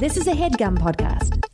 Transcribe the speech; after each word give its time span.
This 0.00 0.16
is 0.16 0.26
a 0.26 0.32
HeadGum 0.32 0.78
podcast. 0.78 1.44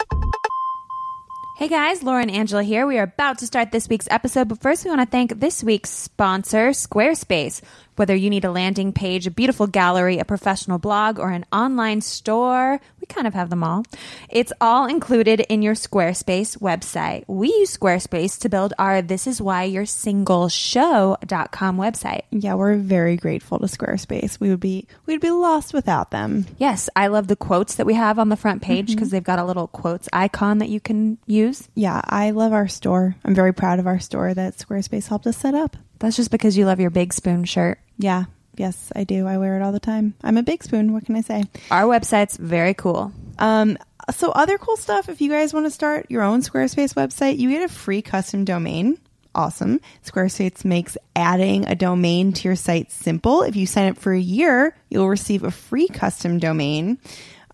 Hey 1.56 1.66
guys, 1.66 2.04
Lauren 2.04 2.30
Angela 2.30 2.62
here. 2.62 2.86
We 2.86 2.96
are 2.96 3.02
about 3.02 3.38
to 3.38 3.46
start 3.46 3.72
this 3.72 3.88
week's 3.88 4.06
episode, 4.08 4.46
but 4.46 4.62
first 4.62 4.84
we 4.84 4.88
want 4.88 5.00
to 5.00 5.10
thank 5.10 5.40
this 5.40 5.64
week's 5.64 5.90
sponsor, 5.90 6.68
Squarespace. 6.68 7.60
Whether 7.96 8.14
you 8.14 8.30
need 8.30 8.44
a 8.44 8.52
landing 8.52 8.92
page, 8.92 9.26
a 9.26 9.32
beautiful 9.32 9.66
gallery, 9.66 10.18
a 10.18 10.24
professional 10.24 10.78
blog, 10.78 11.18
or 11.18 11.30
an 11.30 11.44
online 11.52 12.02
store, 12.02 12.80
we 13.08 13.14
kind 13.14 13.26
of 13.26 13.34
have 13.34 13.50
them 13.50 13.62
all. 13.62 13.84
It's 14.28 14.52
all 14.60 14.86
included 14.86 15.40
in 15.40 15.62
your 15.62 15.74
Squarespace 15.74 16.58
website. 16.58 17.24
We 17.26 17.48
use 17.48 17.76
Squarespace 17.76 18.40
to 18.40 18.48
build 18.48 18.74
our 18.78 19.02
This 19.02 19.26
Is 19.26 19.40
Why 19.40 19.64
You're 19.64 19.86
Single 19.86 20.48
Show.com 20.48 21.76
website. 21.76 22.22
Yeah, 22.30 22.54
we're 22.54 22.76
very 22.76 23.16
grateful 23.16 23.58
to 23.58 23.66
Squarespace. 23.66 24.40
We 24.40 24.50
would 24.50 24.60
be 24.60 24.86
we'd 25.06 25.20
be 25.20 25.30
lost 25.30 25.72
without 25.72 26.10
them. 26.10 26.46
Yes, 26.58 26.88
I 26.96 27.08
love 27.08 27.28
the 27.28 27.36
quotes 27.36 27.76
that 27.76 27.86
we 27.86 27.94
have 27.94 28.18
on 28.18 28.28
the 28.28 28.36
front 28.36 28.62
page 28.62 28.86
mm-hmm. 28.86 28.94
because 28.94 29.10
they've 29.10 29.22
got 29.22 29.38
a 29.38 29.44
little 29.44 29.68
quotes 29.68 30.08
icon 30.12 30.58
that 30.58 30.68
you 30.68 30.80
can 30.80 31.18
use. 31.26 31.68
Yeah, 31.74 32.00
I 32.04 32.30
love 32.30 32.52
our 32.52 32.68
store. 32.68 33.16
I'm 33.24 33.34
very 33.34 33.52
proud 33.52 33.78
of 33.78 33.86
our 33.86 34.00
store 34.00 34.34
that 34.34 34.56
Squarespace 34.56 35.08
helped 35.08 35.26
us 35.26 35.36
set 35.36 35.54
up. 35.54 35.76
That's 35.98 36.16
just 36.16 36.30
because 36.30 36.56
you 36.56 36.66
love 36.66 36.80
your 36.80 36.90
big 36.90 37.12
spoon 37.12 37.44
shirt. 37.44 37.78
Yeah, 37.98 38.24
yes, 38.58 38.92
I 38.94 39.04
do. 39.04 39.26
I 39.26 39.38
wear 39.38 39.56
it 39.56 39.62
all 39.62 39.72
the 39.72 39.80
time. 39.80 40.14
I'm 40.22 40.36
a 40.36 40.42
big 40.42 40.62
spoon. 40.62 40.92
What 40.92 41.04
can 41.06 41.16
I 41.16 41.20
say? 41.20 41.44
Our 41.70 41.84
website's 41.84 42.36
very 42.36 42.74
cool. 42.74 43.12
Um, 43.38 43.78
so 44.14 44.30
other 44.30 44.58
cool 44.58 44.76
stuff. 44.76 45.08
If 45.08 45.20
you 45.20 45.30
guys 45.30 45.52
want 45.52 45.66
to 45.66 45.70
start 45.70 46.06
your 46.08 46.22
own 46.22 46.40
Squarespace 46.40 46.94
website, 46.94 47.38
you 47.38 47.50
get 47.50 47.62
a 47.62 47.72
free 47.72 48.02
custom 48.02 48.44
domain. 48.44 48.98
Awesome. 49.34 49.80
Squarespace 50.04 50.64
makes 50.64 50.96
adding 51.14 51.66
a 51.66 51.74
domain 51.74 52.32
to 52.32 52.48
your 52.48 52.56
site 52.56 52.90
simple. 52.90 53.42
If 53.42 53.54
you 53.54 53.66
sign 53.66 53.90
up 53.90 53.98
for 53.98 54.12
a 54.12 54.20
year, 54.20 54.74
you'll 54.88 55.08
receive 55.08 55.44
a 55.44 55.50
free 55.50 55.88
custom 55.88 56.38
domain 56.38 56.98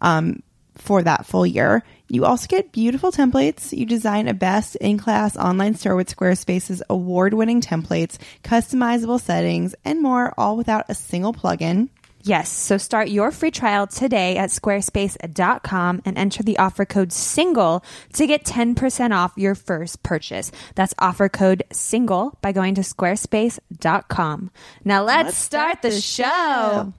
um, 0.01 0.43
for 0.77 1.03
that 1.03 1.27
full 1.27 1.45
year. 1.45 1.83
You 2.13 2.27
also 2.27 2.47
get 2.47 2.73
beautiful 2.73 3.11
templates. 3.11 3.75
You 3.77 3.87
design 3.87 4.29
a 4.29 4.35
best 4.35 4.77
in 4.77 4.99
class 4.99 5.35
online 5.35 5.77
store 5.77 5.97
with 5.97 6.15
Squarespace's 6.15 6.83
award 6.91 7.33
winning 7.33 7.63
templates, 7.63 8.19
customizable 8.45 9.19
settings, 9.19 9.75
and 9.83 10.03
more, 10.03 10.35
all 10.37 10.59
without 10.59 10.85
a 10.91 10.95
single 10.95 11.33
plugin. 11.33 11.89
Yes, 12.23 12.51
so 12.51 12.77
start 12.77 13.09
your 13.09 13.31
free 13.31 13.51
trial 13.51 13.87
today 13.87 14.37
at 14.37 14.51
squarespace.com 14.51 16.03
and 16.05 16.19
enter 16.19 16.43
the 16.43 16.59
offer 16.59 16.85
code 16.85 17.15
SINGLE 17.15 17.83
to 18.13 18.27
get 18.27 18.45
10% 18.45 19.17
off 19.17 19.33
your 19.37 19.55
first 19.55 20.03
purchase. 20.03 20.53
That's 20.75 20.93
offer 20.99 21.31
code 21.31 21.63
SINGLE 21.73 22.37
by 22.43 22.53
going 22.53 22.75
to 22.75 22.83
squarespace.com. 22.83 24.51
Now 24.85 25.03
let's, 25.03 25.39
start, 25.39 25.81
the, 25.81 25.91
show. 25.91 26.93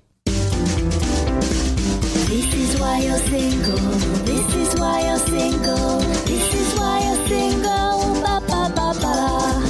This 2.26 2.54
is 2.56 2.82
why 2.82 3.02
you're 3.02 3.18
single. 3.20 4.03
This 4.50 4.74
is 4.74 4.80
why 4.80 5.02
you're 5.08 5.18
single. 5.18 6.00
This 6.00 6.54
is 6.54 6.80
why 6.80 7.00
you're 7.04 7.28
single. 7.28 8.22
Ba 8.22 8.42
ba 8.48 8.72
ba 8.76 8.94
ba. 9.02 9.62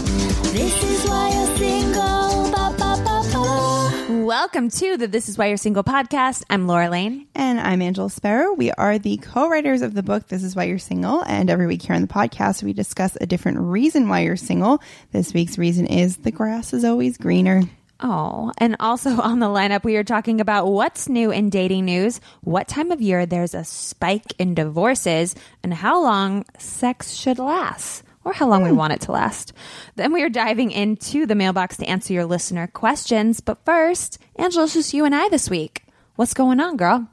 This 0.51 0.83
is 0.83 1.09
why 1.09 1.29
you're 1.33 1.57
single. 1.57 2.51
Ba 2.51 2.75
ba 2.77 2.95
ba 3.03 3.23
ba. 3.31 4.23
Welcome 4.25 4.69
to 4.69 4.97
the 4.97 5.07
This 5.07 5.29
Is 5.29 5.37
Why 5.37 5.47
You're 5.47 5.57
Single 5.57 5.83
podcast. 5.83 6.43
I'm 6.49 6.67
Laura 6.67 6.89
Lane. 6.89 7.27
And 7.35 7.59
I'm 7.59 7.81
Angela 7.81 8.09
Sparrow. 8.09 8.53
We 8.53 8.71
are 8.71 8.97
the 8.97 9.17
co 9.17 9.49
writers 9.49 9.81
of 9.81 9.93
the 9.93 10.03
book, 10.03 10.27
This 10.27 10.43
Is 10.43 10.55
Why 10.55 10.63
You're 10.65 10.79
Single. 10.79 11.23
And 11.25 11.49
every 11.49 11.67
week 11.67 11.81
here 11.81 11.95
on 11.95 12.01
the 12.01 12.07
podcast, 12.07 12.63
we 12.63 12.73
discuss 12.73 13.17
a 13.21 13.25
different 13.25 13.59
reason 13.59 14.09
why 14.09 14.21
you're 14.21 14.35
single. 14.35 14.81
This 15.11 15.33
week's 15.33 15.57
reason 15.57 15.85
is 15.85 16.17
the 16.17 16.31
grass 16.31 16.73
is 16.73 16.83
always 16.83 17.17
greener. 17.17 17.63
Oh, 17.99 18.51
and 18.57 18.75
also 18.79 19.09
on 19.21 19.39
the 19.39 19.47
lineup, 19.47 19.83
we 19.83 19.95
are 19.95 20.03
talking 20.03 20.41
about 20.41 20.67
what's 20.67 21.09
new 21.09 21.31
in 21.31 21.49
dating 21.49 21.85
news, 21.85 22.19
what 22.41 22.67
time 22.67 22.91
of 22.91 23.01
year 23.01 23.25
there's 23.25 23.53
a 23.53 23.63
spike 23.63 24.33
in 24.39 24.55
divorces, 24.55 25.35
and 25.63 25.73
how 25.73 26.01
long 26.01 26.45
sex 26.57 27.11
should 27.11 27.39
last. 27.39 28.03
Or 28.25 28.31
how 28.31 28.47
long 28.47 28.63
we 28.63 28.69
hmm. 28.69 28.77
want 28.77 28.93
it 28.93 29.01
to 29.01 29.11
last. 29.11 29.51
Then 29.97 30.13
we 30.13 30.23
are 30.23 30.29
diving 30.29 30.71
into 30.71 31.25
the 31.25 31.35
mailbox 31.35 31.75
to 31.77 31.85
answer 31.85 32.13
your 32.13 32.23
listener 32.23 32.67
questions. 32.67 33.41
But 33.41 33.65
first, 33.65 34.17
Angela, 34.37 34.63
it's 34.63 34.75
just 34.75 34.93
you 34.93 35.03
and 35.03 35.13
I 35.13 35.27
this 35.27 35.49
week. 35.49 35.83
What's 36.15 36.33
going 36.33 36.61
on, 36.61 36.77
girl? 36.77 37.09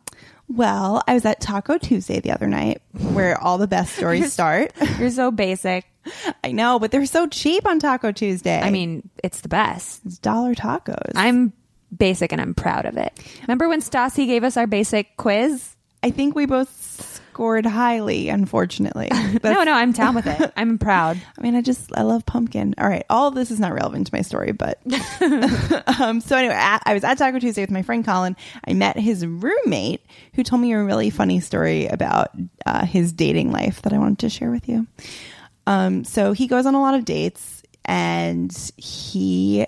Well, 0.52 1.02
I 1.06 1.14
was 1.14 1.24
at 1.24 1.40
Taco 1.40 1.78
Tuesday 1.78 2.18
the 2.18 2.32
other 2.32 2.48
night 2.48 2.82
where 3.12 3.40
all 3.40 3.56
the 3.56 3.68
best 3.68 3.94
stories 3.94 4.32
start. 4.32 4.72
You're 4.98 5.10
so 5.10 5.30
basic. 5.30 5.86
I 6.42 6.50
know, 6.50 6.78
but 6.80 6.90
they're 6.90 7.06
so 7.06 7.28
cheap 7.28 7.66
on 7.66 7.78
Taco 7.78 8.10
Tuesday. 8.10 8.60
I 8.60 8.70
mean, 8.70 9.08
it's 9.22 9.42
the 9.42 9.48
best. 9.48 10.00
it's 10.04 10.18
dollar 10.18 10.54
tacos. 10.54 11.12
I'm 11.14 11.52
basic 11.96 12.32
and 12.32 12.40
I'm 12.40 12.54
proud 12.54 12.84
of 12.84 12.96
it. 12.96 13.12
Remember 13.42 13.68
when 13.68 13.80
Stassi 13.80 14.26
gave 14.26 14.42
us 14.42 14.56
our 14.56 14.66
basic 14.66 15.16
quiz? 15.16 15.76
I 16.02 16.10
think 16.10 16.34
we 16.34 16.46
both 16.46 16.68
scored 17.40 17.64
highly, 17.64 18.28
unfortunately. 18.28 19.10
No, 19.42 19.62
no, 19.62 19.72
I'm 19.72 19.92
down 19.92 20.14
with 20.14 20.26
it. 20.26 20.52
I'm 20.56 20.78
proud. 20.78 21.20
I 21.38 21.40
mean, 21.40 21.54
I 21.54 21.62
just 21.62 21.90
I 21.96 22.02
love 22.02 22.26
pumpkin. 22.26 22.74
All 22.78 22.88
right, 22.88 23.04
all 23.08 23.30
this 23.30 23.50
is 23.50 23.58
not 23.58 23.72
relevant 23.72 24.08
to 24.08 24.14
my 24.14 24.22
story, 24.22 24.52
but 24.52 24.78
um, 26.00 26.20
so 26.20 26.36
anyway, 26.36 26.54
I, 26.54 26.80
I 26.84 26.94
was 26.94 27.04
at 27.04 27.16
Taco 27.16 27.38
Tuesday 27.38 27.62
with 27.62 27.70
my 27.70 27.82
friend 27.82 28.04
Colin. 28.04 28.36
I 28.66 28.74
met 28.74 28.98
his 28.98 29.24
roommate, 29.24 30.04
who 30.34 30.42
told 30.42 30.60
me 30.60 30.72
a 30.72 30.82
really 30.82 31.10
funny 31.10 31.40
story 31.40 31.86
about 31.86 32.30
uh, 32.66 32.84
his 32.84 33.12
dating 33.12 33.52
life 33.52 33.82
that 33.82 33.92
I 33.92 33.98
wanted 33.98 34.18
to 34.20 34.28
share 34.28 34.50
with 34.50 34.68
you. 34.68 34.86
Um, 35.66 36.04
so 36.04 36.32
he 36.32 36.46
goes 36.46 36.66
on 36.66 36.74
a 36.74 36.80
lot 36.80 36.94
of 36.94 37.04
dates, 37.04 37.62
and 37.84 38.52
he 38.76 39.66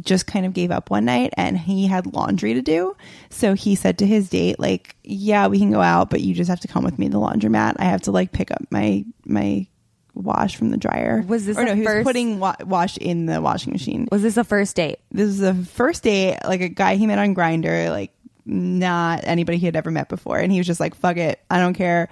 just 0.00 0.26
kind 0.26 0.44
of 0.44 0.52
gave 0.52 0.70
up 0.70 0.90
one 0.90 1.04
night 1.04 1.32
and 1.36 1.56
he 1.58 1.86
had 1.86 2.12
laundry 2.14 2.54
to 2.54 2.62
do. 2.62 2.96
So 3.30 3.54
he 3.54 3.74
said 3.74 3.98
to 3.98 4.06
his 4.06 4.28
date, 4.28 4.58
like, 4.58 4.96
yeah, 5.04 5.46
we 5.46 5.58
can 5.58 5.70
go 5.70 5.80
out, 5.80 6.10
but 6.10 6.20
you 6.20 6.34
just 6.34 6.50
have 6.50 6.60
to 6.60 6.68
come 6.68 6.84
with 6.84 6.98
me 6.98 7.06
to 7.06 7.12
the 7.12 7.18
laundromat. 7.20 7.74
I 7.78 7.84
have 7.84 8.02
to 8.02 8.10
like 8.10 8.32
pick 8.32 8.50
up 8.50 8.62
my, 8.70 9.04
my 9.24 9.66
wash 10.14 10.56
from 10.56 10.70
the 10.70 10.76
dryer. 10.76 11.24
Was 11.26 11.46
this 11.46 11.56
or 11.56 11.64
no, 11.64 11.74
he 11.74 11.80
was 11.82 11.88
first- 11.88 12.06
putting 12.06 12.38
wa- 12.40 12.56
wash 12.64 12.96
in 12.98 13.26
the 13.26 13.40
washing 13.40 13.72
machine. 13.72 14.08
Was 14.10 14.22
this 14.22 14.36
a 14.36 14.44
first 14.44 14.74
date? 14.76 14.98
This 15.12 15.28
is 15.28 15.38
the 15.38 15.54
first 15.54 16.02
date, 16.02 16.38
like 16.44 16.60
a 16.60 16.68
guy 16.68 16.96
he 16.96 17.06
met 17.06 17.18
on 17.18 17.34
Grindr, 17.34 17.90
like 17.90 18.12
not 18.46 19.20
anybody 19.24 19.58
he 19.58 19.66
had 19.66 19.76
ever 19.76 19.90
met 19.90 20.08
before. 20.08 20.38
And 20.38 20.52
he 20.52 20.58
was 20.58 20.66
just 20.66 20.80
like, 20.80 20.94
fuck 20.94 21.16
it. 21.16 21.40
I 21.50 21.58
don't 21.58 21.74
care. 21.74 22.08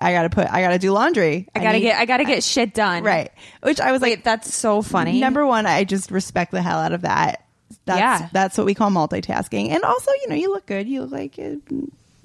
I 0.00 0.12
gotta 0.12 0.30
put, 0.30 0.46
I 0.50 0.62
gotta 0.62 0.78
do 0.78 0.92
laundry. 0.92 1.46
I 1.54 1.60
gotta 1.60 1.78
need- 1.78 1.82
get 1.84 1.98
I 1.98 2.04
gotta 2.06 2.24
get 2.24 2.42
shit 2.42 2.72
done. 2.74 3.02
right. 3.04 3.30
Which 3.62 3.80
I 3.80 3.92
was 3.92 4.00
Wait, 4.00 4.10
like, 4.18 4.24
that's 4.24 4.54
so 4.54 4.80
funny. 4.82 5.20
Number 5.20 5.44
one, 5.46 5.66
I 5.66 5.84
just 5.84 6.10
respect 6.10 6.52
the 6.52 6.62
hell 6.62 6.78
out 6.78 6.92
of 6.92 7.02
that. 7.02 7.44
That's, 7.84 7.98
Yeah. 8.00 8.28
that's 8.32 8.56
what 8.56 8.66
we 8.66 8.74
call 8.74 8.90
multitasking. 8.90 9.70
And 9.70 9.82
also, 9.82 10.10
you 10.22 10.28
know, 10.28 10.34
you 10.36 10.50
look 10.52 10.66
good. 10.66 10.88
You 10.88 11.02
look 11.02 11.10
like 11.12 11.38
uh, 11.38 11.56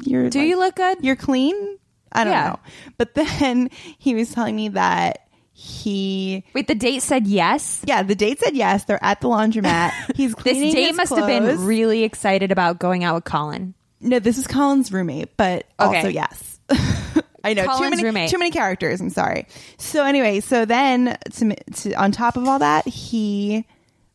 you're. 0.04 0.30
Do 0.30 0.40
like- 0.40 0.48
you 0.48 0.58
look 0.60 0.76
good? 0.76 1.00
You're 1.02 1.16
clean. 1.16 1.78
I 2.12 2.24
don't 2.24 2.34
Yeah. 2.34 2.48
know. 2.50 2.60
But 2.98 3.14
then 3.16 3.70
he 4.00 4.16
was 4.16 4.32
telling 4.32 4.56
me 4.56 4.70
that 4.70 5.28
he, 5.52 6.44
Wait, 6.54 6.68
the 6.68 6.76
date 6.76 7.02
said 7.02 7.28
yes. 7.28 7.82
yeah, 7.86 8.04
the 8.04 8.16
date 8.16 8.40
said 8.40 8.56
yes. 8.56 8.86
They're 8.86 9.04
at 9.04 9.22
the 9.22 9.28
laundromat. 9.28 9.92
He's 10.16 10.34
This 10.36 10.58
date 10.74 10.96
must 10.96 11.14
have 11.16 11.28
been 11.28 11.66
really 11.66 12.04
excited 12.04 12.52
about 12.52 12.80
going 12.80 13.04
out 13.04 13.16
with 13.16 13.24
Colin. 13.26 13.74
No, 14.02 14.20
this 14.20 14.38
is 14.38 14.48
Colin's 14.48 14.92
roommate, 14.92 15.36
but 15.38 15.66
Okay. 15.80 15.96
also 15.98 16.08
yes. 16.10 16.60
I 17.46 17.54
know 17.54 17.78
too 17.78 17.90
many 17.90 18.04
roommate. 18.04 18.30
too 18.30 18.40
many 18.40 18.52
characters. 18.52 19.00
I'm 19.00 19.10
sorry. 19.10 19.48
So 19.78 20.04
anyway, 20.04 20.40
so 20.40 20.66
then 20.66 21.18
to, 21.34 21.56
to 21.56 21.94
on 21.94 22.12
top 22.12 22.38
of 22.38 22.48
all 22.48 22.60
that, 22.60 22.88
he 22.88 23.66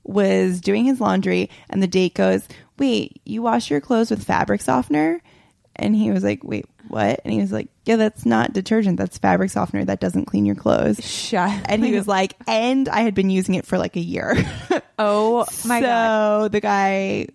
was 0.03 0.61
doing 0.61 0.85
his 0.85 1.01
laundry, 1.01 1.49
and 1.69 1.83
the 1.83 1.87
date 1.87 2.15
goes, 2.15 2.49
"Wait, 2.79 3.21
you 3.25 3.43
wash 3.43 3.71
your 3.71 3.81
clothes 3.81 4.11
with 4.11 4.25
fabric 4.25 4.61
softener?" 4.61 5.23
And 5.77 5.95
he 5.95 6.11
was 6.11 6.25
like, 6.25 6.43
"Wait, 6.43 6.67
what?" 6.89 7.21
And 7.25 7.33
he 7.33 7.41
was 7.41 7.53
like, 7.53 7.69
"Yeah, 7.85 7.97
that's 7.97 8.27
not 8.27 8.53
detergent. 8.53 8.99
That's 8.99 9.19
fabric 9.19 9.51
softener. 9.51 9.85
That 9.85 10.01
doesn't 10.01 10.25
clean 10.25 10.45
your 10.45 10.57
clothes." 10.57 11.05
Shut. 11.05 11.53
And 11.67 11.85
he 11.85 11.95
was 11.95 12.09
like, 12.09 12.35
"And 12.49 12.89
I 12.89 13.01
had 13.01 13.15
been 13.15 13.31
using 13.31 13.55
it 13.55 13.67
for 13.67 13.79
like 13.79 13.97
a 13.97 14.01
year." 14.01 14.37
oh 14.99 15.47
my 15.65 15.81
so 15.81 15.87
god. 15.87 16.43
So 16.43 16.49
the 16.49 16.61
guy 16.61 17.27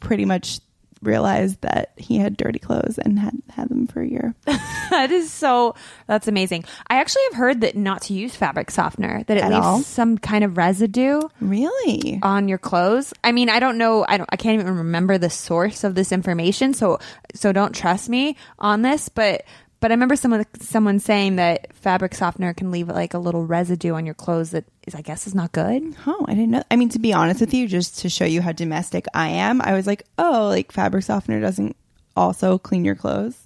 pretty 0.00 0.24
much 0.24 0.60
realized 1.02 1.60
that 1.62 1.92
he 1.96 2.18
had 2.18 2.36
dirty 2.36 2.58
clothes 2.58 2.98
and 2.98 3.18
had 3.18 3.34
had 3.50 3.68
them 3.68 3.86
for 3.86 4.00
a 4.00 4.08
year. 4.08 4.34
That 4.90 5.10
is 5.12 5.30
so 5.30 5.74
that's 6.06 6.28
amazing. 6.28 6.64
I 6.88 6.96
actually 7.00 7.22
have 7.24 7.34
heard 7.34 7.60
that 7.60 7.76
not 7.76 8.00
to 8.02 8.14
use 8.14 8.34
fabric 8.34 8.70
softener, 8.70 9.22
that 9.26 9.36
it 9.36 9.42
At 9.44 9.50
leaves 9.52 9.66
all? 9.66 9.80
some 9.82 10.16
kind 10.16 10.44
of 10.44 10.56
residue 10.56 11.20
really? 11.42 12.18
on 12.22 12.48
your 12.48 12.56
clothes. 12.56 13.12
I 13.22 13.32
mean, 13.32 13.50
I 13.50 13.60
don't 13.60 13.76
know. 13.76 14.06
I 14.08 14.16
don't. 14.16 14.28
I 14.32 14.36
can't 14.36 14.58
even 14.58 14.74
remember 14.78 15.18
the 15.18 15.28
source 15.28 15.84
of 15.84 15.94
this 15.94 16.10
information. 16.10 16.72
So, 16.72 17.00
so 17.34 17.52
don't 17.52 17.74
trust 17.74 18.08
me 18.08 18.36
on 18.58 18.80
this. 18.80 19.10
But, 19.10 19.44
but 19.80 19.90
I 19.90 19.94
remember 19.94 20.16
someone 20.16 20.44
someone 20.60 20.98
saying 21.00 21.36
that 21.36 21.74
fabric 21.74 22.14
softener 22.14 22.52
can 22.54 22.70
leave 22.70 22.88
like 22.88 23.14
a 23.14 23.18
little 23.18 23.44
residue 23.44 23.94
on 23.94 24.04
your 24.06 24.14
clothes 24.14 24.50
that 24.50 24.64
is, 24.86 24.94
I 24.94 25.02
guess, 25.02 25.26
is 25.26 25.34
not 25.34 25.52
good. 25.52 25.94
Oh, 26.06 26.24
I 26.28 26.34
didn't 26.34 26.50
know. 26.50 26.62
I 26.70 26.76
mean, 26.76 26.88
to 26.90 26.98
be 26.98 27.12
honest 27.12 27.40
with 27.40 27.54
you, 27.54 27.68
just 27.68 27.98
to 28.00 28.08
show 28.08 28.24
you 28.24 28.42
how 28.42 28.52
domestic 28.52 29.06
I 29.14 29.28
am, 29.28 29.60
I 29.62 29.74
was 29.74 29.86
like, 29.86 30.04
oh, 30.18 30.48
like 30.48 30.72
fabric 30.72 31.04
softener 31.04 31.40
doesn't 31.40 31.76
also 32.16 32.58
clean 32.58 32.84
your 32.84 32.96
clothes. 32.96 33.36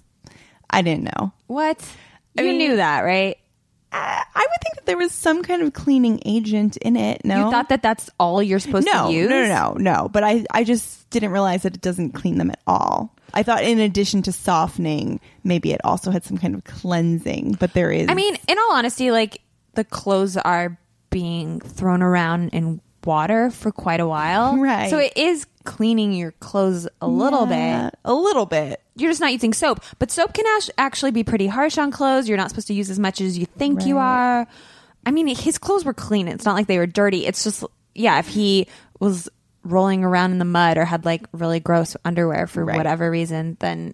I 0.69 0.81
didn't 0.81 1.03
know. 1.03 1.31
What? 1.47 1.83
I 2.37 2.41
you 2.41 2.47
mean- 2.49 2.57
knew 2.57 2.75
that, 2.77 3.01
right? 3.01 3.37
I, 3.93 4.23
I 4.35 4.39
would 4.39 4.61
think 4.61 4.75
that 4.75 4.85
there 4.85 4.97
was 4.97 5.11
some 5.11 5.43
kind 5.43 5.61
of 5.61 5.73
cleaning 5.73 6.19
agent 6.25 6.77
in 6.77 6.95
it. 6.95 7.23
No, 7.23 7.45
You 7.45 7.51
thought 7.51 7.69
that 7.69 7.81
that's 7.81 8.09
all 8.19 8.41
you're 8.41 8.59
supposed 8.59 8.87
no, 8.91 9.07
to 9.07 9.13
use? 9.13 9.29
no, 9.29 9.43
no, 9.43 9.73
no, 9.73 9.73
no. 9.73 10.09
But 10.09 10.23
I, 10.23 10.45
I 10.51 10.63
just 10.63 11.09
didn't 11.09 11.31
realize 11.31 11.63
that 11.63 11.75
it 11.75 11.81
doesn't 11.81 12.11
clean 12.11 12.37
them 12.37 12.49
at 12.49 12.59
all. 12.67 13.15
I 13.33 13.43
thought 13.43 13.63
in 13.63 13.79
addition 13.79 14.21
to 14.23 14.31
softening, 14.31 15.19
maybe 15.43 15.71
it 15.71 15.81
also 15.83 16.11
had 16.11 16.23
some 16.23 16.37
kind 16.37 16.55
of 16.55 16.63
cleansing. 16.63 17.57
But 17.59 17.73
there 17.73 17.91
is. 17.91 18.07
I 18.09 18.13
mean, 18.13 18.35
in 18.47 18.57
all 18.59 18.73
honesty, 18.73 19.11
like 19.11 19.41
the 19.73 19.83
clothes 19.83 20.37
are 20.37 20.77
being 21.09 21.59
thrown 21.59 22.01
around 22.01 22.49
in 22.49 22.81
water 23.05 23.49
for 23.51 23.71
quite 23.71 23.99
a 23.99 24.07
while. 24.07 24.55
Right. 24.63 24.89
So 24.89 24.97
it 24.97 25.13
is 25.15 25.45
cleaning 25.63 26.13
your 26.13 26.31
clothes 26.33 26.87
a 27.01 27.07
little 27.07 27.47
Yeah, 27.47 27.85
bit. 27.89 27.99
a 28.05 28.13
little 28.13 28.45
bit. 28.45 28.81
You're 28.95 29.09
just 29.11 29.21
not 29.21 29.31
using 29.33 29.53
soap. 29.53 29.81
But 29.99 30.11
soap 30.11 30.33
can 30.33 30.45
act- 30.57 30.71
actually 30.77 31.11
be 31.11 31.23
pretty 31.23 31.47
harsh 31.47 31.77
on 31.77 31.91
clothes. 31.91 32.27
You're 32.27 32.37
not 32.37 32.49
supposed 32.49 32.67
to 32.67 32.73
use 32.73 32.89
as 32.89 32.99
much 32.99 33.21
as 33.21 33.37
you 33.37 33.45
think 33.45 33.85
you 33.85 33.97
are. 33.97 34.45
I 35.05 35.11
mean, 35.11 35.27
his 35.27 35.57
clothes 35.57 35.83
were 35.85 35.93
clean. 35.93 36.27
It's 36.27 36.45
not 36.45 36.55
like 36.55 36.67
they 36.67 36.77
were 36.77 36.85
dirty. 36.87 37.25
It's 37.25 37.43
just, 37.43 37.63
yeah, 37.95 38.19
if 38.19 38.27
he 38.27 38.67
was 38.99 39.29
rolling 39.63 40.03
around 40.03 40.31
in 40.31 40.39
the 40.39 40.45
mud 40.45 40.77
or 40.77 40.85
had 40.85 41.05
like 41.05 41.25
really 41.31 41.59
gross 41.59 41.95
underwear 42.05 42.47
for 42.47 42.63
Right. 42.65 42.77
whatever 42.77 43.09
reason, 43.09 43.57
then 43.59 43.93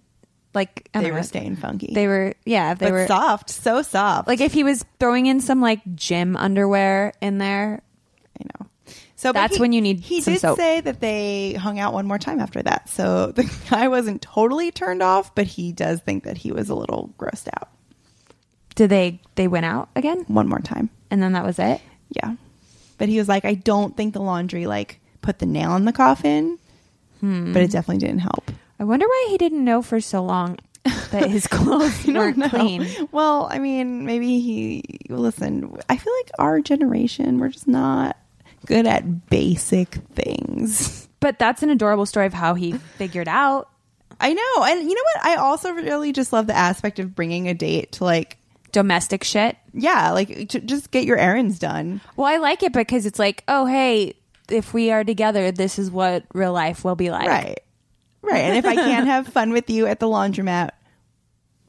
like, 0.56 0.90
They 0.94 1.12
were 1.12 1.22
staying 1.24 1.56
funky. 1.58 1.92
They 1.94 2.08
were, 2.08 2.34
yeah, 2.46 2.74
they 2.74 2.88
but 2.88 2.92
were 2.94 3.08
soft, 3.08 3.50
so 3.52 3.82
soft. 3.84 4.28
like 4.28 4.42
if 4.42 4.52
he 4.54 4.64
was 4.64 4.84
throwing 5.00 5.28
in 5.28 5.40
some 5.42 5.62
like 5.62 5.80
gym 5.96 6.36
underwear 6.36 7.14
in 7.22 7.38
there. 7.38 7.82
I 8.42 8.46
know. 8.60 8.68
So 9.20 9.34
That's 9.34 9.56
he- 9.58 9.62
when 9.62 9.74
you 9.74 9.82
need 9.82 10.00
He 10.00 10.22
did 10.22 10.40
soap. 10.40 10.56
say 10.58 10.80
that 10.80 11.02
they 11.02 11.52
hung 11.54 11.78
out 11.78 11.92
one 11.94 12.08
more 12.08 12.18
time 12.18 12.40
after 12.40 12.64
that. 12.64 12.88
So 12.88 13.32
the 13.36 13.44
guy 13.70 13.90
wasn't 13.90 14.22
totally 14.22 14.72
turned 14.72 15.04
off, 15.04 15.36
but 15.36 15.46
he 15.46 15.74
does 15.74 16.00
think 16.00 16.24
that 16.24 16.38
he 16.38 16.54
was 16.54 16.70
a 16.70 16.76
little 16.76 17.14
grossed 17.20 17.50
out. 17.60 17.68
Did 18.76 18.90
they 18.90 19.20
they 19.36 19.50
went 19.50 19.66
out 19.66 19.90
again? 19.96 20.24
One 20.30 20.48
more 20.48 20.60
time. 20.62 20.90
And 21.12 21.22
then 21.22 21.34
that 21.34 21.44
was 21.44 21.60
it? 21.60 21.82
Yeah. 22.16 22.36
But 22.98 23.10
he 23.10 23.18
was 23.18 23.28
like, 23.28 23.44
I 23.44 23.56
don't 23.56 23.98
think 23.98 24.14
the 24.14 24.22
laundry 24.22 24.68
like 24.68 25.02
put 25.22 25.40
the 25.40 25.46
nail 25.46 25.76
in 25.76 25.84
the 25.84 25.92
coffin. 25.92 26.58
Hmm. 27.20 27.52
But 27.52 27.62
it 27.64 27.72
definitely 27.72 28.00
didn't 28.06 28.20
help. 28.20 28.50
I 28.80 28.86
wonder 28.86 29.06
why 29.06 29.28
he 29.32 29.38
didn't 29.38 29.66
know 29.66 29.82
for 29.82 30.00
so 30.00 30.24
long 30.24 30.58
that 31.12 31.30
his 31.30 31.46
clothes 31.58 32.06
weren't 32.08 32.38
know. 32.38 32.48
clean. 32.48 32.88
Well, 33.12 33.50
I 33.52 33.60
mean, 33.60 34.06
maybe 34.06 34.40
he 34.40 35.02
listen, 35.10 35.76
I 35.90 35.98
feel 35.98 36.14
like 36.20 36.32
our 36.40 36.62
generation, 36.62 37.40
we're 37.40 37.50
just 37.50 37.68
not 37.68 38.16
good 38.66 38.86
at 38.86 39.30
basic 39.30 39.96
things. 40.14 41.06
But 41.22 41.38
that's 41.38 41.64
an 41.64 41.70
adorable 41.70 42.06
story 42.06 42.28
of 42.28 42.34
how 42.34 42.54
he 42.54 42.72
figured 42.72 43.28
out 43.28 43.68
I 44.20 44.34
know. 44.34 44.64
And 44.64 44.82
you 44.82 44.96
know 44.96 45.04
what? 45.16 45.26
I 45.26 45.36
also 45.36 45.72
really 45.72 46.12
just 46.12 46.34
love 46.34 46.48
the 46.48 46.56
aspect 46.56 47.00
of 47.00 47.16
bringing 47.16 47.48
a 47.48 47.54
date 47.54 47.94
to 47.94 48.04
like 48.04 48.38
domestic 48.72 49.24
shit. 49.24 49.58
yeah, 49.74 50.12
like 50.12 50.48
just 50.50 50.92
get 50.92 51.06
your 51.06 51.18
errands 51.18 51.58
done. 51.58 52.02
Well, 52.16 52.28
I 52.28 52.38
like 52.38 52.64
it 52.64 52.74
because 52.74 53.06
it's 53.06 53.20
like, 53.20 53.44
oh 53.48 53.66
hey, 53.66 54.16
if 54.50 54.74
we 54.74 54.92
are 54.92 55.04
together, 55.04 55.52
this 55.52 55.80
is 55.80 55.90
what 55.90 56.24
real 56.34 56.54
life 56.54 56.84
will 56.84 56.96
be 56.96 57.12
like. 57.12 57.28
Right. 57.28 57.60
Right. 58.22 58.44
And 58.44 58.58
if 58.58 58.66
I 58.66 58.76
can't 58.76 59.08
have 59.08 59.28
fun 59.34 59.52
with 59.52 59.70
you 59.70 59.88
at 59.88 60.00
the 60.00 60.08
laundromat, 60.08 60.72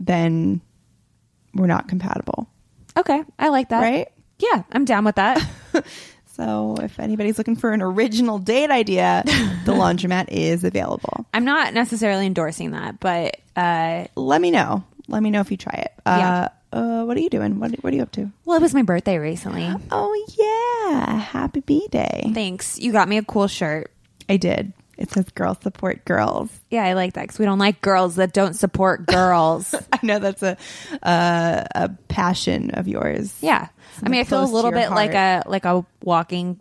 then 0.01 0.61
we're 1.55 1.69
not 1.69 1.89
compatible. 1.89 2.49
Okay, 2.97 3.23
I 3.39 3.49
like 3.49 3.69
that. 3.69 3.81
Right? 3.81 4.09
Yeah, 4.39 4.65
I'm 4.73 4.85
down 4.85 5.05
with 5.05 5.17
that. 5.17 5.47
So 6.41 6.77
if 6.81 6.99
anybody's 6.99 7.37
looking 7.37 7.55
for 7.55 7.73
an 7.73 7.83
original 7.83 8.39
date 8.39 8.71
idea, 8.71 9.23
the 9.67 9.73
laundromat 9.73 10.29
is 10.31 10.65
available. 10.65 11.27
I'm 11.35 11.45
not 11.45 11.75
necessarily 11.75 12.25
endorsing 12.25 12.71
that, 12.71 12.99
but 12.99 13.37
uh, 13.57 14.07
Let 14.17 14.41
me 14.41 14.51
know. 14.51 14.83
Let 15.07 15.23
me 15.23 15.31
know 15.31 15.41
if 15.41 15.51
you 15.51 15.59
try 15.59 15.75
it. 15.85 15.93
Uh, 16.07 16.49
uh, 16.73 17.05
what 17.05 17.17
are 17.17 17.21
you 17.21 17.29
doing? 17.29 17.59
What, 17.61 17.73
what 17.83 17.93
are 17.93 17.97
you 17.97 18.03
up 18.03 18.13
to? 18.13 18.31
well, 18.47 18.57
it 18.57 18.63
was 18.63 18.73
my 18.73 18.83
birthday 18.83 19.19
recently. 19.19 19.69
Oh, 19.91 20.27
yeah. 20.39 21.19
Happy 21.19 21.61
B 21.61 21.87
Day. 21.91 22.31
Thanks. 22.33 22.79
You 22.79 22.93
got 22.93 23.09
me 23.09 23.19
a 23.19 23.23
cool 23.23 23.47
shirt. 23.47 23.91
I 24.29 24.37
did. 24.39 24.73
It 25.01 25.11
says 25.11 25.25
girls 25.31 25.57
support 25.63 26.05
girls. 26.05 26.51
Yeah, 26.71 26.85
I 26.85 26.93
like 26.93 27.15
that 27.15 27.23
because 27.23 27.39
we 27.39 27.47
don't 27.47 27.59
like 27.59 27.81
girls 27.81 28.17
that 28.17 28.33
don't 28.35 28.53
support 28.55 29.07
girls. 29.07 29.75
I 29.93 29.99
know 30.03 30.19
that's 30.19 30.43
a 30.43 30.57
uh, 31.03 31.65
a 31.75 31.89
passion 32.09 32.73
of 32.73 32.87
yours. 32.87 33.35
yeah, 33.41 33.69
I 34.05 34.09
mean, 34.11 34.21
I 34.21 34.25
feel 34.25 34.45
a 34.45 34.47
little 34.47 34.71
bit 34.71 34.91
like 34.91 35.15
a 35.15 35.43
like 35.47 35.65
a 35.65 35.85
walking 36.03 36.61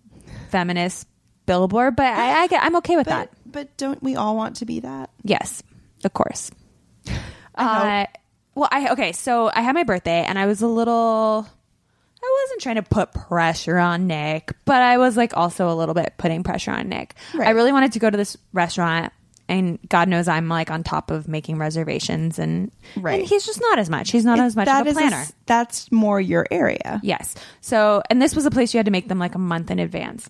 feminist 0.52 1.06
billboard, 1.46 1.96
but 1.98 2.06
I, 2.06 2.44
I 2.44 2.48
get, 2.48 2.64
I'm 2.64 2.76
okay 2.78 2.96
with 2.96 3.08
But, 3.08 3.30
that. 3.32 3.52
but 3.52 3.78
don't 3.78 4.02
we 4.02 4.16
all 4.16 4.36
want 4.38 4.56
to 4.58 4.66
be 4.66 4.80
that? 4.80 5.10
Yes, 5.24 5.62
of 6.06 6.14
course. 6.14 6.50
I 7.56 8.04
Uh, 8.04 8.06
well, 8.56 8.70
I 8.72 8.90
okay. 8.94 9.12
So 9.12 9.52
I 9.54 9.62
had 9.62 9.74
my 9.76 9.84
birthday, 9.84 10.24
and 10.24 10.40
I 10.40 10.46
was 10.46 10.62
a 10.62 10.68
little. 10.68 11.46
I 12.22 12.44
wasn't 12.44 12.62
trying 12.62 12.76
to 12.76 12.84
put 12.84 13.14
pressure 13.14 13.78
on 13.78 14.08
Nick, 14.08 14.54
but 14.66 14.82
I 14.82 14.98
was 14.98 15.16
like 15.18 15.36
also 15.38 15.70
a 15.70 15.76
little 15.76 15.96
bit 15.96 16.14
putting 16.18 16.44
pressure 16.44 16.72
on 16.72 16.90
Nick. 16.90 17.16
Right. 17.34 17.48
I 17.48 17.52
really 17.52 17.72
wanted 17.72 17.94
to 17.94 18.00
go 18.00 18.10
to 18.10 18.18
this 18.18 18.36
restaurant, 18.54 19.14
and 19.48 19.80
God 19.90 20.10
knows 20.10 20.28
I'm 20.28 20.48
like 20.50 20.70
on 20.70 20.84
top 20.84 21.12
of 21.12 21.28
making 21.28 21.58
reservations, 21.58 22.38
and 22.38 22.72
Right. 22.98 23.20
and 23.22 23.28
he's 23.28 23.46
just 23.46 23.62
not 23.62 23.80
as 23.80 23.90
much. 23.90 24.12
He's 24.12 24.26
not 24.26 24.40
as 24.40 24.56
much 24.56 24.66
That 24.66 24.82
of 24.86 24.88
a 24.88 24.94
planner. 24.94 25.16
s- 25.16 25.34
that's 25.46 25.92
more 25.92 26.20
your 26.20 26.46
area. 26.52 27.00
Yes. 27.04 27.36
So, 27.62 28.02
and 28.10 28.22
this 28.22 28.36
was 28.36 28.46
a 28.46 28.52
place 28.52 28.74
you 28.74 28.78
had 28.80 28.86
to 28.86 28.92
make 28.92 29.08
them 29.08 29.20
like 29.20 29.36
a 29.36 29.40
month 29.40 29.72
in 29.72 29.80
advance. 29.80 30.30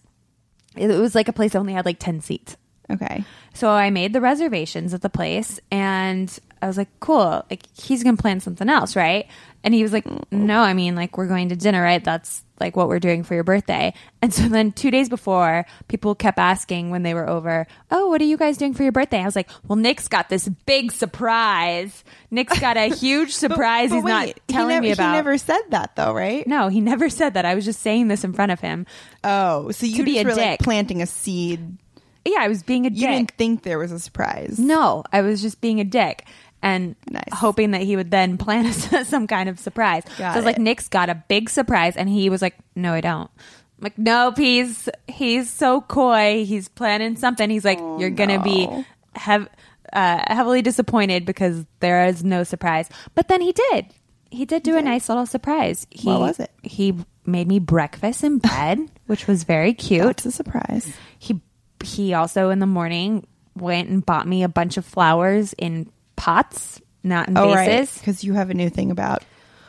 It 0.76 0.88
was 0.88 1.16
like 1.16 1.28
a 1.28 1.34
place 1.34 1.54
that 1.54 1.60
only 1.60 1.74
had 1.74 1.86
like 1.86 2.00
10 2.00 2.22
seats. 2.22 2.56
Okay. 2.92 3.24
So 3.54 3.70
I 3.70 3.90
made 3.90 4.14
the 4.14 4.22
reservations 4.22 4.94
at 4.94 5.02
the 5.02 5.10
place 5.10 5.60
and 5.72 6.36
I 6.62 6.68
was 6.68 6.78
like, 6.78 6.90
cool. 7.00 7.46
Like 7.50 7.64
he's 7.80 8.04
to 8.04 8.16
plan 8.18 8.40
something 8.40 8.68
else, 8.70 8.96
right? 8.96 9.28
And 9.64 9.74
he 9.74 9.84
was 9.84 9.92
like, 9.94 10.06
no, 10.32 10.60
I 10.62 10.74
mean, 10.74 10.96
like 10.96 11.18
we're 11.18 11.28
going 11.28 11.50
to 11.50 11.56
dinner, 11.56 11.82
right? 11.82 12.04
That's 12.04 12.44
like 12.60 12.76
what 12.76 12.88
we're 12.90 13.00
doing 13.00 13.24
for 13.24 13.34
your 13.36 13.44
birthday. 13.44 13.94
And 14.22 14.34
so 14.34 14.50
then 14.50 14.74
two 14.74 14.92
days 14.92 15.08
before, 15.08 15.66
people 15.88 16.14
kept 16.14 16.40
asking 16.40 16.90
when 16.90 17.04
they 17.04 17.14
were 17.14 17.28
over, 17.30 17.68
oh, 17.90 18.10
what 18.10 18.20
are 18.20 18.26
you 18.26 18.36
guys 18.36 18.58
doing 18.58 18.74
for 18.74 18.84
your 18.84 18.92
birthday? 18.92 19.20
I 19.22 19.26
was 19.26 19.36
like, 19.36 19.50
well, 19.66 19.78
Nick's 19.78 20.10
got 20.10 20.28
this 20.28 20.50
big 20.66 20.92
surprise. 20.92 22.04
Nick's 22.32 22.60
got 22.60 22.76
a 22.76 22.94
huge 22.94 23.32
surprise 23.46 23.90
But 23.90 23.96
he's 23.96 24.04
not 24.04 24.26
wait, 24.28 24.40
he 24.48 24.54
telling 24.54 24.70
never- 24.76 24.82
me 24.84 24.92
about. 24.92 25.12
He 25.12 25.18
never 25.18 25.38
said 25.38 25.62
that 25.70 25.96
though, 25.96 26.14
right? 26.14 26.46
No, 26.48 26.68
he 26.68 26.82
never 26.82 27.10
said 27.10 27.36
that. 27.36 27.46
I 27.46 27.56
was 27.56 27.64
just 27.64 27.80
saying 27.82 28.10
this 28.10 28.24
in 28.26 28.34
front 28.34 28.52
of 28.52 28.60
him. 28.60 28.86
Oh, 29.24 29.72
so 29.72 29.86
you 29.86 29.98
To 29.98 30.04
be 30.04 30.20
a 30.20 30.24
were 30.24 30.32
like 30.32 30.38
dick. 30.38 30.60
planting 30.60 31.02
a 31.02 31.06
seed. 31.06 31.78
Yeah, 32.26 32.40
I 32.42 32.50
was 32.50 32.62
being 32.64 32.86
a 32.86 32.90
You 32.90 32.96
dick. 32.96 33.02
You 33.02 33.08
didn't 33.08 33.32
think 33.38 33.64
there 33.64 33.80
was 33.80 33.92
a 33.94 34.00
surprise. 34.00 34.60
no, 34.60 35.04
I 35.14 35.22
was 35.22 35.42
just 35.42 35.62
being 35.62 35.80
a 35.80 35.86
dick 35.86 36.26
and 36.62 36.96
Nice. 37.10 37.24
hoping 37.34 37.72
that 37.72 37.82
he 37.82 37.96
would 37.96 38.12
then 38.12 38.38
plan 38.46 38.66
us 38.66 38.88
some 39.10 39.28
kind 39.28 39.50
of 39.50 39.60
surprise. 39.60 40.04
Got 40.04 40.18
so 40.18 40.24
I 40.26 40.36
was 40.36 40.46
like. 40.46 40.58
Nick's 40.60 40.88
got 40.90 41.10
a 41.10 41.16
big 41.28 41.50
surprise, 41.50 41.96
and 41.96 42.10
he 42.10 42.30
was 42.30 42.42
like, 42.42 42.56
No, 42.76 42.94
I 42.94 43.02
don't. 43.02 43.30
I'm 43.78 43.84
like, 43.84 43.98
nope, 43.98 44.38
he's 44.38 44.90
he's 45.08 45.50
so 45.50 45.80
coy. 45.82 46.44
He's 46.46 46.68
planning 46.68 47.16
something. 47.16 47.50
He's 47.50 47.64
like, 47.64 47.80
you're 47.80 48.10
gonna 48.10 48.42
be 48.44 48.68
Oh, 48.70 48.84
hev- 49.16 49.48
uh, 49.94 50.22
heavily 50.28 50.62
disappointed 50.62 51.26
because 51.26 51.66
there 51.80 52.06
is 52.08 52.22
no 52.24 52.44
surprise. 52.44 52.90
But 53.16 53.30
then 53.30 53.40
he 53.40 53.54
did. 53.54 53.86
He 54.32 54.44
did 54.46 54.64
do 54.64 54.76
a 54.78 54.82
nice 54.82 55.08
little 55.08 55.26
surprise. 55.26 55.88
He, 55.92 56.10
What 56.10 56.20
was 56.20 56.40
it? 56.42 56.52
He 56.62 56.94
made 57.26 57.48
me 57.48 57.60
breakfast 57.60 58.24
in 58.24 58.40
bed, 58.40 58.80
which 59.08 59.28
was 59.28 59.44
very 59.46 59.74
cute. 59.74 60.04
That's 60.04 60.26
a 60.26 60.32
surprise. 60.32 60.92
he 61.18 61.40
he 61.82 62.14
also 62.14 62.50
in 62.50 62.60
the 62.60 62.66
morning 62.68 63.26
went 63.56 63.88
and 63.88 64.06
bought 64.06 64.28
me 64.28 64.44
a 64.44 64.50
bunch 64.50 64.76
of 64.76 64.86
flowers 64.86 65.54
in 65.54 65.90
pots, 66.20 66.82
not 67.02 67.30
in 67.30 67.38
Oh, 67.38 67.54
vases. 67.54 67.98
Because 67.98 68.24
you 68.24 68.34
have 68.34 68.50
a 68.50 68.54
new 68.54 68.70
thing 68.70 68.92
about 68.92 69.24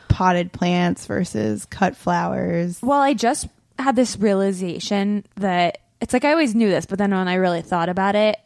potted 0.09 0.51
plants 0.51 1.05
versus 1.07 1.65
cut 1.65 1.95
flowers. 1.95 2.79
Well, 2.83 2.99
I 3.01 3.13
just 3.13 3.47
had 3.79 3.95
this 3.95 4.17
realization 4.19 5.23
that 5.37 5.79
it's 6.01 6.13
like 6.13 6.25
I 6.25 6.31
always 6.31 6.53
knew 6.53 6.69
this, 6.69 6.85
but 6.85 6.99
then 6.99 7.11
when 7.11 7.27
I 7.27 7.35
really 7.35 7.61
thought 7.61 7.87
about 7.89 8.15
it, 8.15 8.37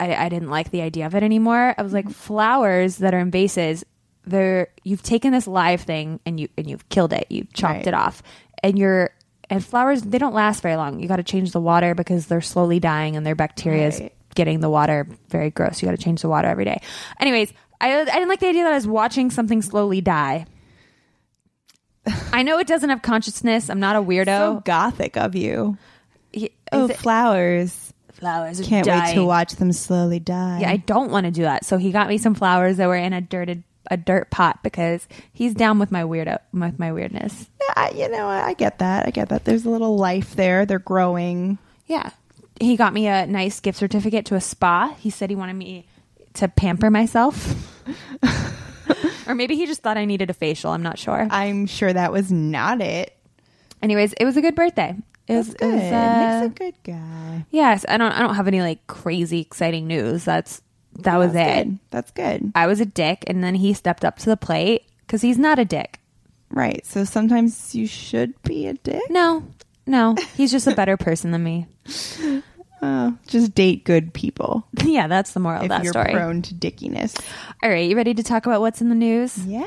I, 0.00 0.14
I 0.14 0.28
didn't 0.28 0.50
like 0.50 0.70
the 0.72 0.82
idea 0.82 1.06
of 1.06 1.14
it 1.14 1.22
anymore. 1.22 1.74
I 1.78 1.82
was 1.82 1.92
like, 1.92 2.04
mm-hmm. 2.06 2.12
flowers 2.12 2.96
that 2.98 3.14
are 3.14 3.20
in 3.20 3.30
vases, 3.30 3.84
they're 4.26 4.68
you've 4.82 5.02
taken 5.02 5.32
this 5.32 5.46
live 5.46 5.82
thing 5.82 6.18
and 6.26 6.40
you 6.40 6.48
and 6.58 6.68
you've 6.68 6.88
killed 6.88 7.12
it. 7.12 7.26
you've 7.30 7.52
chopped 7.52 7.74
Right. 7.76 7.86
it 7.86 7.94
off, 7.94 8.22
and 8.62 8.76
you're 8.78 9.10
and 9.50 9.64
flowers 9.64 10.02
they 10.02 10.18
don't 10.18 10.34
last 10.34 10.62
very 10.62 10.76
long. 10.76 10.98
You 10.98 11.06
got 11.06 11.16
to 11.16 11.22
change 11.22 11.52
the 11.52 11.60
water 11.60 11.94
because 11.94 12.26
they're 12.26 12.40
slowly 12.40 12.80
dying 12.80 13.16
and 13.16 13.24
their 13.24 13.34
bacteria 13.36 13.86
is 13.88 14.00
Right. 14.00 14.12
Getting 14.34 14.60
the 14.60 14.70
water 14.70 15.08
very 15.28 15.50
gross. 15.50 15.80
You 15.82 15.86
got 15.88 15.96
to 15.96 16.02
change 16.02 16.22
the 16.22 16.28
water 16.28 16.48
every 16.48 16.64
day. 16.64 16.80
Anyways, 17.20 17.52
I 17.80 18.00
I 18.00 18.04
didn't 18.04 18.28
like 18.28 18.40
the 18.40 18.48
idea 18.48 18.64
that 18.64 18.72
I 18.72 18.76
was 18.76 18.86
watching 18.86 19.30
something 19.30 19.62
slowly 19.62 20.00
die. 20.00 20.46
I 22.32 22.42
know 22.42 22.58
it 22.58 22.66
doesn't 22.66 22.90
have 22.90 23.02
consciousness. 23.02 23.70
I'm 23.70 23.80
not 23.80 23.96
a 23.96 24.02
weirdo. 24.02 24.26
So 24.26 24.62
gothic 24.64 25.16
of 25.16 25.34
you. 25.34 25.78
He- 26.32 26.50
Oh, 26.72 26.86
it- 26.88 26.96
flowers. 26.96 27.92
flowers 28.12 28.60
Can't 28.66 28.86
wait 28.86 29.14
to 29.14 29.24
watch 29.24 29.54
them 29.56 29.72
slowly 29.72 30.18
die. 30.20 30.58
Yeah, 30.60 30.70
I 30.70 30.76
don't 30.78 31.10
want 31.10 31.24
to 31.26 31.30
do 31.32 31.42
that. 31.42 31.64
So 31.64 31.76
he 31.78 31.92
got 31.92 32.08
me 32.08 32.18
some 32.18 32.34
flowers 32.34 32.76
that 32.78 32.86
were 32.88 32.96
in 32.96 33.12
a 33.12 33.20
dirted 33.20 33.62
a 33.90 33.96
dirt 33.98 34.30
pot 34.30 34.62
because 34.62 35.06
he's 35.34 35.52
down 35.52 35.78
with 35.78 35.92
my 35.92 36.02
weirdo 36.04 36.38
with 36.54 36.78
my 36.78 36.92
weirdness. 36.92 37.48
Yeah, 37.60 37.72
I- 37.76 37.90
you 37.94 38.08
know, 38.08 38.26
I 38.26 38.54
get 38.54 38.78
that. 38.78 39.06
I 39.06 39.10
get 39.10 39.28
that. 39.28 39.44
There's 39.44 39.64
a 39.66 39.70
little 39.70 39.96
life 39.96 40.34
there. 40.36 40.64
They're 40.66 40.78
growing. 40.78 41.58
Yeah. 41.86 42.10
He 42.60 42.76
got 42.76 42.92
me 42.94 43.06
a 43.08 43.26
nice 43.26 43.60
gift 43.60 43.78
certificate 43.78 44.26
to 44.26 44.34
a 44.36 44.40
spa. 44.40 44.94
He 44.98 45.10
said 45.10 45.30
he 45.30 45.36
wanted 45.36 45.54
me 45.54 45.86
to 46.34 46.48
pamper 46.48 46.90
myself. 46.90 47.54
or 49.26 49.34
maybe 49.34 49.56
he 49.56 49.66
just 49.66 49.82
thought 49.82 49.96
I 49.96 50.04
needed 50.04 50.30
a 50.30 50.34
facial. 50.34 50.70
I'm 50.70 50.82
not 50.82 50.98
sure. 50.98 51.26
I'm 51.30 51.66
sure 51.66 51.92
that 51.92 52.12
was 52.12 52.30
not 52.30 52.80
it. 52.80 53.16
Anyways, 53.82 54.12
it 54.14 54.24
was 54.24 54.36
a 54.36 54.40
good 54.42 54.54
birthday. 54.54 54.94
It 55.26 55.36
was, 55.36 55.48
That's 55.48 55.62
it 55.62 55.66
good. 55.66 55.74
was, 55.74 55.92
uh, 55.92 56.40
Nick's 56.40 56.46
a 56.46 56.58
good 56.58 56.74
guy. 56.84 57.46
yes, 57.50 57.84
I 57.88 57.96
don't. 57.96 58.12
I 58.12 58.20
don't 58.20 58.34
have 58.34 58.46
any 58.48 58.60
like 58.60 58.86
crazy 58.86 59.40
exciting 59.40 59.86
news. 59.86 60.24
That's 60.24 60.60
that 61.00 61.16
was 61.16 61.32
That's 61.32 61.60
it. 61.60 61.64
good. 61.64 61.78
That's 61.90 62.10
good. 62.10 62.52
I 62.54 62.66
was 62.66 62.80
a 62.80 62.86
dick, 62.86 63.24
and 63.26 63.42
then 63.42 63.54
he 63.54 63.72
stepped 63.72 64.04
up 64.04 64.18
to 64.18 64.26
the 64.26 64.36
plate 64.36 64.84
because 65.00 65.22
he's 65.22 65.38
not 65.38 65.58
a 65.58 65.64
dick. 65.64 65.98
Right. 66.50 66.84
So 66.86 67.04
sometimes 67.04 67.74
you 67.74 67.86
should 67.86 68.40
be 68.42 68.66
a 68.66 68.74
dick. 68.74 69.02
No, 69.10 69.44
no, 69.86 70.16
he's 70.36 70.50
just 70.50 70.66
a 70.66 70.74
better 70.74 70.96
person 70.96 71.30
than 71.30 71.42
me. 71.44 71.66
Oh, 72.86 73.16
just 73.26 73.54
date 73.54 73.84
good 73.84 74.12
people 74.12 74.66
yeah, 74.84 75.06
that's 75.06 75.32
the 75.32 75.40
moral 75.40 75.60
of 75.60 75.64
if 75.64 75.68
that 75.70 75.84
you're 75.84 75.92
story. 75.94 76.12
prone 76.12 76.42
to 76.42 76.52
dickiness. 76.52 77.14
All 77.62 77.70
right, 77.70 77.88
you 77.88 77.96
ready 77.96 78.12
to 78.12 78.22
talk 78.22 78.44
about 78.44 78.60
what's 78.60 78.82
in 78.82 78.90
the 78.90 78.94
news? 78.94 79.38
Yeah. 79.46 79.64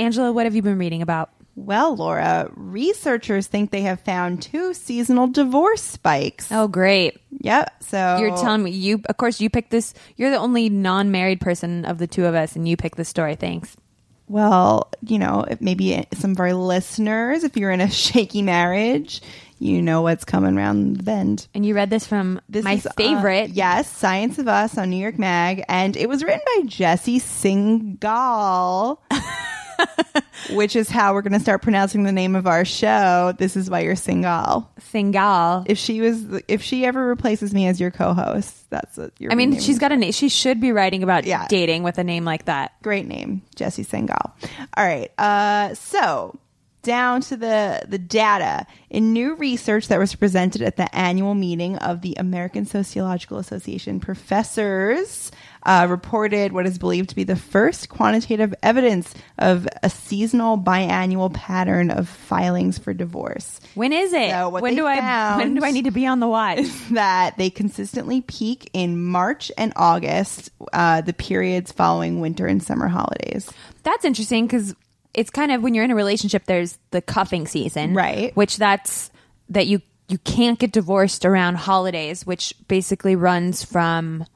Angela, 0.00 0.32
what 0.32 0.46
have 0.46 0.56
you 0.56 0.62
been 0.62 0.78
reading 0.78 1.00
about? 1.00 1.30
Well, 1.54 1.94
Laura, 1.94 2.50
researchers 2.56 3.46
think 3.46 3.70
they 3.70 3.82
have 3.82 4.00
found 4.00 4.42
two 4.42 4.74
seasonal 4.74 5.28
divorce 5.28 5.82
spikes. 5.82 6.50
Oh, 6.50 6.66
great. 6.66 7.20
Yep. 7.40 7.84
So 7.84 8.16
You're 8.18 8.36
telling 8.36 8.64
me 8.64 8.70
you 8.72 9.02
of 9.08 9.16
course 9.16 9.40
you 9.40 9.48
picked 9.50 9.70
this 9.70 9.94
you're 10.16 10.30
the 10.30 10.38
only 10.38 10.70
non-married 10.70 11.40
person 11.40 11.84
of 11.84 11.98
the 11.98 12.06
two 12.06 12.24
of 12.24 12.34
us 12.34 12.56
and 12.56 12.66
you 12.66 12.76
picked 12.76 12.96
this 12.96 13.08
story. 13.08 13.36
Thanks. 13.36 13.76
Well, 14.32 14.90
you 15.02 15.18
know, 15.18 15.44
maybe 15.60 16.06
some 16.14 16.30
of 16.30 16.40
our 16.40 16.54
listeners, 16.54 17.44
if 17.44 17.54
you're 17.54 17.70
in 17.70 17.82
a 17.82 17.90
shaky 17.90 18.40
marriage, 18.40 19.20
you 19.58 19.82
know 19.82 20.00
what's 20.00 20.24
coming 20.24 20.56
around 20.56 20.96
the 20.96 21.02
bend. 21.02 21.46
And 21.54 21.66
you 21.66 21.74
read 21.74 21.90
this 21.90 22.06
from 22.06 22.40
This 22.48 22.64
my 22.64 22.72
is, 22.72 22.86
uh, 22.86 22.92
favorite. 22.96 23.50
yes, 23.50 23.88
Science 23.94 24.38
of 24.38 24.48
Us 24.48 24.78
on 24.78 24.88
New 24.88 24.96
York 24.96 25.18
Mag, 25.18 25.62
and 25.68 25.98
it 25.98 26.08
was 26.08 26.24
written 26.24 26.40
by 26.56 26.62
Jesse 26.66 27.20
Singal, 27.20 28.96
which 30.50 30.76
is 30.76 30.88
how 30.88 31.14
we're 31.14 31.22
going 31.22 31.32
to 31.32 31.40
start 31.40 31.62
pronouncing 31.62 32.02
the 32.02 32.12
name 32.12 32.34
of 32.36 32.46
our 32.46 32.64
show. 32.64 33.32
This 33.38 33.56
is 33.56 33.70
why 33.70 33.80
you're 33.80 33.94
Singal. 33.94 34.66
Singal. 34.92 35.64
If 35.68 35.78
she 35.78 36.00
was, 36.00 36.24
if 36.48 36.62
she 36.62 36.84
ever 36.84 37.06
replaces 37.06 37.54
me 37.54 37.66
as 37.68 37.80
your 37.80 37.90
co-host, 37.90 38.68
that's 38.70 38.96
what 38.96 39.12
your 39.18 39.32
I 39.32 39.34
mean, 39.34 39.58
she's 39.60 39.78
got 39.78 39.92
a 39.92 39.96
name. 39.96 40.12
She 40.12 40.28
should 40.28 40.60
be 40.60 40.72
writing 40.72 41.02
about 41.02 41.24
Yeah. 41.24 41.46
dating 41.48 41.82
with 41.82 41.98
a 41.98 42.04
name 42.04 42.24
like 42.24 42.46
that. 42.46 42.72
great 42.82 43.06
name, 43.06 43.42
Jesse 43.54 43.84
Singal. 43.84 44.32
All 44.76 44.84
right, 44.84 45.10
uh, 45.18 45.74
so 45.74 46.38
down 46.82 47.20
to 47.20 47.36
the 47.36 47.80
the 47.86 47.98
data 47.98 48.66
in 48.90 49.12
new 49.12 49.34
research 49.36 49.86
that 49.86 50.00
was 50.00 50.14
presented 50.16 50.62
at 50.62 50.76
the 50.76 50.92
annual 50.94 51.34
meeting 51.34 51.76
of 51.76 52.00
the 52.00 52.14
American 52.18 52.66
Sociological 52.66 53.38
Association, 53.38 54.00
professors 54.00 55.30
uh, 55.64 55.86
reported 55.88 56.52
what 56.52 56.66
is 56.66 56.78
believed 56.78 57.10
to 57.10 57.14
be 57.14 57.24
the 57.24 57.36
first 57.36 57.88
quantitative 57.88 58.54
evidence 58.62 59.14
of 59.38 59.68
a 59.82 59.90
seasonal 59.90 60.58
biannual 60.58 61.32
pattern 61.32 61.90
of 61.90 62.08
filings 62.08 62.78
for 62.78 62.92
divorce. 62.92 63.60
When 63.74 63.92
is 63.92 64.12
it? 64.12 64.30
So 64.30 64.48
when 64.48 64.74
do 64.74 64.86
I 64.86 65.36
when 65.36 65.54
do 65.54 65.64
I 65.64 65.70
need 65.70 65.84
to 65.84 65.90
be 65.90 66.06
on 66.06 66.20
the 66.20 66.28
watch? 66.28 66.66
that 66.90 67.36
they 67.38 67.50
consistently 67.50 68.20
peak 68.22 68.70
in 68.72 69.00
March 69.02 69.52
and 69.56 69.72
August, 69.76 70.50
uh, 70.72 71.00
the 71.00 71.12
periods 71.12 71.72
following 71.72 72.20
winter 72.20 72.46
and 72.46 72.62
summer 72.62 72.88
holidays. 72.88 73.50
That's 73.82 74.04
interesting 74.04 74.46
because 74.46 74.74
it's 75.14 75.30
kind 75.30 75.52
of 75.52 75.62
when 75.62 75.74
you're 75.74 75.84
in 75.84 75.90
a 75.90 75.94
relationship, 75.94 76.44
there's 76.46 76.78
the 76.90 77.02
cuffing 77.02 77.46
season, 77.46 77.94
Right. 77.94 78.34
Which 78.36 78.56
that's 78.56 79.10
that 79.50 79.66
you 79.66 79.80
you 80.08 80.18
can't 80.18 80.58
get 80.58 80.72
divorced 80.72 81.24
around 81.24 81.54
holidays, 81.56 82.26
which 82.26 82.54
basically 82.68 83.16
runs 83.16 83.64
from 83.64 84.26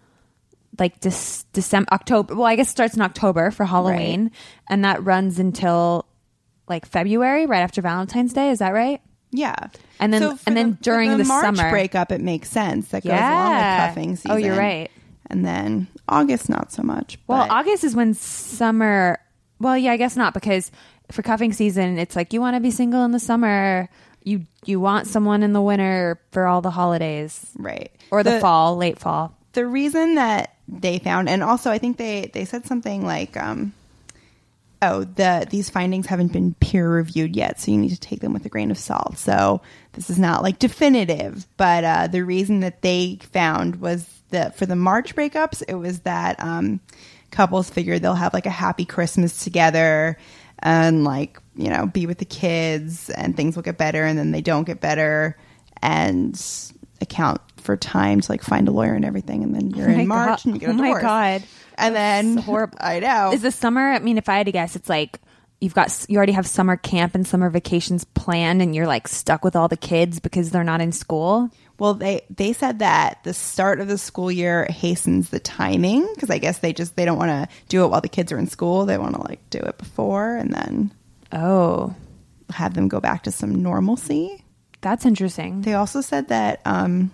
like 0.78 1.00
Dec- 1.00 1.45
December, 1.52 1.88
October. 1.92 2.35
Well, 2.35 2.47
I 2.47 2.56
guess 2.56 2.68
it 2.68 2.73
starts 2.73 2.95
in 2.95 3.02
October 3.02 3.50
for 3.50 3.64
Halloween, 3.64 4.30
and 4.68 4.85
that 4.85 5.04
runs 5.04 5.38
until 5.38 6.06
like 6.68 6.87
February, 6.87 7.47
right 7.47 7.61
after 7.61 7.80
Valentine's 7.83 8.33
Day. 8.33 8.50
Is 8.50 8.59
that 8.59 8.73
right? 8.75 9.00
Yeah, 9.30 9.54
And 10.00 10.12
then- 10.14 10.37
for 10.37 10.42
and 10.49 10.56
then 10.56 10.78
during 10.80 11.16
the 11.18 11.25
March 11.25 11.45
summer- 11.45 11.71
breakup, 11.71 12.11
it 12.12 12.21
makes 12.21 12.49
sense. 12.50 12.88
That 12.88 13.02
goes 13.04 13.12
along 13.12 13.52
with 13.54 13.61
cuffing 13.88 14.16
season. 14.16 14.30
Oh, 14.30 14.37
you're 14.37 14.56
right. 14.56 14.90
And 15.28 15.45
then 15.45 15.88
August, 16.09 16.49
not 16.49 16.73
so 16.73 16.83
much. 16.83 17.18
Well, 17.26 17.47
but- 17.47 17.50
August 17.54 17.85
is 17.85 17.95
when 17.97 18.14
summer. 18.14 19.18
Well, 19.61 19.76
yeah, 19.76 19.92
I 19.92 19.97
guess 19.97 20.16
not 20.16 20.35
because 20.35 20.71
for 21.11 21.23
cuffing 21.23 21.52
season, 21.52 21.99
it's 21.99 22.14
like 22.16 22.33
you 22.33 22.40
want 22.40 22.56
to 22.56 22.61
be 22.61 22.71
single 22.71 23.04
in 23.04 23.11
the 23.12 23.18
summer. 23.18 23.88
You 24.23 24.42
you 24.64 24.80
want 24.80 25.06
someone 25.06 25.42
in 25.42 25.52
the 25.52 25.62
winter 25.62 26.21
for 26.33 26.47
all 26.47 26.61
the 26.61 26.71
holidays 26.71 27.49
right 27.56 27.92
or 28.11 28.23
the, 28.25 28.40
fall, 28.40 28.76
late 28.76 28.99
fall. 28.99 29.37
the 29.52 29.64
reason 29.66 30.16
that 30.16 30.56
they 30.68 30.99
found. 30.99 31.28
And 31.28 31.42
also 31.42 31.70
i 31.70 31.78
think 31.78 31.96
they 31.96 32.30
they 32.32 32.44
said 32.44 32.66
something 32.66 33.04
like 33.04 33.37
um 33.37 33.73
oh 34.82 35.04
the 35.04 35.46
these 35.50 35.70
findings 35.70 36.06
haven't 36.06 36.32
been 36.32 36.54
peer 36.61 36.88
reviewed 36.90 37.35
yet 37.35 37.58
so 37.58 37.70
you 37.70 37.78
need 37.78 37.90
to 37.90 38.00
take 38.00 38.20
them 38.20 38.32
with 38.32 38.44
a 38.44 38.49
grain 38.49 38.70
of 38.70 38.78
salt. 38.78 39.16
So 39.18 39.62
this 39.92 40.11
is 40.11 40.18
not 40.18 40.42
like 40.42 40.58
definitive 40.58 41.46
but 41.56 41.85
uh 41.85 42.06
the 42.06 42.25
reason 42.25 42.61
that 42.61 42.82
they 42.82 43.18
found 43.32 43.76
was 43.76 44.06
that 44.30 44.56
for 44.56 44.66
the 44.66 44.76
march 44.76 45.14
breakups 45.14 45.62
it 45.68 45.75
was 45.75 46.00
that 46.00 46.42
um 46.42 46.80
couples 47.30 47.70
figured 47.70 48.02
they'll 48.02 48.14
have 48.14 48.35
like 48.35 48.46
a 48.46 48.50
happy 48.50 48.85
christmas 48.85 49.42
together 49.42 50.16
and 50.61 51.04
like 51.04 51.40
you 51.54 51.68
know 51.68 51.87
be 51.87 52.06
with 52.06 52.18
the 52.18 52.25
kids 52.25 53.11
and 53.11 53.37
things 53.37 53.56
will 53.56 53.62
get 53.62 53.78
better 53.78 54.04
and 54.04 54.18
then 54.18 54.30
they 54.30 54.40
don't 54.40 54.64
get 54.64 54.80
better. 54.80 55.37
And 55.82 56.37
account 57.00 57.41
for 57.59 57.76
time 57.76 58.21
to 58.21 58.31
like 58.33 58.43
find 58.43 58.69
a 58.69 58.71
lawyer 58.71 58.95
and 58.95 59.05
everything 59.05 59.43
and 59.43 59.55
then 59.55 59.71
you're 59.71 59.88
Oh 59.91 59.93
in 59.93 60.07
march 60.09 60.29
oh 60.29 60.33
God. 60.37 60.45
and 60.47 60.55
you 60.55 60.61
get 60.61 60.69
a 60.71 60.73
Oh 60.73 60.76
my 60.76 61.00
God. 61.00 61.43
and 61.79 61.95
then 61.95 62.37
horrible. 62.38 62.79
i 62.81 63.00
know 63.00 63.33
Is 63.33 63.43
the 63.43 63.50
summer? 63.50 63.91
I 63.93 63.99
mean, 63.99 64.19
if 64.19 64.29
I 64.29 64.37
had 64.38 64.47
to 64.47 64.53
guess, 64.53 64.76
it's 64.76 64.88
like 64.88 65.21
you've 65.61 65.75
got 65.75 66.05
you 66.09 66.17
already 66.17 66.33
have 66.33 66.47
summer 66.47 66.76
camp 66.76 67.15
and 67.15 67.26
summer 67.26 67.49
vacations 67.50 68.05
planned, 68.05 68.61
and 68.62 68.75
you're 68.75 68.87
like 68.87 69.09
stuck 69.09 69.43
with 69.43 69.57
all 69.57 69.69
the 69.69 69.76
kids 69.76 70.21
because 70.21 70.50
they're 70.50 70.62
not 70.65 70.81
in 70.83 70.93
school. 70.93 71.50
well 71.79 71.95
they 71.95 72.21
they 72.35 72.53
said 72.53 72.79
that 72.81 73.19
the 73.25 73.33
start 73.35 73.81
of 73.81 73.88
the 73.88 73.99
school 73.99 74.31
year 74.31 74.67
hastens 74.71 75.31
the 75.31 75.41
timing 75.41 76.07
because 76.15 76.31
i 76.31 76.38
guess 76.38 76.59
they 76.59 76.73
just 76.73 76.95
they 76.97 77.05
don't 77.05 77.19
want 77.19 77.31
to 77.31 77.49
do 77.69 77.85
it 77.85 77.88
while 77.88 78.00
the 78.00 78.09
kids 78.09 78.31
are 78.33 78.38
in 78.38 78.47
school 78.47 78.87
they 78.87 78.97
want 78.99 79.15
to 79.15 79.21
like 79.23 79.41
do 79.50 79.59
it 79.59 79.76
before 79.79 80.37
and 80.37 80.53
then 80.55 80.93
Oh, 81.33 81.95
have 82.50 82.75
them 82.75 82.87
go 82.88 83.00
back 83.00 83.25
to 83.25 83.33
some 83.33 83.62
normalcy 83.62 84.43
that's 84.87 85.05
interesting. 85.05 85.62
They 85.62 85.75
also 85.75 86.00
said 86.00 86.28
that 86.28 86.61
um, 86.64 87.11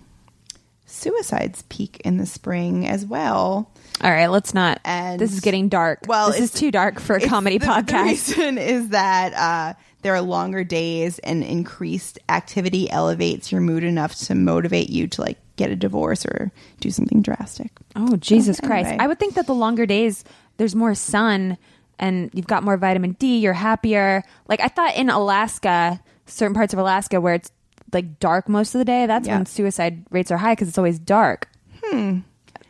suicides 0.85 1.63
peak 1.69 1.99
in 2.05 2.17
the 2.17 2.25
spring 2.27 2.87
as 2.87 3.03
well. 3.03 3.71
All 4.01 4.11
right, 4.11 4.27
let's 4.27 4.53
not. 4.53 4.79
And- 4.85 5.19
this 5.19 5.33
is 5.33 5.39
getting 5.39 5.69
dark. 5.69 6.01
Well, 6.07 6.29
this 6.31 6.39
is 6.39 6.51
too 6.51 6.69
dark 6.69 6.99
for 6.99 7.15
a 7.15 7.21
comedy 7.21 7.57
the- 7.57 7.65
podcast. 7.65 8.35
The 8.35 8.41
reason 8.41 8.57
is 8.59 8.89
that 8.89 9.33
uh, 9.33 9.73
there 10.03 10.13
are 10.13 10.21
longer 10.21 10.63
days 10.63 11.17
and 11.19 11.43
increased 11.43 12.19
activity 12.29 12.89
elevates 12.91 13.51
your 13.51 13.61
mood 13.61 13.83
enough 13.83 14.15
to 14.27 14.35
motivate 14.35 14.91
you 14.91 15.07
to 15.07 15.21
like 15.21 15.39
get 15.55 15.71
a 15.71 15.75
divorce 15.75 16.25
or 16.27 16.51
do 16.79 16.91
something 16.91 17.23
drastic. 17.23 17.71
Oh, 17.95 18.15
Jesus 18.17 18.59
Christ. 18.59 18.89
anyway. 18.89 19.03
I 19.03 19.07
would 19.07 19.17
think 19.19 19.33
that 19.33 19.47
the 19.47 19.55
longer 19.55 19.87
days, 19.87 20.23
there's 20.57 20.75
more 20.75 20.93
sun 20.93 21.57
and 21.97 22.29
you've 22.33 22.47
got 22.47 22.63
more 22.63 22.77
vitamin 22.77 23.13
D, 23.13 23.39
you're 23.39 23.53
happier. 23.53 24.23
Like, 24.47 24.59
I 24.59 24.67
thought 24.67 24.95
in 24.95 25.09
Alaska, 25.09 26.01
certain 26.25 26.53
parts 26.53 26.73
of 26.73 26.79
Alaska 26.79 27.19
where 27.21 27.35
it's 27.35 27.51
like 27.93 28.19
dark 28.19 28.47
most 28.49 28.73
of 28.75 28.79
the 28.79 28.85
day, 28.85 29.05
that's 29.05 29.27
Yeah. 29.27 29.35
when 29.37 29.45
suicide 29.45 30.05
rates 30.11 30.31
are 30.31 30.37
high 30.37 30.53
because 30.53 30.67
it's 30.67 30.77
always 30.77 30.99
dark. 30.99 31.49
Hmm. 31.83 32.19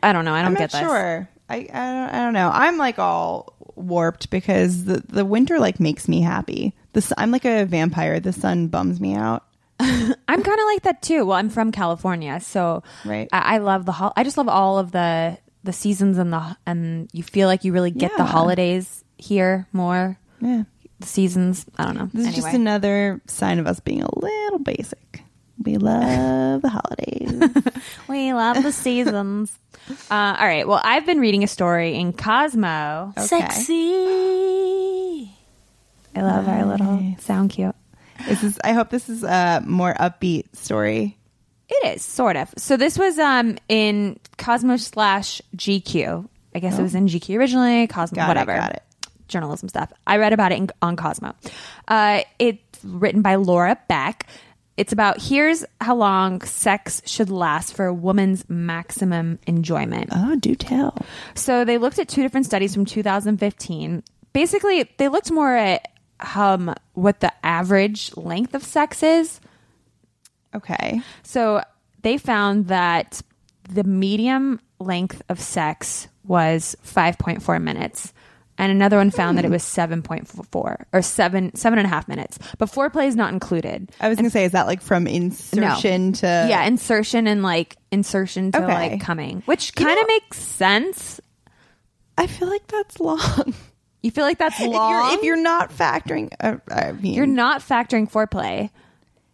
I 0.02 0.12
don't 0.12 0.24
know. 0.24 0.34
I 0.34 0.42
don't 0.42 0.52
I'm 0.52 0.54
get 0.54 0.72
not 0.72 0.80
sure. 0.82 1.28
I, 1.48 1.56
I 1.56 1.60
don't, 1.62 1.70
I 2.14 2.18
don't 2.24 2.32
know. 2.32 2.50
I'm 2.52 2.76
like 2.78 2.98
all 2.98 3.54
warped 3.76 4.30
because 4.30 4.84
the 4.84 5.02
the 5.08 5.24
winter 5.24 5.58
like 5.58 5.80
makes 5.80 6.08
me 6.08 6.20
happy. 6.20 6.74
The 6.92 7.00
sun, 7.00 7.16
I'm 7.18 7.30
like 7.30 7.44
a 7.44 7.64
vampire. 7.64 8.20
The 8.20 8.32
sun 8.32 8.68
bums 8.68 9.00
me 9.00 9.14
out. 9.14 9.44
I'm 9.80 10.14
kind 10.26 10.60
of 10.60 10.66
like 10.66 10.82
that 10.82 11.02
too. 11.02 11.24
Well, 11.26 11.36
I'm 11.36 11.50
from 11.50 11.72
California, 11.72 12.38
so 12.40 12.82
Right. 13.04 13.28
I, 13.32 13.56
I 13.56 13.58
love 13.58 13.84
the 13.86 13.92
hol- 13.92 14.12
I 14.16 14.22
just 14.24 14.36
love 14.36 14.48
all 14.48 14.78
of 14.78 14.92
the 14.92 15.38
the 15.64 15.72
seasons 15.72 16.18
and 16.18 16.32
the 16.32 16.56
and 16.66 17.08
you 17.12 17.22
feel 17.22 17.48
like 17.48 17.64
you 17.64 17.72
really 17.72 17.90
get 17.90 18.12
the 18.16 18.22
Yeah. 18.22 18.26
holidays 18.28 19.04
here 19.18 19.66
more. 19.72 20.18
Yeah. 20.40 20.64
Seasons. 21.04 21.66
I 21.78 21.84
don't 21.84 21.96
know. 21.96 22.10
This 22.12 22.28
is 22.28 22.34
just 22.36 22.54
another 22.54 23.20
sign 23.26 23.58
of 23.58 23.66
us 23.66 23.80
being 23.80 24.02
a 24.02 24.18
little 24.18 24.58
basic. 24.58 25.22
We 25.62 25.76
love 25.76 26.62
the 26.62 26.68
holidays. 26.68 27.72
We 28.08 28.32
love 28.32 28.62
the 28.62 28.72
seasons. 28.72 29.56
uh, 30.10 30.36
all 30.38 30.46
right. 30.46 30.66
Well, 30.66 30.80
I've 30.82 31.06
been 31.06 31.20
reading 31.20 31.44
a 31.44 31.46
story 31.46 31.94
in 31.94 32.12
Cosmo. 32.12 33.12
Okay. 33.16 33.26
Sexy. 33.26 35.30
I 36.16 36.22
love 36.22 36.48
our 36.48 36.64
little 36.64 37.14
sound 37.18 37.50
cue. 37.50 37.74
This 38.26 38.42
is. 38.44 38.58
I 38.62 38.72
hope 38.72 38.90
this 38.90 39.08
is 39.08 39.24
a 39.24 39.62
more 39.66 39.92
upbeat 39.94 40.54
story. 40.54 41.16
It 41.68 41.96
is 41.96 42.02
sort 42.02 42.36
of. 42.36 42.52
So 42.56 42.76
this 42.76 42.98
was 42.98 43.18
um 43.18 43.58
in 43.68 44.18
Cosmo 44.38 44.76
slash 44.76 45.42
GQ. 45.56 46.28
I 46.54 46.58
guess 46.60 46.78
it 46.78 46.82
was 46.82 46.94
in 46.94 47.06
GQ 47.06 47.36
originally. 47.38 47.86
Cosmo, 47.88 48.22
Oh. 48.22 48.26
Got 48.26 48.36
it, 48.36 48.40
whatever. 48.40 48.56
got 48.56 48.72
it. 48.74 48.82
Journalism 49.28 49.68
stuff. 49.68 49.92
I 50.06 50.16
read 50.18 50.32
about 50.32 50.52
it 50.52 50.58
in, 50.58 50.70
on 50.82 50.96
Cosmo. 50.96 51.34
Uh, 51.88 52.22
it's 52.38 52.84
written 52.84 53.22
by 53.22 53.36
Laura 53.36 53.78
Beck. 53.88 54.26
it's 54.76 54.92
about 54.92 55.20
here's 55.22 55.64
how 55.80 55.94
long 55.94 56.40
sex 56.42 57.00
should 57.06 57.30
last 57.30 57.74
for 57.74 57.86
a 57.86 57.94
woman's 57.94 58.48
maximum 58.48 59.38
enjoyment. 59.46 60.10
Oh, 60.12 60.36
do 60.36 60.54
tell. 60.54 60.96
So 61.34 61.64
they 61.64 61.78
looked 61.78 61.98
at 61.98 62.08
two 62.08 62.22
different 62.22 62.46
studies 62.46 62.74
from 62.74 62.84
2015. 62.84 64.02
Basically, 64.32 64.90
they 64.96 65.08
looked 65.08 65.30
more 65.30 65.54
at 65.54 65.88
um, 66.34 66.74
what 66.94 67.20
the 67.20 67.32
average 67.44 68.16
length 68.16 68.54
of 68.54 68.64
sex 68.64 69.02
is. 69.02 69.40
Okay. 70.54 71.00
So 71.22 71.62
they 72.02 72.18
found 72.18 72.68
that 72.68 73.22
the 73.68 73.84
medium 73.84 74.60
length 74.78 75.22
of 75.28 75.40
sex 75.40 76.08
was 76.24 76.76
5.4 76.84 77.62
minutes. 77.62 78.12
And 78.56 78.70
another 78.70 78.96
one 78.98 79.10
found 79.10 79.36
that 79.38 79.44
it 79.44 79.50
was 79.50 79.62
7.4 79.64 80.84
or 80.92 81.02
seven, 81.02 81.54
seven 81.56 81.78
and 81.80 81.86
a 81.86 81.88
half 81.88 82.06
minutes. 82.06 82.38
But 82.58 82.70
foreplay 82.70 83.06
is 83.08 83.16
not 83.16 83.32
included. 83.32 83.90
I 84.00 84.08
was 84.08 84.16
going 84.16 84.26
to 84.26 84.30
say, 84.30 84.44
is 84.44 84.52
that 84.52 84.66
like 84.68 84.80
from 84.80 85.06
insertion 85.08 86.12
to. 86.14 86.46
yeah, 86.48 86.64
insertion 86.64 87.26
and 87.26 87.42
like 87.42 87.76
insertion 87.90 88.52
to 88.52 88.62
Okay. 88.62 88.90
like 88.92 89.00
coming, 89.00 89.42
which 89.46 89.74
kind 89.74 89.98
of 89.98 90.06
makes 90.06 90.38
sense. 90.38 91.20
I 92.16 92.28
feel 92.28 92.48
like 92.48 92.66
that's 92.68 93.00
long. 93.00 93.54
You 94.02 94.10
feel 94.10 94.24
like 94.24 94.38
that's 94.38 94.60
If 94.60 94.68
long. 94.70 94.90
you're, 94.90 95.18
if 95.18 95.24
you're 95.24 95.42
not 95.42 95.70
factoring, 95.70 96.30
uh, 96.38 96.56
I 96.70 96.92
mean, 96.92 97.14
You're 97.14 97.26
not 97.26 97.60
factoring 97.62 98.08
foreplay. 98.10 98.68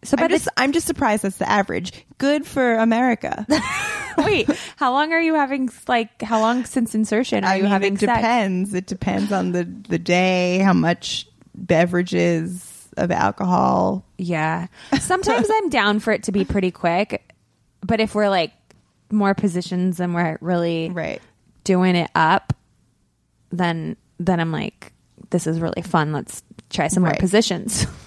So 0.02 0.16
by 0.16 0.24
I'm 0.24 0.28
this 0.30 0.44
just, 0.44 0.54
I'm 0.56 0.72
just 0.72 0.86
surprised 0.86 1.24
that's 1.24 1.36
the 1.36 1.48
average. 1.48 1.92
Good 2.18 2.46
for 2.46 2.76
America. 2.76 3.46
wait, 4.18 4.48
how 4.76 4.92
long 4.92 5.12
are 5.12 5.20
you 5.20 5.34
having? 5.34 5.68
Like, 5.86 6.22
how 6.22 6.40
long 6.40 6.64
since 6.64 6.94
insertion 6.94 7.44
are 7.44 7.50
I 7.50 7.56
you 7.56 7.62
mean, 7.64 7.70
having 7.72 7.94
it 7.94 8.00
sex? 8.00 8.18
depends. 8.18 8.74
It 8.74 8.86
depends 8.86 9.30
on 9.32 9.52
the 9.52 9.64
the 9.64 9.98
day, 9.98 10.58
how 10.58 10.72
much 10.72 11.26
beverages 11.54 12.88
of 12.96 13.10
alcohol. 13.10 14.04
Yeah. 14.18 14.66
Sometimes 15.00 15.48
I'm 15.50 15.68
down 15.70 16.00
for 16.00 16.12
it 16.12 16.24
to 16.24 16.32
be 16.32 16.44
pretty 16.44 16.70
quick, 16.70 17.32
but 17.82 18.00
if 18.00 18.14
we're 18.14 18.28
like 18.28 18.52
more 19.10 19.34
positions 19.34 20.00
and 20.00 20.14
we're 20.14 20.38
really 20.40 20.90
Right. 20.90 21.20
doing 21.64 21.94
it 21.96 22.10
up, 22.14 22.52
then 23.50 23.96
then 24.18 24.40
I'm 24.40 24.52
like, 24.52 24.92
this 25.30 25.46
is 25.46 25.60
really 25.60 25.82
fun. 25.82 26.12
Let's 26.12 26.42
try 26.70 26.88
some 26.88 27.02
more 27.02 27.14
positions. 27.14 27.86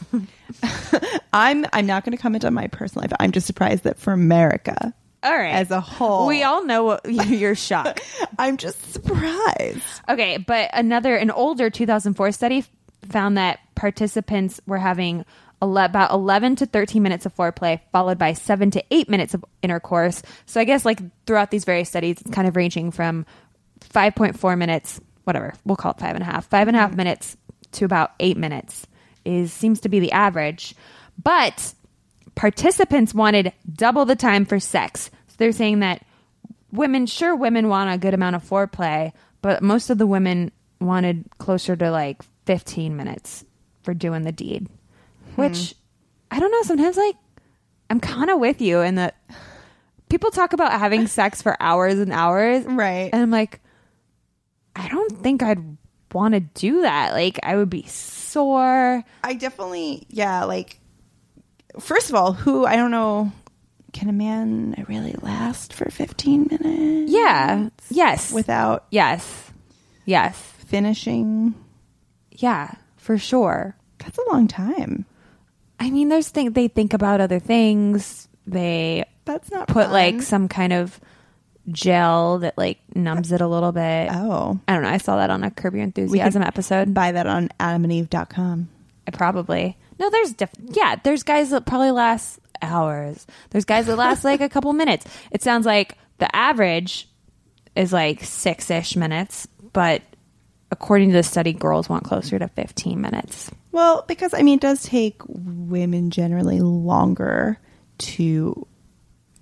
I'm 1.33 1.65
I'm 1.73 1.85
not 1.85 2.05
going 2.05 2.15
to 2.15 2.21
comment 2.21 2.45
on 2.45 2.53
my 2.53 2.67
personal 2.67 3.03
life. 3.03 3.13
I'm 3.19 3.31
just 3.31 3.47
surprised 3.47 3.83
that 3.83 3.97
for 3.97 4.13
America 4.13 4.93
All 5.23 5.35
right. 5.35 5.53
as 5.53 5.71
a 5.71 5.81
whole, 5.81 6.27
we 6.27 6.43
all 6.43 6.63
know 6.63 6.83
what 6.83 7.05
your 7.29 7.55
shock. 7.55 7.99
I'm 8.37 8.57
just 8.57 8.93
surprised. 8.93 9.83
Okay, 10.07 10.37
but 10.37 10.69
another 10.73 11.15
an 11.15 11.31
older 11.31 11.69
2004 11.69 12.31
study 12.31 12.63
found 13.09 13.37
that 13.37 13.59
participants 13.75 14.61
were 14.65 14.77
having 14.77 15.25
ele- 15.61 15.77
about 15.77 16.11
11 16.11 16.57
to 16.57 16.65
13 16.65 17.01
minutes 17.01 17.25
of 17.25 17.35
foreplay 17.35 17.79
followed 17.91 18.17
by 18.17 18.33
7 18.33 18.71
to 18.71 18.83
8 18.91 19.09
minutes 19.09 19.33
of 19.33 19.43
intercourse. 19.61 20.21
So 20.45 20.61
I 20.61 20.65
guess 20.65 20.85
like 20.85 20.99
throughout 21.25 21.51
these 21.51 21.65
various 21.65 21.89
studies 21.89 22.21
it's 22.21 22.31
kind 22.31 22.47
of 22.47 22.55
ranging 22.55 22.91
from 22.91 23.25
5.4 23.89 24.57
minutes, 24.57 25.01
whatever, 25.23 25.53
we'll 25.65 25.75
call 25.75 25.91
it 25.91 25.99
five 25.99 26.15
and 26.15 26.21
a 26.21 26.25
half, 26.25 26.47
five 26.47 26.67
and 26.67 26.77
a 26.77 26.79
half 26.79 26.91
mm-hmm. 26.91 26.97
minutes 26.97 27.37
to 27.73 27.85
about 27.85 28.11
8 28.19 28.37
minutes 28.37 28.85
is 29.25 29.51
seems 29.53 29.81
to 29.81 29.89
be 29.89 29.99
the 29.99 30.11
average. 30.11 30.75
But 31.21 31.73
participants 32.35 33.13
wanted 33.13 33.53
double 33.71 34.05
the 34.05 34.15
time 34.15 34.45
for 34.45 34.59
sex. 34.59 35.11
So 35.27 35.35
they're 35.37 35.51
saying 35.51 35.79
that 35.79 36.05
women, 36.71 37.05
sure, 37.05 37.35
women 37.35 37.67
want 37.67 37.93
a 37.93 37.97
good 37.97 38.13
amount 38.13 38.35
of 38.35 38.43
foreplay, 38.43 39.13
but 39.41 39.61
most 39.61 39.89
of 39.89 39.97
the 39.97 40.07
women 40.07 40.51
wanted 40.79 41.25
closer 41.37 41.75
to 41.75 41.91
like 41.91 42.23
15 42.45 42.95
minutes 42.95 43.45
for 43.83 43.93
doing 43.93 44.23
the 44.23 44.31
deed, 44.31 44.67
hmm. 45.35 45.41
which 45.41 45.75
I 46.31 46.39
don't 46.39 46.51
know. 46.51 46.63
Sometimes, 46.63 46.97
like, 46.97 47.15
I'm 47.89 47.99
kind 47.99 48.29
of 48.29 48.39
with 48.39 48.61
you 48.61 48.81
in 48.81 48.95
that 48.95 49.15
people 50.09 50.31
talk 50.31 50.53
about 50.53 50.71
having 50.71 51.07
sex 51.07 51.41
for 51.41 51.55
hours 51.59 51.99
and 51.99 52.11
hours. 52.11 52.65
Right. 52.65 53.09
And 53.13 53.21
I'm 53.21 53.31
like, 53.31 53.61
I 54.75 54.87
don't 54.87 55.11
think 55.21 55.43
I'd 55.43 55.77
want 56.11 56.33
to 56.33 56.39
do 56.39 56.81
that. 56.81 57.13
Like, 57.13 57.39
I 57.43 57.55
would 57.55 57.69
be 57.69 57.83
sore. 57.83 59.03
I 59.23 59.33
definitely, 59.35 60.07
yeah, 60.09 60.45
like, 60.45 60.79
first 61.79 62.09
of 62.09 62.15
all, 62.15 62.33
who, 62.33 62.65
I 62.65 62.75
don't 62.75 62.91
know, 62.91 63.31
can 63.93 64.09
a 64.09 64.13
man 64.13 64.85
really 64.87 65.15
last 65.21 65.73
for 65.73 65.89
15 65.89 66.47
minutes? 66.49 67.11
Yeah. 67.11 67.69
Yes. 67.89 68.31
Without 68.31 68.85
yes. 68.89 69.51
Yes. 70.05 70.39
finishing? 70.65 71.53
Yeah, 72.31 72.71
for 72.97 73.17
sure. 73.17 73.75
That's 73.99 74.17
a 74.17 74.29
long 74.31 74.47
time. 74.47 75.05
I 75.79 75.89
mean, 75.91 76.09
there's 76.09 76.29
thing 76.29 76.51
they 76.51 76.67
think 76.67 76.93
about 76.93 77.21
other 77.21 77.39
things. 77.39 78.27
They 78.47 79.05
That's 79.25 79.51
not 79.51 79.67
put 79.67 79.85
fun. 79.85 79.91
like 79.93 80.21
some 80.21 80.47
kind 80.47 80.73
of 80.73 80.99
gel 81.69 82.39
that 82.39 82.57
like 82.57 82.79
numbs 82.95 83.31
it 83.31 83.41
a 83.41 83.47
little 83.47 83.71
bit. 83.71 84.09
Oh. 84.11 84.59
I 84.67 84.73
don't 84.73 84.83
know. 84.83 84.89
I 84.89 84.97
saw 84.97 85.17
that 85.17 85.29
on 85.29 85.43
a 85.43 85.51
Curb 85.51 85.75
Your 85.75 85.83
Enthusiasm 85.83 86.41
episode. 86.41 86.93
Buy 86.93 87.11
that 87.11 87.27
on 87.27 87.49
adamandeve.com. 87.59 88.69
I 89.07 89.11
probably 89.11 89.77
no. 89.99 90.09
There's 90.09 90.33
diff- 90.33 90.49
yeah. 90.69 90.95
There's 91.03 91.23
guys 91.23 91.49
that 91.51 91.65
probably 91.65 91.91
last 91.91 92.39
hours. 92.61 93.25
There's 93.49 93.65
guys 93.65 93.85
that 93.87 93.97
last 93.97 94.23
like 94.23 94.41
a 94.41 94.49
couple 94.49 94.71
minutes. 94.83 95.05
It 95.31 95.41
sounds 95.41 95.65
like 95.65 95.97
the 96.19 96.33
average 96.35 97.07
is 97.75 97.91
like 97.91 98.23
six 98.23 98.69
ish 98.69 98.95
minutes, 98.95 99.47
but 99.73 100.01
according 100.71 101.09
to 101.09 101.15
the 101.15 101.23
study, 101.23 101.53
girls 101.53 101.89
want 101.89 102.03
closer 102.03 102.37
to 102.39 102.47
15 102.47 102.99
minutes. 103.01 103.51
Well, 103.71 104.05
because 104.07 104.33
I 104.33 104.41
mean, 104.43 104.55
it 104.57 104.61
does 104.61 104.83
take 104.83 105.21
women 105.27 106.09
generally 106.11 106.59
longer 106.61 107.59
to 107.99 108.67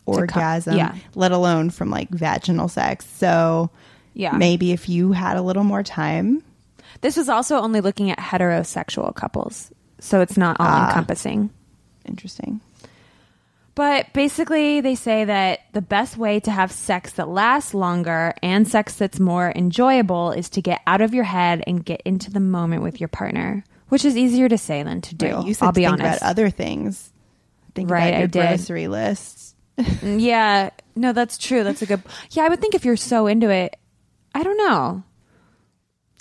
orgasm, 0.05 0.77
yeah. 0.77 0.95
let 1.15 1.31
alone 1.31 1.69
from 1.69 1.89
like 1.89 2.09
vaginal 2.09 2.67
sex. 2.67 3.05
So, 3.05 3.69
Yeah. 4.13 4.31
maybe 4.37 4.71
if 4.71 4.89
you 4.89 5.11
had 5.11 5.37
a 5.37 5.41
little 5.41 5.63
more 5.63 5.83
time, 5.83 6.43
This 7.01 7.15
was 7.17 7.29
also 7.29 7.55
only 7.57 7.81
looking 7.81 8.11
at 8.11 8.19
heterosexual 8.19 9.15
couples, 9.15 9.71
so 10.01 10.19
it's 10.19 10.35
not 10.35 10.57
all 10.59 10.67
ah. 10.67 10.87
encompassing. 10.89 11.49
interesting. 12.05 12.59
But 13.73 14.11
basically, 14.11 14.81
they 14.81 14.95
say 14.95 15.23
that 15.23 15.61
the 15.71 15.81
best 15.81 16.17
way 16.17 16.41
to 16.41 16.51
have 16.51 16.73
sex 16.73 17.13
that 17.13 17.29
lasts 17.29 17.73
longer 17.73 18.33
and 18.43 18.67
sex 18.67 18.95
that's 18.95 19.17
more 19.19 19.53
enjoyable 19.55 20.31
is 20.33 20.49
to 20.49 20.61
get 20.61 20.81
out 20.85 20.99
of 20.99 21.13
your 21.13 21.23
head 21.23 21.63
and 21.65 21.83
get 21.85 22.01
into 22.01 22.29
the 22.31 22.41
moment 22.41 22.83
with 22.83 22.99
your 22.99 23.07
partner, 23.07 23.63
which 23.87 24.03
is 24.03 24.17
easier 24.17 24.49
to 24.49 24.57
say 24.57 24.83
than 24.83 24.99
to 25.01 25.15
do. 25.15 25.35
Right, 25.35 25.45
you 25.45 25.53
said 25.53 25.65
I'll 25.67 25.71
be 25.71 25.83
think 25.83 25.93
honest. 26.01 26.21
about 26.21 26.29
other 26.29 26.49
things. 26.49 27.13
Think 27.73 27.89
Right, 27.89 28.07
about 28.07 28.15
I 28.15 28.19
your 28.19 28.27
did. 28.27 28.47
grocery 28.47 28.87
list. 28.89 29.55
Mm, 29.79 30.19
yeah, 30.19 30.71
no, 30.97 31.13
that's 31.13 31.37
true. 31.37 31.63
That's 31.63 31.81
a 31.81 31.85
good. 31.85 32.01
Yeah, 32.31 32.43
I 32.43 32.49
would 32.49 32.59
think 32.59 32.75
if 32.75 32.83
you're 32.83 32.97
so 32.97 33.27
into 33.27 33.49
it, 33.49 33.77
I 34.35 34.43
don't 34.43 34.57
know. 34.57 35.03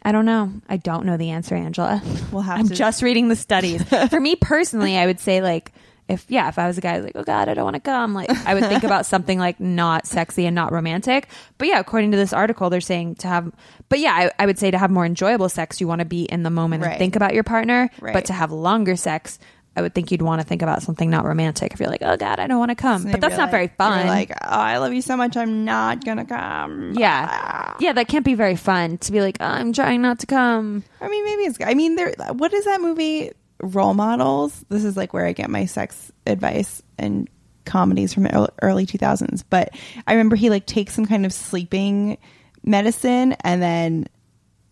I 0.02 0.12
don't 0.12 0.24
know. 0.24 0.52
I 0.68 0.76
don't 0.76 1.04
know 1.06 1.16
the 1.16 1.30
answer, 1.30 1.54
Angela. 1.54 2.02
We'll 2.32 2.42
have 2.42 2.60
I'm 2.60 2.68
to- 2.68 2.74
just 2.74 3.02
reading 3.02 3.28
the 3.28 3.36
studies. 3.36 3.82
For 4.10 4.20
me 4.20 4.36
personally, 4.36 4.96
I 4.96 5.06
would 5.06 5.18
say 5.20 5.42
like 5.42 5.72
if 6.08 6.24
yeah, 6.28 6.48
if 6.48 6.58
I 6.58 6.66
was 6.66 6.76
a 6.76 6.80
guy 6.80 6.98
like, 6.98 7.12
oh 7.14 7.22
god, 7.22 7.48
I 7.48 7.54
don't 7.54 7.64
want 7.64 7.74
to 7.74 7.80
come, 7.80 8.14
like 8.14 8.28
I 8.46 8.54
would 8.54 8.64
think 8.64 8.82
about 8.84 9.06
something 9.06 9.38
like 9.38 9.60
not 9.60 10.06
sexy 10.06 10.44
and 10.46 10.54
not 10.54 10.72
romantic. 10.72 11.28
But 11.58 11.68
yeah, 11.68 11.78
according 11.78 12.10
to 12.10 12.16
this 12.16 12.32
article, 12.32 12.68
they're 12.70 12.80
saying 12.80 13.16
to 13.16 13.28
have. 13.28 13.52
But 13.88 14.00
yeah, 14.00 14.12
I, 14.12 14.42
I 14.42 14.46
would 14.46 14.58
say 14.58 14.70
to 14.70 14.78
have 14.78 14.90
more 14.90 15.06
enjoyable 15.06 15.48
sex, 15.48 15.80
you 15.80 15.86
want 15.86 16.00
to 16.00 16.04
be 16.04 16.24
in 16.24 16.42
the 16.42 16.50
moment 16.50 16.84
and 16.84 16.98
think 16.98 17.14
about 17.16 17.32
your 17.34 17.44
partner. 17.44 17.90
Right. 18.00 18.12
But 18.12 18.24
to 18.26 18.32
have 18.32 18.50
longer 18.52 18.96
sex. 18.96 19.38
I 19.80 19.82
would 19.82 19.94
think 19.94 20.10
you'd 20.10 20.20
want 20.20 20.42
to 20.42 20.46
think 20.46 20.60
about 20.60 20.82
something 20.82 21.08
not 21.08 21.24
romantic 21.24 21.72
if 21.72 21.80
you're 21.80 21.88
like, 21.88 22.02
oh 22.02 22.16
God, 22.18 22.38
I 22.38 22.46
don't 22.46 22.58
want 22.58 22.68
to 22.68 22.74
come. 22.74 23.02
And 23.02 23.12
But 23.12 23.22
that's 23.22 23.38
not 23.38 23.50
very 23.50 23.68
fun. 23.68 24.00
You're 24.00 24.08
like, 24.08 24.30
oh, 24.30 24.36
I 24.46 24.76
love 24.76 24.92
you 24.92 25.00
so 25.00 25.16
much. 25.16 25.38
I'm 25.38 25.64
not 25.64 26.04
gonna 26.04 26.26
come. 26.26 26.92
Yeah. 26.94 27.26
Ah. 27.30 27.76
Yeah, 27.80 27.94
that 27.94 28.08
can't 28.08 28.24
be 28.26 28.34
very 28.34 28.56
fun 28.56 28.98
to 28.98 29.10
be 29.12 29.22
like, 29.22 29.38
"Oh, 29.40 29.46
I'm 29.46 29.72
trying 29.72 30.02
not 30.02 30.18
to 30.18 30.26
come. 30.26 30.84
I 31.00 31.08
mean, 31.08 31.24
maybe 31.24 31.42
it's. 31.44 31.58
I 31.64 31.72
mean, 31.72 31.96
there. 31.96 32.12
What 32.32 32.52
is 32.52 32.66
that 32.66 32.80
movie? 32.82 33.32
Role 33.62 33.94
models. 33.94 34.64
This 34.68 34.84
is 34.84 34.96
like 34.98 35.14
where 35.14 35.24
I 35.26 35.32
get 35.32 35.48
my 35.50 35.64
sex 35.64 36.12
advice 36.26 36.82
and 36.98 37.28
comedies 37.64 38.12
from 38.12 38.26
early- 38.26 38.48
early 38.62 38.86
2000s. 38.86 39.44
But 39.48 39.70
I 40.06 40.12
remember 40.12 40.36
he 40.36 40.50
like 40.50 40.66
takes 40.66 40.94
some 40.94 41.06
kind 41.06 41.24
of 41.24 41.32
sleeping 41.32 42.18
medicine 42.64 43.32
and 43.44 43.62
then 43.62 44.06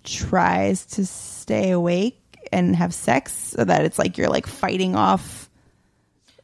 tries 0.04 0.86
to 0.86 1.06
stay 1.06 1.70
awake 1.70 2.20
and 2.52 2.74
have 2.76 2.94
sex 2.94 3.32
so 3.32 3.64
that 3.64 3.84
it's 3.84 3.98
like 3.98 4.18
you're 4.18 4.28
like 4.28 4.46
fighting 4.46 4.96
off. 4.96 5.48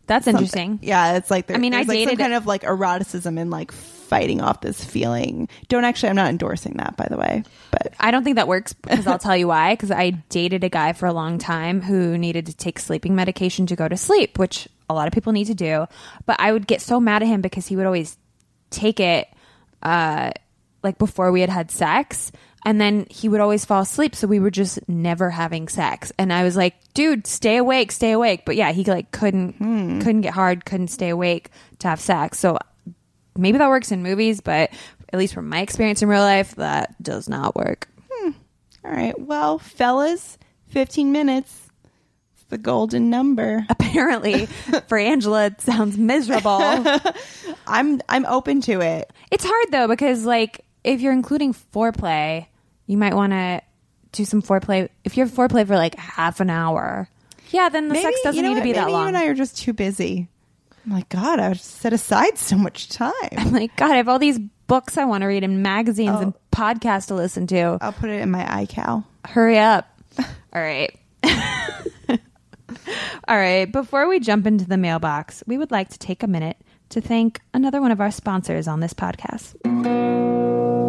That's 0.07 0.27
something. 0.27 0.43
interesting. 0.45 0.79
Yeah, 0.83 1.17
it's 1.17 1.31
like 1.31 1.47
there, 1.47 1.57
I 1.57 1.61
mean, 1.61 1.73
I 1.73 1.79
there's, 1.79 1.89
like, 1.89 1.99
some 2.01 2.07
dated- 2.07 2.19
kind 2.19 2.35
of 2.35 2.47
like 2.47 2.65
eroticism 2.65 3.39
and 3.39 3.51
like 3.51 3.73
fighting 3.73 4.43
off 4.43 4.61
this 4.61 4.85
feeling. 4.85 5.49
Don't 5.69 5.85
actually. 5.85 6.11
I'm 6.11 6.17
not 6.17 6.29
endorsing 6.29 6.75
that, 6.75 6.97
by 6.97 7.07
the 7.09 7.17
way. 7.17 7.43
But 7.71 7.95
I 7.99 8.11
don't 8.11 8.23
think 8.23 8.37
that 8.37 8.47
works 8.47 8.75
because 8.75 9.07
I'll 9.07 9.19
tell 9.19 9.37
you 9.37 9.49
why. 9.49 9.73
Because 9.73 9.91
I 9.91 10.11
dated 10.11 10.63
a 10.63 10.69
guy 10.69 10.93
for 10.93 11.07
a 11.07 11.13
long 11.13 11.39
time 11.39 11.81
who 11.81 12.19
needed 12.19 12.47
to 12.47 12.57
take 12.57 12.79
sleeping 12.79 13.15
medication 13.15 13.67
to 13.67 13.77
go 13.77 13.89
to 13.89 13.97
sleep, 13.97 14.39
which 14.39 14.69
a 14.91 14.95
lot 14.95 15.09
of 15.09 15.15
people 15.15 15.33
need 15.33 15.47
to 15.47 15.55
do. 15.55 15.87
But 16.27 16.39
I 16.39 16.53
would 16.53 16.67
get 16.67 16.83
so 16.83 17.01
mad 17.01 17.23
at 17.23 17.29
him 17.29 17.41
because 17.41 17.67
he 17.67 17.77
would 17.77 17.87
always 17.87 18.19
take 18.69 19.01
it 19.01 19.29
uh, 19.83 20.33
like 20.83 20.99
before 20.99 21.33
we 21.33 21.41
had 21.41 21.51
had 21.51 21.71
sex. 21.71 22.31
And 22.65 22.81
then 22.81 23.07
he 23.11 23.29
would 23.29 23.41
always 23.41 23.65
fall 23.65 23.83
asleep, 23.83 24.15
so 24.15 24.27
we 24.27 24.41
were 24.41 24.51
just 24.51 24.89
never 24.89 25.31
having 25.31 25.69
sex. 25.69 26.13
And 26.19 26.33
I 26.33 26.45
was 26.45 26.57
like, 26.57 26.75
"Dude, 26.95 27.27
stay 27.27 27.59
awake, 27.59 27.93
stay 27.93 28.13
awake." 28.13 28.45
But 28.47 28.57
yeah, 28.57 28.73
he 28.73 28.85
like 28.85 29.11
couldn't 29.11 29.57
hmm. 29.57 30.01
couldn't 30.01 30.23
get 30.23 30.33
hard, 30.33 30.65
couldn't 30.65 30.89
stay 30.89 31.11
awake 31.11 31.51
to 31.81 31.89
have 31.89 32.01
sex. 32.01 32.39
So 32.39 32.59
maybe 33.37 33.59
that 33.59 33.69
works 33.69 33.93
in 33.93 34.03
movies, 34.03 34.41
but 34.41 34.71
at 35.13 35.19
least 35.19 35.35
from 35.35 35.49
my 35.49 35.61
experience 35.61 36.03
in 36.03 36.09
real 36.09 36.23
life, 36.23 36.55
that 36.57 37.01
does 37.03 37.29
not 37.29 37.55
work. 37.55 37.89
Hmm. 38.11 38.31
All 38.85 38.91
right. 38.91 39.19
Well, 39.19 39.59
fellas, 39.59 40.39
15 40.69 41.13
minutes. 41.13 41.71
It's 42.35 42.45
the 42.45 42.59
golden 42.59 43.11
number. 43.11 43.67
Apparently, 43.71 44.47
for 44.89 44.99
Angela, 44.99 45.47
it 45.47 45.61
sounds 45.61 45.99
miserable. 45.99 46.61
I'm 47.67 48.01
I'm 48.09 48.27
open 48.27 48.61
to 48.63 48.81
it. 48.81 49.13
It's 49.31 49.45
hard 49.45 49.67
though 49.71 49.89
because 49.89 50.25
like 50.25 50.65
if 50.83 51.01
you're 51.01 51.13
including 51.13 51.55
foreplay, 51.55 52.47
you 52.87 52.97
might 52.97 53.15
want 53.15 53.33
to 53.33 53.63
do 54.13 54.25
some 54.25 54.43
foreplay. 54.43 54.89
If 55.05 55.17
you're 55.17 55.27
foreplay 55.27 55.67
for 55.67 55.77
like 55.77 55.97
half 55.97 56.41
an 56.41 56.51
hour, 56.51 57.09
yeah, 57.51 57.69
then 57.69 57.89
the 57.89 57.97
sex 57.97 58.21
doesn't 58.23 58.37
you 58.37 58.43
know 58.43 58.49
need 58.49 58.55
to 58.55 58.61
what? 58.61 58.65
be 58.65 58.73
that 58.73 58.81
Maybe 58.83 58.93
long. 58.93 59.03
You 59.03 59.09
and 59.09 59.17
I 59.17 59.27
are 59.27 59.35
just 59.35 59.59
too 59.59 59.73
busy. 59.73 60.29
I'm 60.85 60.93
like, 60.93 61.09
God, 61.09 61.39
I 61.39 61.49
would 61.49 61.61
set 61.61 61.93
aside 61.93 62.37
so 62.37 62.57
much 62.57 62.89
time. 62.89 63.13
I'm 63.33 63.53
like, 63.53 63.75
God, 63.77 63.93
I 63.93 63.97
have 63.97 64.09
all 64.09 64.19
these 64.19 64.39
books 64.67 64.99
I 64.99 65.05
want 65.05 65.23
to 65.23 65.27
read 65.27 65.45
and 65.45 65.63
magazines 65.63 66.21
and 66.21 66.35
oh. 66.35 66.41
podcasts 66.53 67.07
to 67.09 67.15
listen 67.15 67.47
to. 67.49 67.79
I'll 67.81 67.93
put 67.93 68.11
it 68.11 68.21
in 68.21 68.31
my 68.31 68.45
iCal. 68.45 69.05
Hurry 69.25 69.59
up. 69.59 69.89
All 70.19 70.27
right. 70.53 70.95
All 73.27 73.37
right. 73.37 73.71
Before 73.71 74.09
we 74.09 74.21
jump 74.21 74.47
into 74.47 74.67
the 74.67 74.77
mailbox, 74.77 75.43
we 75.47 75.57
would 75.57 75.71
like 75.71 75.89
to 75.91 75.99
take 75.99 76.23
a 76.23 76.27
minute 76.27 76.59
to 76.91 77.01
thank 77.01 77.41
another 77.55 77.81
one 77.81 77.91
of 77.91 78.01
our 78.01 78.11
sponsors 78.11 78.69
on 78.69 78.81
this 78.81 78.93
podcast. 78.93 79.55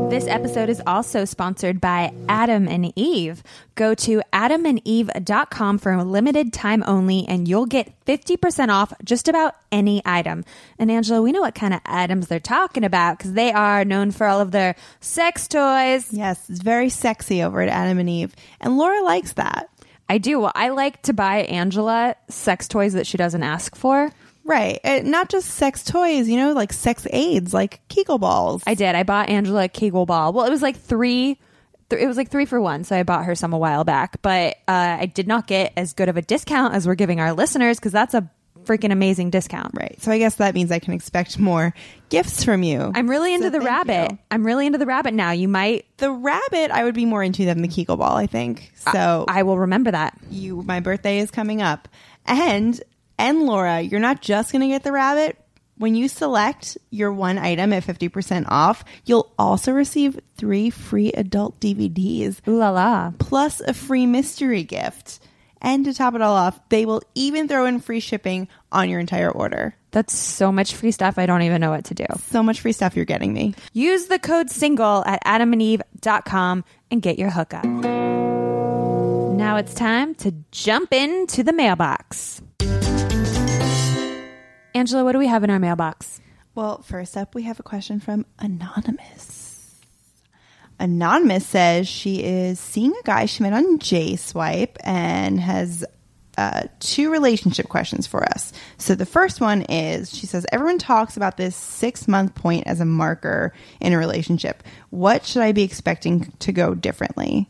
This 0.10 0.28
episode 0.28 0.70
is 0.70 0.82
also 0.86 1.26
sponsored 1.26 1.82
by 1.82 2.14
Adam 2.30 2.68
and 2.68 2.94
Eve. 2.96 3.42
Go 3.74 3.96
to 3.96 4.22
adamandeve.com 4.32 5.80
for 5.80 5.92
a 5.92 6.04
limited 6.04 6.54
time 6.54 6.84
only, 6.86 7.28
and 7.28 7.48
you'll 7.48 7.66
get 7.66 7.92
50% 8.06 8.70
off 8.70 8.94
just 9.04 9.28
about 9.28 9.56
any 9.72 10.02
item. 10.06 10.46
And 10.78 10.92
Angela, 10.92 11.22
we 11.22 11.32
know 11.32 11.42
what 11.42 11.56
kind 11.56 11.74
of 11.74 11.82
items 11.86 12.28
they're 12.28 12.40
talking 12.40 12.84
about 12.84 13.18
because 13.18 13.34
they 13.34 13.52
are 13.52 13.84
known 13.84 14.12
for 14.12 14.28
all 14.28 14.40
of 14.40 14.52
their 14.52 14.76
sex 15.02 15.48
toys. 15.48 16.14
Yes, 16.14 16.50
it's 16.50 16.62
very 16.62 16.90
sexy 16.90 17.42
over 17.42 17.62
at 17.62 17.70
Adam 17.70 17.98
and 17.98 18.10
Eve. 18.10 18.36
And 18.62 18.78
Laura 18.78 19.02
likes 19.04 19.34
that. 19.34 19.70
I 20.08 20.20
do. 20.20 20.40
Well, 20.40 20.52
I 20.54 20.70
like 20.70 21.02
to 21.04 21.14
buy 21.14 21.38
Angela 21.40 22.16
sex 22.30 22.68
toys 22.68 22.94
that 22.94 23.08
she 23.08 23.18
doesn't 23.18 23.44
ask 23.44 23.76
for. 23.76 24.12
Right. 24.46 24.80
Not 25.04 25.30
just 25.30 25.50
sex 25.50 25.84
toys, 25.84 26.30
you 26.30 26.38
know, 26.38 26.54
like 26.54 26.72
sex 26.72 27.08
aids, 27.10 27.54
like 27.54 27.82
Kegel 27.90 28.20
balls. 28.20 28.62
I 28.68 28.76
did. 28.76 28.94
I 28.96 29.02
bought 29.04 29.28
Angela 29.30 29.64
a 29.64 29.68
Kegel 29.68 30.06
ball. 30.06 30.32
Well, 30.34 30.46
it 30.46 30.52
was 30.52 30.62
like 30.62 30.78
three. 30.78 31.40
Th- 31.90 32.02
it 32.02 32.08
was 32.08 32.16
like 32.18 32.30
three 32.30 32.46
for 32.46 32.62
one, 32.62 32.84
so 32.84 32.96
I 32.96 33.04
bought 33.04 33.26
her 33.26 33.34
some 33.36 33.54
a 33.54 33.58
while 33.58 33.84
back. 33.84 34.22
But 34.22 34.58
uh, 34.68 34.98
I 35.00 35.08
did 35.08 35.28
not 35.28 35.48
get 35.48 35.74
as 35.76 35.94
good 35.94 36.10
of 36.10 36.18
a 36.18 36.22
discount 36.22 36.76
as 36.76 36.88
we're 36.88 36.96
giving 36.96 37.20
our 37.20 37.34
listeners 37.34 37.80
because 37.80 37.92
that's 37.92 38.14
a 38.14 38.30
freaking 38.66 38.92
amazing 38.92 39.30
discount. 39.30 39.72
right. 39.76 39.96
So 40.02 40.12
I 40.12 40.18
guess 40.18 40.36
that 40.36 40.56
means 40.56 40.72
I 40.72 40.80
can 40.80 40.94
expect 40.94 41.38
more 41.38 41.74
gifts 42.10 42.44
from 42.44 42.64
you. 42.64 42.92
I'm 42.96 43.08
really 43.08 43.34
into 43.36 43.48
So 43.48 43.50
the 43.52 43.62
rabbit. 43.62 44.12
you. 44.14 44.18
I'm 44.32 44.44
really 44.46 44.66
into 44.66 44.80
the 44.80 44.88
rabbit 44.88 45.14
now. 45.14 45.32
You 45.32 45.48
might. 45.48 45.86
The 45.98 46.12
rabbit, 46.12 46.72
I 46.72 46.84
would 46.84 46.96
be 46.96 47.06
more 47.06 47.22
into 47.24 47.46
than 47.46 47.62
the 47.62 47.68
Kegel 47.68 47.98
ball, 47.98 48.16
I 48.18 48.26
think. 48.26 48.72
So 48.92 49.26
I 49.28 49.44
will 49.44 49.58
remember 49.60 49.92
that. 49.92 50.18
you 50.32 50.62
my 50.64 50.80
birthday 50.80 51.20
is 51.20 51.30
coming 51.32 51.62
up 51.62 51.88
and 52.26 52.82
and 53.18 53.44
laura 53.44 53.82
you're 53.82 54.00
not 54.00 54.22
just 54.22 54.52
going 54.52 54.62
to 54.62 54.68
get 54.68 54.84
the 54.84 54.92
rabbit 54.92 55.38
when 55.78 55.94
you 55.96 56.08
select 56.08 56.78
your 56.90 57.12
one 57.12 57.38
item 57.38 57.74
at 57.74 57.84
50% 57.84 58.46
off 58.48 58.84
you'll 59.06 59.32
also 59.38 59.72
receive 59.72 60.20
three 60.38 60.70
free 60.70 61.12
adult 61.12 61.60
dvds 61.60 62.40
Ooh 62.48 62.58
la 62.58 62.70
la. 62.70 63.12
plus 63.20 63.60
a 63.62 63.74
free 63.74 64.06
mystery 64.06 64.64
gift 64.64 65.20
and 65.62 65.86
to 65.86 65.94
top 65.94 66.14
it 66.16 66.22
all 66.22 66.36
off 66.36 66.60
they 66.70 66.86
will 66.86 67.02
even 67.16 67.48
throw 67.48 67.66
in 67.66 67.80
free 67.80 68.00
shipping 68.00 68.48
on 68.72 68.90
your 68.90 69.00
entire 69.00 69.32
order 69.32 69.76
That's 69.92 70.14
so 70.14 70.52
much 70.52 70.76
free 70.76 70.92
stuff. 70.92 71.18
I 71.18 71.26
don't 71.26 71.44
even 71.44 71.62
know 71.62 71.72
what 71.72 71.86
to 71.86 71.94
do. 71.94 72.06
so 72.28 72.44
much 72.44 72.60
free 72.60 72.74
stuff 72.74 72.96
you're 72.98 73.06
getting 73.06 73.34
me 73.34 73.56
Use 73.74 74.08
the 74.08 74.20
code 74.20 74.50
SINGLE 74.50 75.04
at 75.06 75.24
adamandeve.com 75.24 76.64
and 76.92 77.02
get 77.02 77.18
your 77.18 77.30
hookup. 77.32 77.64
Now 79.36 79.56
it's 79.58 79.74
time 79.74 80.14
to 80.16 80.34
jump 80.52 80.94
into 80.94 81.44
the 81.44 81.54
mailbox. 81.54 82.42
Angela, 84.76 85.06
what 85.06 85.14
do 85.14 85.20
we 85.20 85.28
have 85.28 85.46
in 85.46 85.50
our 85.50 85.58
mailbox? 85.58 86.20
Well, 86.54 86.82
first 86.82 87.16
up, 87.16 87.34
we 87.34 87.44
have 87.44 87.62
a 87.62 87.64
question 87.64 88.02
from 88.02 88.26
Anonymous. 88.40 89.80
Anonymous 90.78 91.46
says 91.46 91.88
she 91.88 92.22
is 92.22 92.60
seeing 92.60 92.92
a 92.92 93.04
guy 93.06 93.26
she 93.26 93.42
met 93.42 93.54
on 93.54 93.80
JSwipe 93.80 94.76
and 94.84 95.40
has 95.40 95.86
uh, 96.38 96.64
two 96.82 97.10
relationship 97.10 97.70
questions 97.70 98.06
for 98.06 98.26
us. 98.26 98.52
So 98.78 98.96
the 98.96 99.06
first 99.06 99.40
one 99.40 99.62
is 99.62 100.14
she 100.14 100.26
says, 100.26 100.46
Everyone 100.52 100.78
talks 100.78 101.16
about 101.16 101.38
this 101.38 101.56
six 101.56 102.06
month 102.06 102.36
point 102.36 102.68
as 102.68 102.82
a 102.82 102.86
marker 102.86 103.54
in 103.80 103.94
a 103.94 103.98
relationship. 103.98 104.62
What 104.90 105.26
should 105.26 105.42
I 105.42 105.54
be 105.54 105.64
expecting 105.64 106.34
to 106.40 106.52
go 106.52 106.76
differently? 106.76 107.50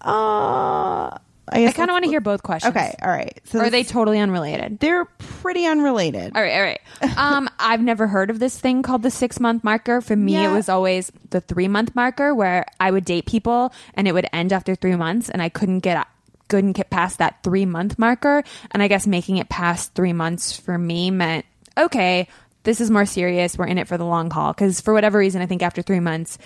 Uh, 0.00 1.16
I 1.48 1.66
I 1.66 1.72
kind 1.72 1.90
of 1.90 1.94
want 1.94 2.04
to 2.04 2.10
hear 2.10 2.20
both 2.20 2.42
questions. 2.42 2.74
Okay, 2.74 2.94
all 3.02 3.08
right. 3.10 3.40
So 3.44 3.58
are 3.58 3.70
they 3.70 3.82
totally 3.84 4.18
unrelated? 4.18 4.78
they're 4.78 5.04
pretty 5.18 5.66
unrelated. 5.66 6.32
All 6.36 6.42
right, 6.42 6.54
all 6.54 6.62
right. 6.62 7.18
Um, 7.18 7.50
I've 7.58 7.80
never 7.82 8.06
heard 8.06 8.30
of 8.30 8.38
this 8.38 8.58
thing 8.58 8.82
called 8.82 9.02
the 9.02 9.10
six 9.10 9.40
month 9.40 9.64
marker. 9.64 10.00
For 10.00 10.14
me, 10.16 10.34
Yeah. 10.34 10.50
it 10.50 10.54
was 10.54 10.68
always 10.68 11.10
the 11.30 11.40
three 11.40 11.68
month 11.68 11.94
marker 11.96 12.34
where 12.34 12.64
I 12.78 12.90
would 12.90 13.04
date 13.04 13.26
people 13.26 13.72
and 13.94 14.06
it 14.06 14.12
would 14.12 14.26
end 14.32 14.52
after 14.52 14.74
three 14.74 14.94
months, 14.96 15.28
and 15.30 15.42
I 15.42 15.48
couldn't 15.48 15.80
get 15.80 16.06
couldn't 16.48 16.72
get 16.72 16.90
past 16.90 17.18
that 17.18 17.42
three 17.42 17.66
month 17.66 17.98
marker. 17.98 18.44
And 18.70 18.82
I 18.82 18.88
guess 18.88 19.06
making 19.06 19.38
it 19.38 19.48
past 19.48 19.94
three 19.94 20.12
months 20.12 20.56
for 20.58 20.76
me 20.78 21.10
meant 21.10 21.44
okay, 21.76 22.28
this 22.64 22.80
is 22.80 22.90
more 22.90 23.06
serious. 23.06 23.58
We're 23.58 23.66
in 23.66 23.78
it 23.78 23.88
for 23.88 23.98
the 23.98 24.04
long 24.04 24.30
haul. 24.30 24.52
Because 24.52 24.80
for 24.80 24.92
whatever 24.94 25.18
reason, 25.18 25.42
I 25.42 25.46
think 25.46 25.62
after 25.62 25.82
three 25.82 26.00
months. 26.00 26.38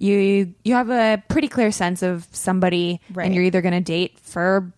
You 0.00 0.54
you 0.64 0.74
have 0.74 0.90
a 0.90 1.22
pretty 1.28 1.46
clear 1.48 1.70
sense 1.70 2.02
of 2.02 2.26
somebody, 2.32 3.00
Right. 3.12 3.26
and 3.26 3.34
you're 3.34 3.44
either 3.44 3.60
going 3.62 3.74
to 3.74 3.80
date 3.80 4.18
for 4.18 4.72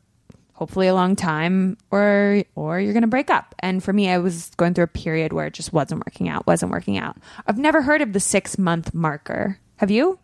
hopefully 0.55 0.87
a 0.89 0.95
long 0.95 1.17
time 1.17 1.77
or 1.91 2.43
or 2.57 2.79
you're 2.81 2.93
going 2.93 3.03
to 3.03 3.09
break 3.09 3.31
up. 3.31 3.55
And 3.61 3.83
for 3.83 3.93
me 3.93 4.11
i 4.11 4.19
was 4.19 4.51
going 4.57 4.75
through 4.75 4.85
a 4.85 4.89
period 4.89 5.33
where 5.33 5.47
it 5.47 5.55
just 5.55 5.73
wasn't 5.73 6.05
working 6.07 6.29
out 6.29 6.47
wasn't 6.47 6.73
working 6.73 6.99
out. 6.99 7.17
I've 7.47 7.59
never 7.59 7.83
heard 7.83 8.03
of 8.03 8.13
the 8.13 8.21
six 8.21 8.59
month 8.59 8.93
marker. 8.95 9.59
Have 9.77 9.91
you? 9.91 10.19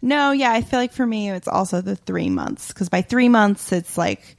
No, 0.00 0.32
yeah, 0.32 0.52
I 0.52 0.62
feel 0.62 0.78
like 0.78 0.92
for 0.92 1.06
me 1.06 1.30
it's 1.30 1.48
also 1.48 1.80
the 1.80 1.96
three 1.96 2.30
months 2.30 2.68
because 2.68 2.88
by 2.88 3.02
three 3.02 3.28
months 3.28 3.70
it's 3.72 3.98
like 3.98 4.36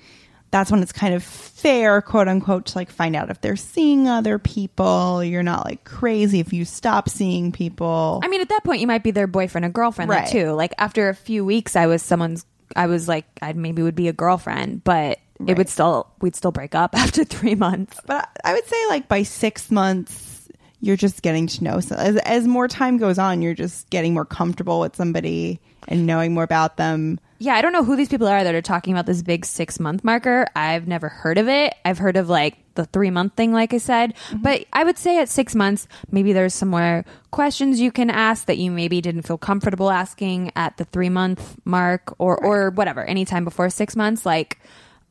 that's 0.52 0.72
when 0.72 0.82
it's 0.82 0.92
kind 0.92 1.14
of 1.14 1.24
fair, 1.24 2.02
quote 2.02 2.28
unquote, 2.28 2.66
to 2.68 2.78
like 2.78 2.90
find 2.90 3.16
out 3.16 3.30
if 3.30 3.40
they're 3.42 3.56
seeing 3.56 4.08
other 4.08 4.40
people. 4.40 5.24
You're 5.24 5.44
not 5.44 5.66
like 5.66 5.84
crazy 5.84 6.40
if 6.40 6.54
you 6.54 6.66
stop 6.66 7.10
seeing 7.10 7.52
people. 7.52 8.20
i 8.24 8.28
mean 8.28 8.42
at 8.42 8.50
that 8.50 8.64
point 8.64 8.82
you 8.82 8.88
might 8.88 9.04
be 9.04 9.12
their 9.12 9.28
boyfriend 9.28 9.66
or 9.66 9.70
girlfriend 9.70 10.10
Right. 10.10 10.28
too 10.28 10.52
like 10.52 10.74
after 10.78 11.10
a 11.10 11.14
few 11.16 11.44
weeks 11.46 11.76
i 11.76 11.86
was 11.88 12.02
someone's 12.02 12.46
i 12.76 12.88
was 12.88 13.08
like 13.08 13.26
i 13.42 13.54
maybe 13.54 13.82
would 13.82 13.96
be 13.96 14.08
a 14.08 14.14
girlfriend 14.14 14.84
but 14.84 15.20
it 15.48 15.58
would 15.58 15.70
still 15.70 16.08
we'd 16.22 16.36
still 16.36 16.52
break 16.52 16.76
up 16.76 16.96
after 16.98 17.24
three 17.24 17.56
months 17.56 18.00
but 18.06 18.30
I 18.44 18.52
I 18.52 18.54
would 18.54 18.66
say 18.66 18.88
like 18.90 19.08
by 19.08 19.24
six 19.24 19.70
months 19.72 20.48
you're 20.82 20.96
just 20.98 21.22
getting 21.22 21.46
to 21.48 21.64
know. 21.64 21.80
So 21.82 21.96
as 21.96 22.16
as 22.18 22.48
more 22.48 22.70
time 22.70 22.98
goes 22.98 23.20
on, 23.20 23.42
you're 23.42 23.54
just 23.54 23.90
getting 23.90 24.14
more 24.14 24.24
comfortable 24.24 24.80
with 24.80 24.96
somebody 24.96 25.60
and 25.90 26.06
knowing 26.06 26.34
more 26.34 26.44
about 26.44 26.78
them. 26.78 27.20
Yeah, 27.42 27.54
I 27.56 27.62
don't 27.62 27.72
know 27.72 27.86
who 27.86 27.96
these 27.96 28.10
people 28.10 28.28
are 28.28 28.44
that 28.44 28.54
are 28.54 28.62
talking 28.62 28.94
about 28.94 29.06
this 29.06 29.22
big 29.22 29.46
six 29.46 29.80
month 29.80 30.04
marker. 30.04 30.46
I've 30.58 30.88
never 30.88 31.08
heard 31.08 31.38
of 31.38 31.48
it. 31.48 31.74
I've 31.86 31.98
heard 31.98 32.18
of 32.18 32.28
like 32.28 32.58
the 32.76 32.84
three 32.86 33.10
month 33.12 33.36
thing, 33.36 33.54
like 33.54 33.74
I 33.74 33.78
said. 33.78 34.14
But 34.36 34.66
I 34.74 34.84
would 34.84 34.98
say 34.98 35.20
at 35.20 35.30
six 35.30 35.56
months, 35.56 35.88
maybe 36.12 36.34
there's 36.34 36.54
some 36.54 36.68
more 36.68 37.06
questions 37.32 37.80
you 37.80 37.92
can 37.94 38.10
ask 38.10 38.46
that 38.48 38.58
you 38.58 38.72
maybe 38.72 39.00
didn't 39.00 39.22
feel 39.22 39.38
comfortable 39.38 39.90
asking 39.90 40.52
at 40.58 40.76
the 40.76 40.84
three 40.84 41.08
month 41.10 41.56
mark 41.64 42.14
or, 42.20 42.38
or 42.44 42.72
whatever, 42.72 43.06
anytime 43.06 43.46
before 43.46 43.70
six 43.70 43.96
months. 43.96 44.26
Like, 44.26 44.60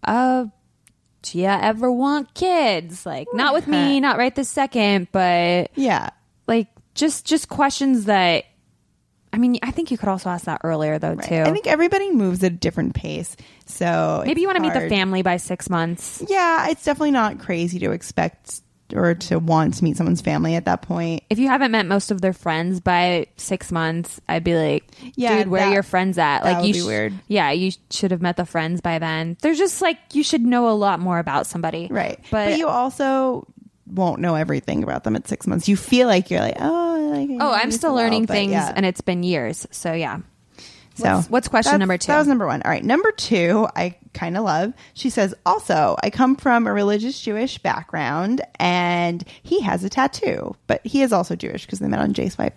uh, 0.05 0.45
do 1.23 1.39
you 1.39 1.47
ever 1.47 1.91
want 1.91 2.35
kids? 2.35 3.07
Like, 3.07 3.29
not 3.33 3.55
with 3.55 3.67
me, 3.67 4.01
not 4.01 4.19
right 4.19 4.35
this 4.35 4.51
second, 4.51 5.09
but 5.13 5.71
Yeah. 5.75 6.11
like 6.47 6.69
just 6.95 7.25
just 7.27 7.49
questions 7.49 8.05
that. 8.05 8.45
I 9.33 9.39
mean, 9.39 9.59
I 9.63 9.71
think 9.71 9.91
you 9.91 9.99
could 9.99 10.09
also 10.09 10.31
ask 10.31 10.47
that 10.47 10.61
earlier 10.65 10.99
though 10.99 11.15
too. 11.15 11.43
I 11.43 11.51
think 11.53 11.67
everybody 11.67 12.11
moves 12.13 12.43
at 12.43 12.53
a 12.53 12.55
different 12.55 12.95
pace. 12.95 13.37
So 13.67 14.23
Maybe 14.27 14.41
you 14.41 14.47
want 14.49 14.57
to 14.57 14.63
meet 14.63 14.75
the 14.75 14.89
family 14.89 15.23
by 15.23 15.37
six 15.37 15.69
months. 15.69 16.23
Yeah, 16.29 16.69
it's 16.69 16.85
definitely 16.85 17.11
not 17.13 17.39
crazy 17.39 17.79
to 17.81 17.93
expect 17.93 18.63
or 18.95 19.15
to 19.15 19.39
want 19.39 19.75
to 19.75 19.85
meet 19.85 19.99
someone's 19.99 20.23
family 20.23 20.55
at 20.55 20.65
that 20.65 20.81
point. 20.81 21.23
If 21.29 21.39
you 21.39 21.49
haven't 21.49 21.73
met 21.73 21.85
most 21.85 22.11
of 22.11 22.23
their 22.23 22.33
friends 22.33 22.81
by 22.81 23.27
six 23.37 23.71
months, 23.71 24.19
I'd 24.27 24.45
be 24.45 24.55
like, 24.57 24.85
Yeah, 25.15 25.39
dude, 25.39 25.49
where 25.49 25.61
that- 25.61 25.69
are 25.69 25.75
your 25.75 25.83
friends 25.83 26.17
at? 26.17 26.43
that 26.43 26.45
Like, 26.45 26.57
would 26.63 26.75
you 26.75 26.83
be 26.83 26.87
weird. 26.89 27.13
Yeah, 27.29 27.51
you 27.51 27.73
should 27.91 28.13
have 28.13 28.23
met 28.23 28.39
the 28.39 28.47
friends 28.47 28.81
by 28.81 28.99
then. 28.99 29.37
There's 29.43 29.59
just 29.59 29.83
like 29.83 29.99
you 30.15 30.23
should 30.23 30.41
know 30.41 30.71
a 30.71 30.73
lot 30.73 31.01
more 31.01 31.19
about 31.19 31.47
somebody, 31.47 31.89
Right. 31.91 32.19
But, 32.31 32.47
But, 32.51 32.59
you 32.59 32.67
also 32.67 33.47
won't 33.93 34.21
know 34.21 34.35
everything 34.35 34.83
about 34.83 35.05
them 35.05 35.17
at 35.17 35.27
six 35.29 35.47
months. 35.47 35.69
You 35.69 35.77
feel 35.77 36.07
like 36.09 36.31
you're 36.31 36.41
like, 36.41 36.57
oh, 36.61 37.11
like, 37.13 37.29
Oh, 37.41 37.53
I'm 37.53 37.71
still 37.73 37.95
learning 37.95 38.27
things, 38.27 38.53
yeah. 38.53 38.73
and 38.75 38.85
it's 38.87 39.01
been 39.01 39.23
years. 39.23 39.67
So 39.71 39.93
yeah. 39.93 40.19
So 40.95 41.15
What's- 41.15 41.31
what's 41.31 41.49
question 41.49 41.79
number 41.79 41.97
two? 41.97 42.09
That 42.09 42.19
was 42.19 42.27
number 42.27 42.47
one. 42.47 42.61
All 42.63 42.71
right, 42.71 42.85
number 42.85 43.13
two, 43.13 43.69
I 43.77 43.95
kind 44.15 44.37
of 44.37 44.43
love. 44.43 44.73
She 44.95 45.11
says, 45.11 45.33
also, 45.47 45.97
I 46.03 46.11
come 46.11 46.35
from 46.35 46.67
a 46.67 46.73
religious 46.73 47.21
Jewish 47.21 47.59
background, 47.59 48.41
and 48.59 49.23
he 49.45 49.61
has 49.61 49.85
a 49.85 49.89
tattoo, 49.89 50.57
but 50.67 50.85
he 50.85 51.03
is 51.03 51.13
also 51.13 51.37
Jewish 51.37 51.67
because 51.67 51.79
they 51.79 51.87
met 51.87 52.01
on 52.01 52.15
JSwipe. 52.15 52.55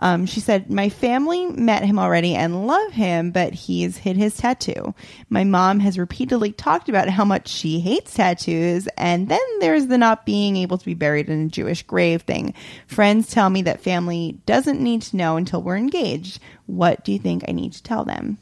Um, 0.00 0.26
she 0.26 0.40
said, 0.40 0.70
My 0.70 0.88
family 0.88 1.46
met 1.46 1.84
him 1.84 1.98
already 1.98 2.34
and 2.34 2.66
love 2.66 2.92
him, 2.92 3.30
but 3.30 3.52
he's 3.52 3.96
hid 3.96 4.16
his 4.16 4.36
tattoo. 4.36 4.94
My 5.28 5.44
mom 5.44 5.80
has 5.80 5.98
repeatedly 5.98 6.52
talked 6.52 6.88
about 6.88 7.08
how 7.08 7.24
much 7.24 7.48
she 7.48 7.80
hates 7.80 8.14
tattoos, 8.14 8.88
and 8.96 9.28
then 9.28 9.40
there's 9.60 9.86
the 9.86 9.98
not 9.98 10.26
being 10.26 10.56
able 10.56 10.78
to 10.78 10.84
be 10.84 10.94
buried 10.94 11.28
in 11.28 11.46
a 11.46 11.50
Jewish 11.50 11.82
grave 11.82 12.22
thing. 12.22 12.54
Friends 12.86 13.28
tell 13.28 13.50
me 13.50 13.62
that 13.62 13.82
family 13.82 14.38
doesn't 14.46 14.80
need 14.80 15.02
to 15.02 15.16
know 15.16 15.36
until 15.36 15.62
we're 15.62 15.76
engaged. 15.76 16.40
What 16.66 17.04
do 17.04 17.12
you 17.12 17.18
think 17.18 17.44
I 17.48 17.52
need 17.52 17.72
to 17.72 17.82
tell 17.82 18.04
them? 18.04 18.38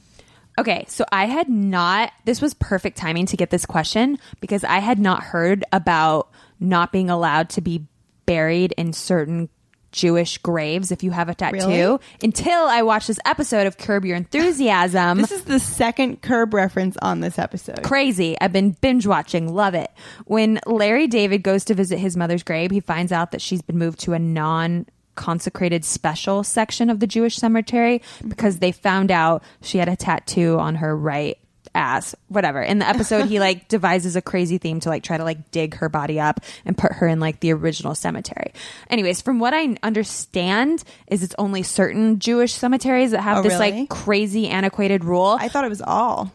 Okay, 0.58 0.86
so 0.88 1.04
I 1.12 1.26
had 1.26 1.50
not, 1.50 2.12
this 2.24 2.40
was 2.40 2.54
perfect 2.54 2.96
timing 2.96 3.26
to 3.26 3.36
get 3.36 3.50
this 3.50 3.66
question 3.66 4.18
because 4.40 4.64
I 4.64 4.78
had 4.78 4.98
not 4.98 5.22
heard 5.22 5.64
about 5.70 6.30
not 6.58 6.92
being 6.92 7.10
allowed 7.10 7.50
to 7.50 7.60
be 7.60 7.86
buried 8.24 8.72
in 8.78 8.92
certain 8.94 9.50
Jewish 9.96 10.36
graves 10.38 10.92
if 10.92 11.02
you 11.02 11.10
have 11.10 11.28
a 11.30 11.34
tattoo 11.34 11.56
Really? 11.66 11.98
until 12.22 12.66
I 12.68 12.82
watched 12.82 13.08
this 13.08 13.18
episode 13.24 13.66
of 13.66 13.78
Curb 13.78 14.04
Your 14.04 14.16
Enthusiasm. 14.16 15.18
This 15.18 15.32
is 15.32 15.44
the 15.44 15.58
second 15.58 16.20
curb 16.20 16.52
reference 16.52 16.96
on 17.00 17.20
this 17.20 17.38
episode. 17.38 17.82
crazy. 17.82 18.36
I've 18.40 18.52
been 18.52 18.72
binge 18.72 19.06
watching. 19.06 19.52
Love 19.54 19.74
it. 19.74 19.90
When 20.26 20.60
Larry 20.66 21.06
David 21.06 21.42
goes 21.42 21.64
to 21.64 21.74
visit 21.74 21.98
his 21.98 22.16
mother's 22.16 22.42
grave, 22.42 22.70
he 22.70 22.80
finds 22.80 23.10
out 23.10 23.30
that 23.30 23.40
she's 23.40 23.62
been 23.62 23.78
moved 23.78 23.98
to 24.00 24.12
a 24.12 24.18
non 24.18 24.84
consecrated 25.14 25.82
special 25.82 26.44
section 26.44 26.90
of 26.90 27.00
the 27.00 27.06
Jewish 27.06 27.36
cemetery 27.36 28.02
because 28.28 28.58
they 28.58 28.70
found 28.70 29.10
out 29.10 29.42
she 29.62 29.78
had 29.78 29.88
a 29.88 29.96
tattoo 29.96 30.58
on 30.58 30.74
her 30.74 30.94
right 30.94 31.38
ass 31.76 32.14
whatever 32.28 32.62
in 32.62 32.78
the 32.78 32.88
episode 32.88 33.26
he 33.26 33.38
like 33.38 33.68
devises 33.76 34.16
a 34.16 34.22
crazy 34.22 34.58
theme 34.58 34.80
to 34.80 34.88
like 34.88 35.02
try 35.02 35.16
to 35.16 35.24
like 35.24 35.50
dig 35.50 35.74
her 35.76 35.88
body 35.88 36.18
up 36.18 36.40
and 36.64 36.76
put 36.76 36.90
her 36.92 37.06
in 37.06 37.20
like 37.20 37.40
the 37.40 37.52
original 37.52 37.94
cemetery 37.94 38.52
anyways 38.90 39.20
from 39.20 39.38
what 39.38 39.52
i 39.54 39.76
understand 39.82 40.82
is 41.08 41.22
it's 41.22 41.34
only 41.38 41.62
certain 41.62 42.18
jewish 42.18 42.52
cemeteries 42.54 43.10
that 43.10 43.20
have 43.20 43.38
Oh, 43.38 43.42
this 43.42 43.52
really? 43.58 43.80
like 43.80 43.88
crazy 43.90 44.48
antiquated 44.48 45.04
rule 45.04 45.36
I 45.38 45.48
thought 45.48 45.64
it 45.64 45.68
was 45.68 45.82
all. 45.82 46.32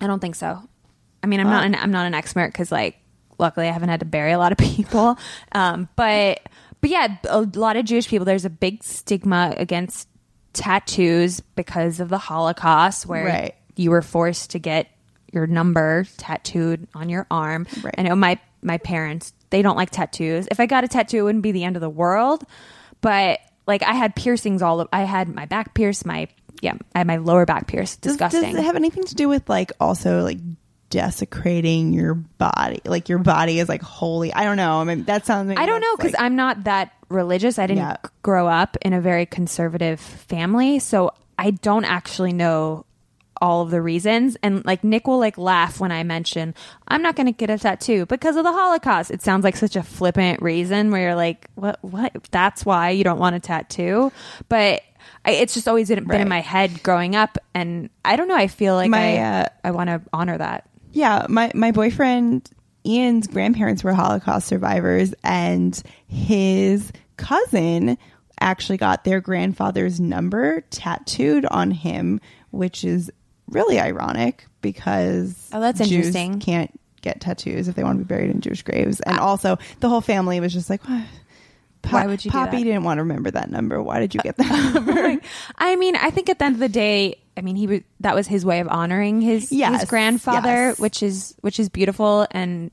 I 0.00 0.06
don't 0.06 0.20
think 0.20 0.34
so. 0.34 0.60
I 1.22 1.26
mean, 1.26 1.40
I'm 1.40 1.48
not 1.48 1.64
an, 1.64 1.74
I'm 1.74 1.90
not 1.90 2.04
an 2.06 2.12
expert 2.14 2.48
because 2.52 2.70
like 2.70 2.96
luckily 3.38 3.66
I 3.66 3.70
haven't 3.72 3.88
had 3.88 4.00
to 4.00 4.06
bury 4.06 4.32
a 4.32 4.38
lot 4.38 4.52
of 4.52 4.58
people. 4.76 5.16
Um, 5.52 5.88
but 5.96 6.40
but 6.82 6.90
yeah, 6.90 7.16
a 7.30 7.40
lot 7.54 7.76
of 7.78 7.86
Jewish 7.86 8.06
people. 8.08 8.26
There's 8.26 8.44
a 8.44 8.50
big 8.50 8.82
stigma 8.84 9.54
against 9.56 10.08
tattoos 10.52 11.40
because 11.40 12.00
of 12.00 12.08
the 12.10 12.18
Holocaust, 12.18 13.06
where 13.06 13.24
Right. 13.24 13.54
You 13.76 13.90
were 13.90 14.02
forced 14.02 14.50
to 14.50 14.58
get 14.58 14.88
your 15.32 15.46
number 15.46 16.06
tattooed 16.16 16.88
on 16.94 17.08
your 17.08 17.26
arm. 17.30 17.66
Right. 17.82 17.94
I 17.98 18.02
know 18.02 18.14
my 18.16 18.38
my 18.62 18.78
parents 18.78 19.32
they 19.50 19.62
don't 19.62 19.76
like 19.76 19.90
tattoos. 19.90 20.48
If 20.50 20.58
I 20.60 20.66
got 20.66 20.84
a 20.84 20.88
tattoo, 20.88 21.18
it 21.18 21.22
wouldn't 21.22 21.42
be 21.42 21.52
the 21.52 21.64
end 21.64 21.76
of 21.76 21.80
the 21.80 21.90
world. 21.90 22.42
But 23.00 23.40
like 23.66 23.82
I 23.82 23.92
had 23.92 24.16
piercings 24.16 24.62
all. 24.62 24.80
Of, 24.80 24.88
I 24.92 25.02
had 25.02 25.32
my 25.32 25.46
back 25.46 25.74
pierced. 25.74 26.06
My 26.06 26.28
yeah, 26.62 26.74
I 26.94 26.98
had 26.98 27.06
my 27.06 27.16
lower 27.16 27.44
back 27.44 27.66
pierced. 27.66 28.00
Disgusting. 28.00 28.42
does 28.42 28.54
it 28.54 28.64
have 28.64 28.76
anything 28.76 29.04
to 29.04 29.14
do 29.14 29.28
with 29.28 29.48
like 29.48 29.72
also 29.78 30.22
like 30.22 30.38
desecrating 30.90 31.92
your 31.92 32.14
body? 32.14 32.80
Like 32.84 33.08
your 33.08 33.18
body 33.18 33.60
is 33.60 33.68
like 33.68 33.82
holy. 33.82 34.32
I 34.32 34.44
don't 34.44 34.56
know. 34.56 34.80
I 34.80 34.84
mean, 34.84 35.04
that 35.04 35.26
sounds. 35.26 35.48
Like 35.48 35.58
I 35.58 35.66
don't 35.66 35.80
know 35.80 35.96
because 35.96 36.12
like, 36.14 36.22
I'm 36.22 36.36
not 36.36 36.64
that 36.64 36.92
religious. 37.08 37.58
I 37.58 37.66
didn't 37.66 37.82
Yeah. 37.82 37.96
grow 38.22 38.48
up 38.48 38.76
in 38.82 38.92
a 38.92 39.00
very 39.00 39.26
conservative 39.26 40.00
family, 40.00 40.78
so 40.78 41.12
I 41.38 41.50
don't 41.50 41.84
actually 41.84 42.32
know 42.32 42.85
all 43.40 43.62
of 43.62 43.70
the 43.70 43.82
reasons. 43.82 44.36
And 44.42 44.64
like 44.64 44.84
Nick 44.84 45.06
will 45.06 45.18
like 45.18 45.38
laugh 45.38 45.80
when 45.80 45.92
I 45.92 46.02
mention 46.02 46.54
I'm 46.88 47.02
not 47.02 47.16
going 47.16 47.26
to 47.26 47.32
get 47.32 47.50
a 47.50 47.58
tattoo 47.58 48.06
because 48.06 48.36
of 48.36 48.44
the 48.44 48.52
Holocaust. 48.52 49.10
It 49.10 49.22
sounds 49.22 49.44
like 49.44 49.56
such 49.56 49.76
a 49.76 49.82
flippant 49.82 50.42
reason 50.42 50.90
where 50.90 51.02
you're 51.02 51.14
like, 51.14 51.48
what? 51.54 51.78
What? 51.82 52.28
That's 52.30 52.64
why 52.64 52.90
you 52.90 53.04
don't 53.04 53.18
want 53.18 53.36
a 53.36 53.40
tattoo, 53.40 54.12
but. 54.48 54.82
I, 55.24 55.32
it's 55.32 55.54
just 55.54 55.68
always 55.68 55.88
been, 55.88 56.04
been 56.04 56.20
in 56.20 56.28
my 56.28 56.40
head 56.40 56.82
growing 56.82 57.16
up, 57.16 57.36
and 57.52 57.90
I 58.04 58.16
don't 58.16 58.28
know. 58.28 58.36
I 58.36 58.46
feel 58.46 58.74
like 58.74 58.90
My, 58.90 59.16
I 59.16 59.40
uh, 59.40 59.46
I 59.64 59.70
want 59.72 59.88
to 59.88 60.00
honor 60.12 60.38
that. 60.38 60.68
Yeah, 60.92 61.26
my 61.28 61.50
my 61.54 61.72
boyfriend 61.72 62.48
Ian's 62.86 63.26
grandparents 63.26 63.82
were 63.82 63.92
Holocaust 63.92 64.46
survivors, 64.46 65.14
and 65.24 65.80
his 66.06 66.92
cousin 67.16 67.98
actually 68.40 68.78
got 68.78 69.04
their 69.04 69.20
grandfather's 69.20 69.98
number 69.98 70.62
tattooed 70.70 71.44
on 71.46 71.70
him, 71.70 72.20
which 72.50 72.84
is 72.84 73.10
really 73.48 73.78
ironic 73.80 74.46
because 74.60 75.48
Oh, 75.52 75.60
that's 75.60 75.78
Jews 75.80 75.92
interesting. 75.92 76.40
Can't 76.40 76.78
get 77.02 77.20
tattoos 77.20 77.68
if 77.68 77.74
they 77.76 77.84
want 77.84 77.98
to 77.98 78.04
be 78.04 78.08
buried 78.08 78.30
in 78.30 78.40
Jewish 78.40 78.62
graves, 78.62 79.00
and 79.00 79.18
also 79.18 79.58
the 79.80 79.88
whole 79.88 80.00
family 80.00 80.40
was 80.40 80.52
just 80.52 80.68
like, 80.70 80.82
"What? 80.88 81.04
Pa- 81.82 81.90
Why 81.98 82.06
would 82.06 82.24
you 82.24 82.30
Poppy 82.32 82.58
that?" 82.58 82.64
didn't 82.64 82.82
want 82.82 82.98
to 82.98 83.02
remember 83.02 83.30
that 83.30 83.50
number. 83.50 83.80
Why 83.82 84.00
did 84.00 84.14
you 84.14 84.20
get 84.20 84.36
that 84.38 84.74
number? 84.74 85.18
I 85.56 85.76
mean, 85.76 85.94
I 85.96 86.10
think 86.10 86.28
at 86.28 86.38
the 86.40 86.44
end 86.46 86.54
of 86.56 86.60
the 86.60 86.68
day, 86.68 87.20
I 87.36 87.42
mean, 87.42 87.54
he 87.56 87.66
was 87.68 87.80
that 88.00 88.14
was 88.16 88.26
his 88.26 88.44
way 88.44 88.58
of 88.60 88.66
honoring 88.68 89.20
his 89.20 89.52
Yes, 89.52 89.82
his 89.82 89.88
grandfather, 89.90 90.68
yes. 90.68 90.78
which 90.80 91.02
is 91.02 91.34
which 91.42 91.60
is 91.60 91.68
beautiful 91.68 92.26
and 92.32 92.70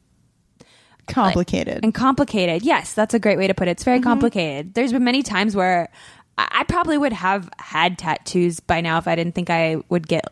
Complicated. 1.05 1.81
and 1.83 1.93
complicated. 1.93 2.63
Yes, 2.63 2.93
that's 2.93 3.13
a 3.13 3.19
great 3.19 3.37
way 3.37 3.47
to 3.47 3.53
put 3.53 3.67
it. 3.67 3.71
It's 3.71 3.83
very 3.83 3.97
Mm-hmm. 3.99 4.03
complicated. 4.05 4.73
There's 4.73 4.93
been 4.93 5.03
many 5.03 5.21
times 5.21 5.53
where 5.53 5.89
I 6.37 6.63
probably 6.67 6.97
would 6.97 7.11
have 7.13 7.49
had 7.59 7.97
tattoos 7.97 8.61
by 8.61 8.79
now 8.81 8.97
if 8.99 9.07
I 9.07 9.15
didn't 9.15 9.35
think 9.35 9.49
I 9.49 9.77
would 9.89 10.07
get 10.07 10.23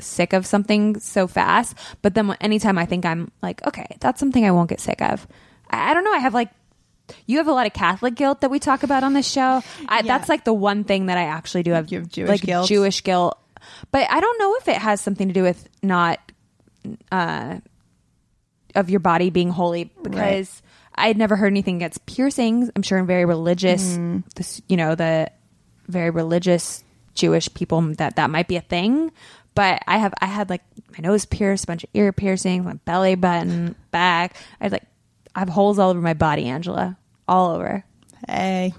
sick 0.00 0.32
of 0.32 0.46
something 0.46 0.98
so 1.00 1.26
fast. 1.26 1.76
But 2.02 2.14
then 2.14 2.34
anytime 2.40 2.78
I 2.78 2.86
think 2.86 3.04
I'm 3.04 3.30
like, 3.42 3.66
okay, 3.66 3.86
that's 4.00 4.20
something 4.20 4.44
I 4.44 4.50
won't 4.50 4.68
get 4.68 4.80
sick 4.80 5.00
of. 5.02 5.26
I, 5.70 5.90
I 5.90 5.94
don't 5.94 6.04
know. 6.04 6.12
I 6.12 6.18
have 6.18 6.34
like. 6.34 6.50
You 7.26 7.38
have 7.38 7.46
a 7.46 7.52
lot 7.52 7.68
of 7.68 7.72
Catholic 7.72 8.16
guilt 8.16 8.40
that 8.40 8.50
we 8.50 8.58
talk 8.58 8.82
about 8.82 9.04
on 9.04 9.12
this 9.12 9.30
show. 9.30 9.62
I, 9.88 9.98
Yeah. 9.98 10.02
That's 10.02 10.28
like 10.28 10.42
the 10.42 10.52
one 10.52 10.82
thing 10.82 11.06
that 11.06 11.16
I 11.16 11.22
actually 11.22 11.62
do 11.62 11.70
have. 11.70 11.92
You 11.92 12.00
have 12.00 12.08
Jewish 12.08 12.28
like 12.28 12.40
guilt? 12.40 12.66
Jewish 12.66 13.04
guilt, 13.04 13.38
but 13.92 14.10
I 14.10 14.18
don't 14.18 14.38
know 14.40 14.56
if 14.56 14.66
it 14.66 14.76
has 14.76 15.00
something 15.00 15.28
to 15.28 15.34
do 15.34 15.44
with 15.44 15.68
not 15.84 16.18
uh, 17.12 17.60
of 18.74 18.90
your 18.90 19.00
body 19.00 19.30
being 19.30 19.50
holy 19.50 19.92
because 20.02 20.62
I 20.94 21.06
had 21.08 21.16
never 21.16 21.36
heard 21.36 21.48
anything 21.48 21.76
against 21.76 22.06
piercings. 22.06 22.70
I'm 22.74 22.82
sure 22.82 22.98
in 22.98 23.06
very 23.06 23.24
religious, 23.24 23.98
this, 24.34 24.60
you 24.68 24.76
know, 24.76 24.94
the 24.94 25.30
very 25.88 26.10
religious 26.10 26.82
Jewish 27.14 27.52
people 27.54 27.80
that 27.94 28.16
that 28.16 28.30
might 28.30 28.48
be 28.48 28.56
a 28.56 28.60
thing. 28.60 29.12
But 29.56 29.82
I 29.88 29.96
have 29.98 30.14
I 30.20 30.26
had 30.26 30.48
like 30.50 30.62
my 30.92 30.98
nose 31.02 31.24
pierced, 31.26 31.64
a 31.64 31.66
bunch 31.66 31.82
of 31.82 31.90
ear 31.94 32.12
piercings, 32.12 32.64
my 32.64 32.74
belly 32.84 33.16
button, 33.16 33.74
back. 33.90 34.36
I 34.60 34.64
had 34.66 34.72
like 34.72 34.84
I 35.34 35.40
have 35.40 35.48
holes 35.48 35.78
all 35.80 35.90
over 35.90 36.00
my 36.00 36.14
body, 36.14 36.44
Angela, 36.44 36.96
all 37.26 37.50
over. 37.56 37.84
hey, 38.28 38.72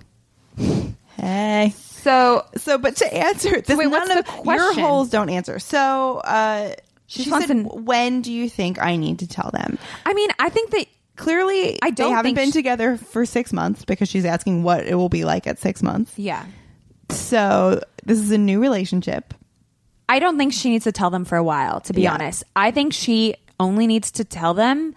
hey. 1.18 1.74
So 1.78 2.46
So, 2.58 2.78
but 2.78 2.96
to 2.98 3.14
answer 3.14 3.60
this, 3.62 3.78
wait, 3.78 3.90
none 3.90 3.92
what's 4.08 4.16
of 4.30 4.44
the 4.46 4.52
your 4.54 4.74
holes 4.74 5.10
don't 5.10 5.30
answer. 5.30 5.60
So, 5.60 6.18
uh, 6.20 6.74
she, 7.08 7.24
She 7.24 7.30
said, 7.30 7.48
to- 7.48 7.64
"When 7.64 8.22
do 8.22 8.32
you 8.32 8.50
think 8.50 8.82
I 8.82 8.96
need 8.98 9.20
to 9.20 9.28
tell 9.28 9.50
them?" 9.52 9.78
I 10.06 10.14
mean, 10.14 10.30
I 10.40 10.50
think 10.50 10.72
that 10.72 10.86
Clearly, 11.16 11.80
I 11.82 11.90
don't 11.90 12.10
they 12.12 12.16
haven't 12.16 12.36
been 12.36 12.52
sh- 12.52 12.54
together 12.54 12.96
for 12.96 13.26
six 13.26 13.52
months 13.52 13.84
because 13.84 14.08
she's 14.08 14.24
asking 14.24 14.62
what 14.62 14.86
it 14.86 14.94
will 14.94 15.10
be 15.10 15.26
like 15.26 15.48
at 15.48 15.58
six 15.58 15.82
months. 15.82 16.14
yeah. 16.16 16.46
So, 17.10 17.82
this 18.06 18.20
is 18.20 18.30
a 18.32 18.38
new 18.38 18.60
relationship. 18.62 19.34
I 20.10 20.20
don't 20.20 20.38
think 20.38 20.54
she 20.54 20.70
needs 20.70 20.86
to 20.86 20.92
tell 20.92 21.10
them 21.10 21.26
for 21.26 21.38
a 21.38 21.44
while, 21.44 21.82
to 21.82 21.94
be 21.94 22.04
Yeah. 22.04 22.14
honest. 22.14 22.44
I 22.56 22.72
think 22.72 22.94
she 22.94 23.36
only 23.60 23.88
needs 23.88 24.12
to 24.14 24.24
tell 24.24 24.54
them. 24.54 24.94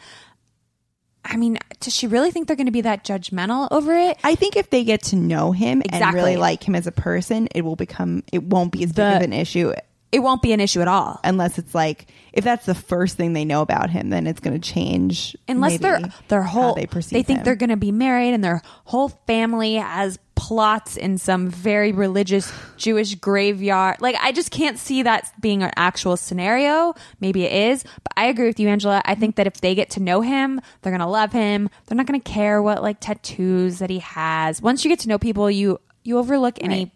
I 1.24 1.36
mean, 1.36 1.58
does 1.80 1.94
she 1.94 2.06
really 2.06 2.30
think 2.30 2.46
they're 2.46 2.56
going 2.56 2.66
to 2.66 2.72
be 2.72 2.80
that 2.80 3.04
judgmental 3.04 3.68
over 3.70 3.92
it? 3.92 4.18
I 4.24 4.34
think 4.34 4.56
if 4.56 4.70
they 4.70 4.84
get 4.84 5.02
to 5.04 5.16
know 5.16 5.52
him 5.52 5.82
and 5.90 6.14
really 6.14 6.36
like 6.36 6.66
him 6.66 6.74
as 6.74 6.86
a 6.86 6.92
person, 6.92 7.48
it 7.54 7.62
will 7.62 7.76
become. 7.76 8.22
It 8.32 8.42
won't 8.42 8.72
be 8.72 8.84
as 8.84 8.92
big 8.92 9.16
of 9.16 9.22
an 9.22 9.32
issue 9.34 9.72
It 10.12 10.20
won't 10.20 10.40
be 10.42 10.52
an 10.52 10.60
issue 10.60 10.80
at 10.80 10.88
all. 10.88 11.20
unless 11.22 11.58
it's 11.58 11.74
like 11.74 12.06
if 12.32 12.42
that's 12.42 12.64
the 12.66 12.74
first 12.74 13.16
thing 13.16 13.32
they 13.34 13.44
know 13.44 13.60
about 13.60 13.90
him, 13.90 14.08
then 14.10 14.26
it's 14.26 14.40
going 14.40 14.58
to 14.58 14.66
change. 14.72 15.36
Unless 15.46 15.78
their 15.78 16.00
their 16.28 16.42
whole 16.42 16.74
they 16.74 16.86
they, 16.86 17.22
think 17.22 17.28
him. 17.40 17.44
they're 17.44 17.54
going 17.54 17.70
to 17.70 17.76
be 17.76 17.92
married 17.92 18.32
and 18.32 18.42
their 18.42 18.62
whole 18.86 19.10
family 19.26 19.74
has 19.74 20.18
plots 20.50 20.96
in 20.96 21.16
some 21.16 21.48
very 21.48 21.92
religious 21.92 22.52
Jewish 22.76 23.14
graveyard. 23.14 24.00
Like 24.00 24.16
I 24.20 24.32
just 24.32 24.50
can't 24.50 24.76
see 24.80 25.04
that 25.04 25.30
being 25.40 25.62
an 25.62 25.70
actual 25.76 26.16
scenario. 26.16 26.94
Maybe 27.20 27.44
it 27.44 27.52
is, 27.70 27.84
but 27.84 28.12
I 28.16 28.24
agree 28.26 28.48
with 28.48 28.58
you 28.58 28.66
Angela. 28.66 29.00
I 29.04 29.14
think 29.14 29.36
that 29.36 29.46
if 29.46 29.60
they 29.60 29.76
get 29.76 29.90
to 29.90 30.00
know 30.00 30.22
him, 30.22 30.60
they're 30.82 30.90
going 30.90 30.98
to 30.98 31.06
love 31.06 31.30
him. 31.30 31.70
They're 31.86 31.96
not 31.96 32.06
going 32.06 32.20
to 32.20 32.28
care 32.28 32.60
what 32.60 32.82
like 32.82 32.98
tattoos 32.98 33.78
that 33.78 33.90
he 33.90 34.00
has. 34.00 34.60
Once 34.60 34.84
you 34.84 34.88
get 34.90 34.98
to 35.00 35.08
know 35.08 35.18
people, 35.20 35.48
you 35.48 35.78
you 36.02 36.18
overlook 36.18 36.58
any 36.60 36.84
Right. 36.86 36.92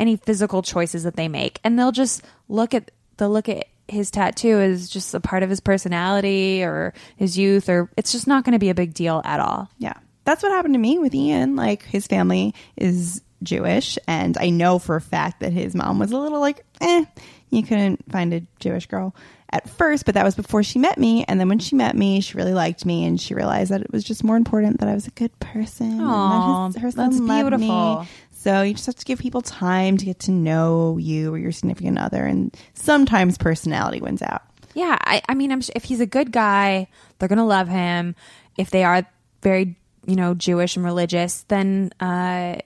any 0.00 0.16
physical 0.16 0.62
choices 0.62 1.04
that 1.04 1.14
they 1.14 1.28
make 1.28 1.60
and 1.62 1.78
they'll 1.78 1.92
just 1.92 2.24
look 2.48 2.74
at 2.74 2.90
they'll 3.16 3.30
look 3.30 3.48
at 3.48 3.66
his 3.86 4.10
tattoo 4.10 4.58
as 4.58 4.88
just 4.88 5.14
a 5.14 5.20
part 5.20 5.44
of 5.44 5.50
his 5.50 5.60
personality 5.60 6.64
or 6.64 6.94
his 7.16 7.38
youth 7.38 7.68
or 7.68 7.88
it's 7.96 8.10
just 8.10 8.26
not 8.26 8.42
going 8.44 8.54
to 8.54 8.58
be 8.58 8.70
a 8.70 8.74
big 8.74 8.92
deal 8.92 9.22
at 9.24 9.38
all 9.38 9.70
Yeah. 9.78 9.94
That's 10.28 10.42
what 10.42 10.52
happened 10.52 10.74
to 10.74 10.78
me 10.78 10.98
with 10.98 11.14
Ian. 11.14 11.56
Like 11.56 11.82
his 11.84 12.06
family 12.06 12.54
is 12.76 13.22
Jewish, 13.42 13.98
and 14.06 14.36
I 14.36 14.50
know 14.50 14.78
for 14.78 14.96
a 14.96 15.00
fact 15.00 15.40
that 15.40 15.54
his 15.54 15.74
mom 15.74 15.98
was 15.98 16.12
a 16.12 16.18
little 16.18 16.40
like, 16.40 16.64
eh, 16.82 17.06
you 17.48 17.62
couldn't 17.62 18.04
find 18.12 18.34
a 18.34 18.42
Jewish 18.60 18.86
girl 18.86 19.14
at 19.50 19.70
first, 19.70 20.04
but 20.04 20.14
that 20.14 20.24
was 20.24 20.34
before 20.34 20.62
she 20.62 20.78
met 20.78 20.98
me. 20.98 21.24
And 21.26 21.40
then 21.40 21.48
when 21.48 21.58
she 21.58 21.74
met 21.74 21.96
me, 21.96 22.20
she 22.20 22.36
really 22.36 22.52
liked 22.52 22.84
me, 22.84 23.06
and 23.06 23.18
she 23.18 23.32
realized 23.32 23.70
that 23.70 23.80
it 23.80 23.90
was 23.90 24.04
just 24.04 24.22
more 24.22 24.36
important 24.36 24.80
that 24.80 24.88
I 24.88 24.92
was 24.92 25.06
a 25.06 25.12
good 25.12 25.36
person. 25.40 25.98
Aw, 25.98 26.66
and 26.66 26.74
that 26.74 26.80
his, 26.80 26.82
her 26.82 26.90
son 26.90 27.26
loved 27.26 27.50
beautiful. 27.50 28.00
Me. 28.00 28.08
So 28.32 28.60
you 28.60 28.74
just 28.74 28.86
have 28.86 28.96
to 28.96 29.04
give 29.06 29.18
people 29.18 29.40
time 29.40 29.96
to 29.96 30.04
get 30.04 30.18
to 30.20 30.30
know 30.30 30.98
you 30.98 31.32
or 31.32 31.38
your 31.38 31.52
significant 31.52 31.98
other, 31.98 32.24
and 32.26 32.54
sometimes 32.74 33.38
personality 33.38 34.02
wins 34.02 34.20
out. 34.20 34.42
Yeah, 34.74 34.98
I, 35.00 35.22
I 35.26 35.34
mean, 35.34 35.50
I'm, 35.52 35.62
if 35.74 35.84
he's 35.84 36.00
a 36.00 36.06
good 36.06 36.32
guy, 36.32 36.88
they're 37.18 37.30
gonna 37.30 37.46
love 37.46 37.68
him. 37.68 38.14
If 38.58 38.68
they 38.68 38.84
are 38.84 39.06
very, 39.42 39.76
you 40.08 40.16
know, 40.16 40.34
Jewish 40.34 40.74
and 40.74 40.84
religious, 40.84 41.44
then 41.48 41.92
uh, 42.00 42.56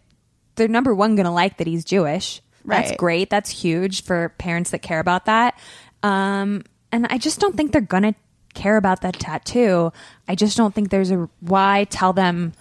they're 0.54 0.68
number 0.68 0.94
one 0.94 1.16
gonna 1.16 1.34
like 1.34 1.58
that 1.58 1.66
he's 1.66 1.84
Jewish. 1.84 2.40
That's 2.64 2.92
great. 2.96 3.28
That's 3.28 3.50
huge 3.50 4.04
for 4.04 4.28
parents 4.38 4.70
that 4.70 4.78
care 4.78 5.00
about 5.00 5.26
that. 5.26 5.58
Um, 6.04 6.62
and 6.92 7.08
I 7.10 7.18
just 7.18 7.40
don't 7.40 7.56
think 7.56 7.72
they're 7.72 7.80
gonna 7.80 8.14
care 8.54 8.76
about 8.76 9.00
that 9.00 9.18
tattoo. 9.18 9.92
I 10.28 10.36
just 10.36 10.56
don't 10.56 10.72
think 10.72 10.90
there's 10.90 11.10
a 11.10 11.28
why 11.40 11.86
tell 11.90 12.12
them 12.12 12.52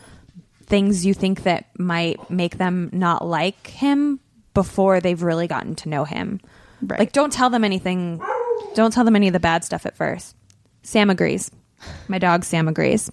things 0.65 1.05
you 1.05 1.13
think 1.13 1.43
that 1.43 1.67
might 1.77 2.31
make 2.31 2.57
them 2.57 2.89
not 2.91 3.23
like 3.23 3.67
him 3.67 4.19
before 4.55 4.99
they've 4.99 5.21
really 5.21 5.47
gotten 5.47 5.75
to 5.75 5.89
know 5.89 6.05
him. 6.05 6.41
Right. 6.81 6.99
Like, 6.99 7.11
don't 7.11 7.31
tell 7.31 7.51
them 7.51 7.63
anything. 7.63 8.19
Don't 8.73 8.91
tell 8.91 9.03
them 9.05 9.15
any 9.15 9.27
of 9.27 9.33
the 9.33 9.39
bad 9.39 9.63
stuff 9.63 9.85
at 9.85 9.95
first. 9.95 10.35
Sam 10.81 11.11
agrees. 11.11 11.51
My 12.07 12.17
dog 12.17 12.45
Sam 12.45 12.67
agrees. 12.67 13.11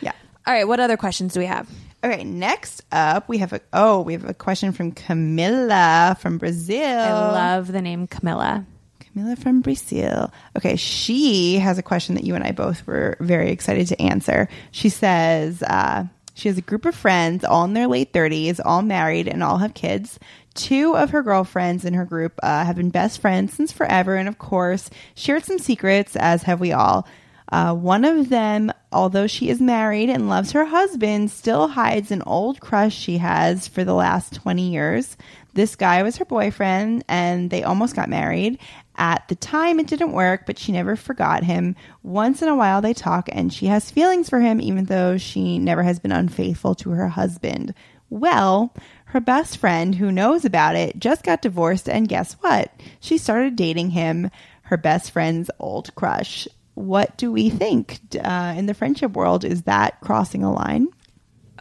Yeah. 0.00 0.12
All 0.46 0.52
right, 0.52 0.68
what 0.68 0.80
other 0.80 0.96
questions 0.96 1.32
do 1.32 1.40
we 1.40 1.46
have? 1.46 1.68
Okay, 2.04 2.22
next 2.22 2.82
up 2.92 3.30
we 3.30 3.38
have 3.38 3.54
a 3.54 3.60
oh 3.72 4.02
we 4.02 4.12
have 4.12 4.28
a 4.28 4.34
question 4.34 4.72
from 4.72 4.92
Camilla 4.92 6.18
from 6.20 6.36
Brazil. 6.36 7.00
I 7.00 7.32
love 7.32 7.72
the 7.72 7.80
name 7.80 8.06
Camilla. 8.06 8.66
Camilla 9.00 9.36
from 9.36 9.62
Brazil. 9.62 10.30
Okay, 10.54 10.76
she 10.76 11.58
has 11.60 11.78
a 11.78 11.82
question 11.82 12.14
that 12.16 12.24
you 12.24 12.34
and 12.34 12.44
I 12.44 12.52
both 12.52 12.86
were 12.86 13.16
very 13.20 13.50
excited 13.50 13.86
to 13.86 14.02
answer. 14.02 14.48
She 14.70 14.90
says 14.90 15.62
uh, 15.62 16.04
she 16.34 16.48
has 16.48 16.58
a 16.58 16.62
group 16.62 16.84
of 16.84 16.94
friends, 16.94 17.44
all 17.44 17.64
in 17.64 17.72
their 17.72 17.86
late 17.86 18.12
30s, 18.12 18.60
all 18.62 18.82
married, 18.82 19.28
and 19.28 19.42
all 19.42 19.58
have 19.58 19.72
kids. 19.72 20.18
Two 20.52 20.96
of 20.96 21.10
her 21.10 21.22
girlfriends 21.22 21.84
in 21.84 21.94
her 21.94 22.04
group 22.04 22.38
uh, 22.42 22.64
have 22.64 22.76
been 22.76 22.90
best 22.90 23.20
friends 23.20 23.54
since 23.54 23.72
forever, 23.72 24.16
and 24.16 24.28
of 24.28 24.38
course, 24.38 24.90
shared 25.14 25.44
some 25.44 25.58
secrets, 25.58 26.16
as 26.16 26.42
have 26.42 26.60
we 26.60 26.72
all. 26.72 27.06
Uh, 27.50 27.74
one 27.74 28.04
of 28.04 28.30
them, 28.30 28.72
although 28.90 29.26
she 29.26 29.48
is 29.48 29.60
married 29.60 30.08
and 30.08 30.28
loves 30.28 30.52
her 30.52 30.64
husband, 30.64 31.30
still 31.30 31.68
hides 31.68 32.10
an 32.10 32.22
old 32.26 32.60
crush 32.60 32.94
she 32.94 33.18
has 33.18 33.68
for 33.68 33.84
the 33.84 33.94
last 33.94 34.34
20 34.34 34.70
years. 34.70 35.16
This 35.52 35.76
guy 35.76 36.02
was 36.02 36.16
her 36.16 36.24
boyfriend, 36.24 37.04
and 37.08 37.50
they 37.50 37.62
almost 37.62 37.94
got 37.94 38.08
married. 38.08 38.58
At 38.96 39.28
the 39.28 39.34
time, 39.34 39.78
it 39.78 39.86
didn't 39.86 40.12
work, 40.12 40.46
but 40.46 40.58
she 40.58 40.72
never 40.72 40.96
forgot 40.96 41.44
him. 41.44 41.76
Once 42.02 42.42
in 42.42 42.48
a 42.48 42.56
while, 42.56 42.80
they 42.80 42.94
talk, 42.94 43.28
and 43.30 43.52
she 43.52 43.66
has 43.66 43.90
feelings 43.90 44.28
for 44.28 44.40
him, 44.40 44.60
even 44.60 44.86
though 44.86 45.16
she 45.16 45.58
never 45.58 45.82
has 45.82 45.98
been 45.98 46.12
unfaithful 46.12 46.74
to 46.76 46.90
her 46.90 47.08
husband. 47.08 47.74
Well, 48.10 48.74
her 49.06 49.20
best 49.20 49.58
friend, 49.58 49.94
who 49.94 50.10
knows 50.10 50.44
about 50.44 50.76
it, 50.76 50.98
just 50.98 51.22
got 51.22 51.42
divorced, 51.42 51.88
and 51.88 52.08
guess 52.08 52.34
what? 52.34 52.72
She 53.00 53.18
started 53.18 53.54
dating 53.54 53.90
him, 53.90 54.30
her 54.62 54.76
best 54.76 55.10
friend's 55.10 55.50
old 55.60 55.94
crush. 55.94 56.48
What 56.74 57.16
do 57.16 57.30
we 57.32 57.50
think 57.50 58.00
uh, 58.22 58.54
in 58.56 58.66
the 58.66 58.74
friendship 58.74 59.12
world? 59.12 59.44
Is 59.44 59.62
that 59.62 60.00
crossing 60.00 60.42
a 60.42 60.52
line? 60.52 60.88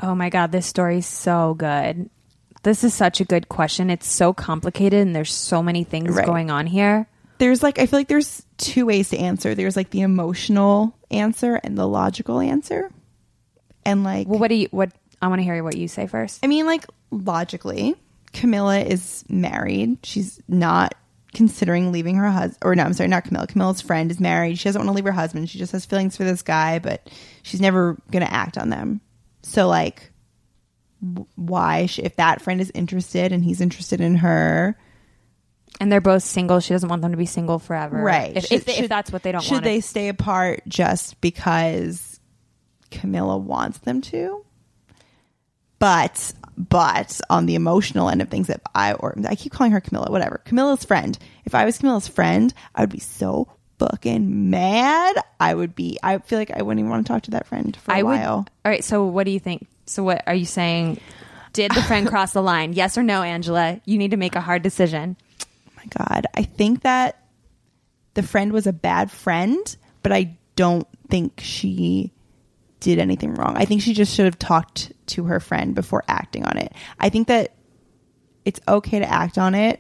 Oh 0.02 0.16
my 0.16 0.30
God, 0.30 0.52
this 0.52 0.66
story's 0.66 1.06
so 1.06 1.54
good. 1.54 2.10
This 2.64 2.84
is 2.84 2.94
such 2.94 3.20
a 3.22 3.26
good 3.26 3.50
question. 3.50 3.90
It's 3.90 4.08
so 4.08 4.34
complicated 4.34 5.02
and 5.06 5.16
there's 5.16 5.34
so 5.34 5.62
many 5.62 5.84
things 5.84 6.16
Right. 6.16 6.26
going 6.26 6.50
on 6.50 6.66
here. 6.66 7.08
There's 7.38 7.62
like, 7.62 7.78
I 7.78 7.86
feel 7.86 8.00
like 8.00 8.08
there's 8.08 8.44
two 8.58 8.86
ways 8.86 9.10
to 9.10 9.18
answer. 9.18 9.54
There's 9.54 9.76
like 9.76 9.90
the 9.90 10.02
emotional 10.02 10.96
answer 11.12 11.56
and 11.64 11.78
the 11.78 11.88
logical 11.88 12.40
answer. 12.40 12.90
And 13.86 14.04
like, 14.04 14.28
Well, 14.28 14.40
what 14.40 14.48
do 14.48 14.56
you, 14.56 14.68
what, 14.72 14.92
I 15.22 15.28
want 15.28 15.40
to 15.40 15.44
hear 15.44 15.62
what 15.64 15.76
you 15.78 15.88
say 15.88 16.08
first. 16.08 16.40
I 16.44 16.48
mean, 16.48 16.66
like 16.66 16.86
logically, 17.12 17.96
Camilla 18.32 18.80
is 18.80 19.24
married. 19.30 19.98
She's 20.04 20.42
not 20.48 20.96
considering 21.34 21.92
leaving 21.92 22.16
her 22.16 22.30
husband. 22.30 22.58
Or 22.64 22.76
no, 22.76 22.84
I'm 22.84 22.94
sorry, 22.94 23.10
not 23.10 23.24
Camilla. 23.26 23.48
Camilla's 23.48 23.82
friend 23.82 24.10
is 24.12 24.20
married. 24.20 24.58
She 24.60 24.66
doesn't 24.66 24.80
want 24.80 24.90
to 24.90 24.94
leave 24.96 25.06
her 25.06 25.12
husband. 25.12 25.50
She 25.50 25.58
just 25.60 25.72
has 25.72 25.86
feelings 25.86 26.16
for 26.18 26.24
this 26.24 26.42
guy, 26.42 26.80
but 26.80 27.10
she's 27.42 27.62
never 27.62 27.98
going 28.12 28.26
to 28.26 28.34
act 28.34 28.58
on 28.58 28.70
them. 28.70 29.02
So, 29.42 29.68
like, 29.68 30.12
w- 31.02 31.28
why, 31.36 31.88
sh- 31.88 32.00
if 32.00 32.16
that 32.18 32.42
friend 32.42 32.62
is 32.62 32.72
interested 32.74 33.32
and 33.32 33.44
he's 33.44 33.62
interested 33.62 34.00
in 34.02 34.16
her, 34.18 34.78
And 35.82 35.92
they're 35.92 36.02
both 36.02 36.24
single. 36.24 36.60
She 36.60 36.74
doesn't 36.74 36.88
want 36.90 37.02
them 37.02 37.12
to 37.12 37.18
be 37.18 37.26
single 37.26 37.58
forever. 37.60 37.98
right? 38.02 38.38
If, 38.38 38.46
should- 38.46 38.52
if, 38.58 38.66
they- 38.66 38.78
if 38.78 38.90
that's 38.90 39.12
what 39.12 39.24
they 39.24 39.32
don't 39.32 39.42
should 39.42 39.52
want. 39.54 39.64
they 39.66 39.82
stay 39.82 40.08
apart 40.08 40.62
just 40.68 41.20
because 41.20 42.20
Camilla 42.92 43.38
wants 43.38 43.80
them 43.80 44.02
to? 44.02 44.46
But 45.84 46.32
but 46.56 47.20
on 47.30 47.46
the 47.46 47.56
emotional 47.56 48.08
end 48.08 48.22
of 48.22 48.30
things, 48.30 48.50
if 48.50 48.62
I 48.74 48.94
or 48.94 49.18
I 49.28 49.36
keep 49.36 49.52
calling 49.52 49.74
her 49.74 49.82
Camilla, 49.82 50.10
whatever, 50.10 50.38
Camilla's 50.46 50.86
friend. 50.86 51.18
If 51.44 51.54
I 51.54 51.66
was 51.66 51.78
Camilla's 51.78 52.08
friend, 52.08 52.54
I 52.74 52.80
would 52.80 52.90
be 52.90 53.00
so 53.02 53.50
fucking 53.80 54.50
mad. 54.50 55.18
I 55.42 55.54
would 55.54 55.76
be. 55.76 56.00
I 56.02 56.20
feel 56.20 56.40
like 56.40 56.52
I 56.52 56.62
wouldn't 56.62 56.80
even 56.80 56.90
want 56.90 57.06
to 57.06 57.12
talk 57.12 57.24
to 57.24 57.32
that 57.32 57.48
friend 57.48 57.76
for 57.76 57.92
a 57.92 57.96
I 57.96 58.04
would. 58.04 58.18
while. 58.18 58.46
All 58.64 58.72
right. 58.72 58.82
So, 58.82 59.04
what 59.04 59.26
do 59.26 59.32
you 59.32 59.42
think? 59.42 59.68
So, 59.86 60.04
what 60.04 60.24
are 60.26 60.34
you 60.34 60.46
saying? 60.46 61.02
Did 61.52 61.72
the 61.72 61.84
friend 61.84 62.08
cross 62.14 62.32
the 62.32 62.42
line? 62.42 62.72
Yes 62.72 62.98
or 62.98 63.04
no, 63.04 63.22
Angela? 63.22 63.82
You 63.84 63.98
need 63.98 64.12
to 64.12 64.18
make 64.18 64.38
a 64.38 64.42
hard 64.42 64.62
decision. 64.62 65.18
Oh 65.42 65.72
my 65.76 65.84
god, 65.98 66.28
I 66.34 66.44
think 66.44 66.84
that 66.84 67.26
the 68.14 68.24
friend 68.24 68.54
was 68.54 68.68
a 68.68 68.74
bad 68.74 69.12
friend, 69.12 69.76
but 70.02 70.14
I 70.14 70.38
don't 70.56 70.88
think 71.10 71.42
she 71.44 72.13
did 72.84 73.00
anything 73.00 73.34
wrong. 73.34 73.56
I 73.58 73.66
think 73.66 73.82
she 73.82 73.94
just 73.94 74.14
should 74.14 74.26
have 74.26 74.38
talked 74.38 74.92
to 75.08 75.24
her 75.24 75.40
friend 75.40 75.74
before 75.74 76.04
acting 76.08 76.46
on 76.46 76.58
it. 76.58 76.74
I 77.00 77.10
think 77.10 77.30
that 77.30 77.54
it's 78.44 78.60
okay 78.68 79.00
to 79.00 79.10
act 79.10 79.38
on 79.38 79.56
it 79.56 79.80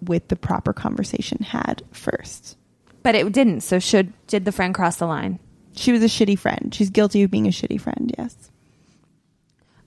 with 0.00 0.28
the 0.28 0.36
proper 0.36 0.72
conversation 0.72 1.38
had 1.42 1.82
first. 1.92 2.56
But 3.02 3.14
it 3.14 3.30
didn't. 3.32 3.60
So, 3.60 3.78
should 3.78 4.14
did 4.26 4.46
the 4.46 4.52
friend 4.52 4.74
cross 4.74 4.96
the 4.96 5.06
line? 5.06 5.38
She 5.74 5.92
was 5.92 6.02
a 6.02 6.06
shitty 6.06 6.38
friend. 6.38 6.74
She's 6.74 6.88
guilty 6.88 7.22
of 7.22 7.30
being 7.30 7.46
a 7.46 7.50
shitty 7.50 7.80
friend, 7.80 8.14
yes. 8.16 8.34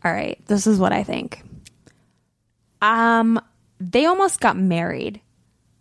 All 0.06 0.14
right. 0.14 0.40
This 0.46 0.68
is 0.68 0.78
what 0.78 0.94
I 0.94 1.04
think. 1.04 1.42
Um, 2.82 3.42
they 3.80 4.06
almost 4.06 4.40
got 4.40 4.58
married. 4.58 5.22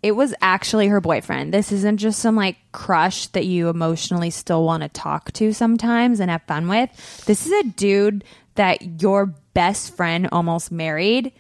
It 0.03 0.13
was 0.13 0.35
actually 0.41 0.89
her 0.89 1.01
boyfriend. 1.01 1.53
This 1.53 1.73
isn't 1.73 1.97
just 1.97 2.21
some 2.21 2.37
like 2.37 2.57
crush 2.73 3.27
that 3.29 3.47
you 3.47 3.69
emotionally 3.69 4.31
still 4.31 4.65
want 4.65 4.83
to 4.83 4.89
talk 4.89 5.33
to 5.33 5.53
sometimes 5.53 6.21
and 6.21 6.31
have 6.31 6.43
fun 6.43 6.69
with. 6.69 7.25
This 7.27 7.47
is 7.47 7.53
a 7.53 7.69
dude 7.71 8.25
that 8.55 9.03
your 9.03 9.27
best 9.55 9.97
friend 9.97 10.29
almost 10.33 10.71
married. 10.71 11.33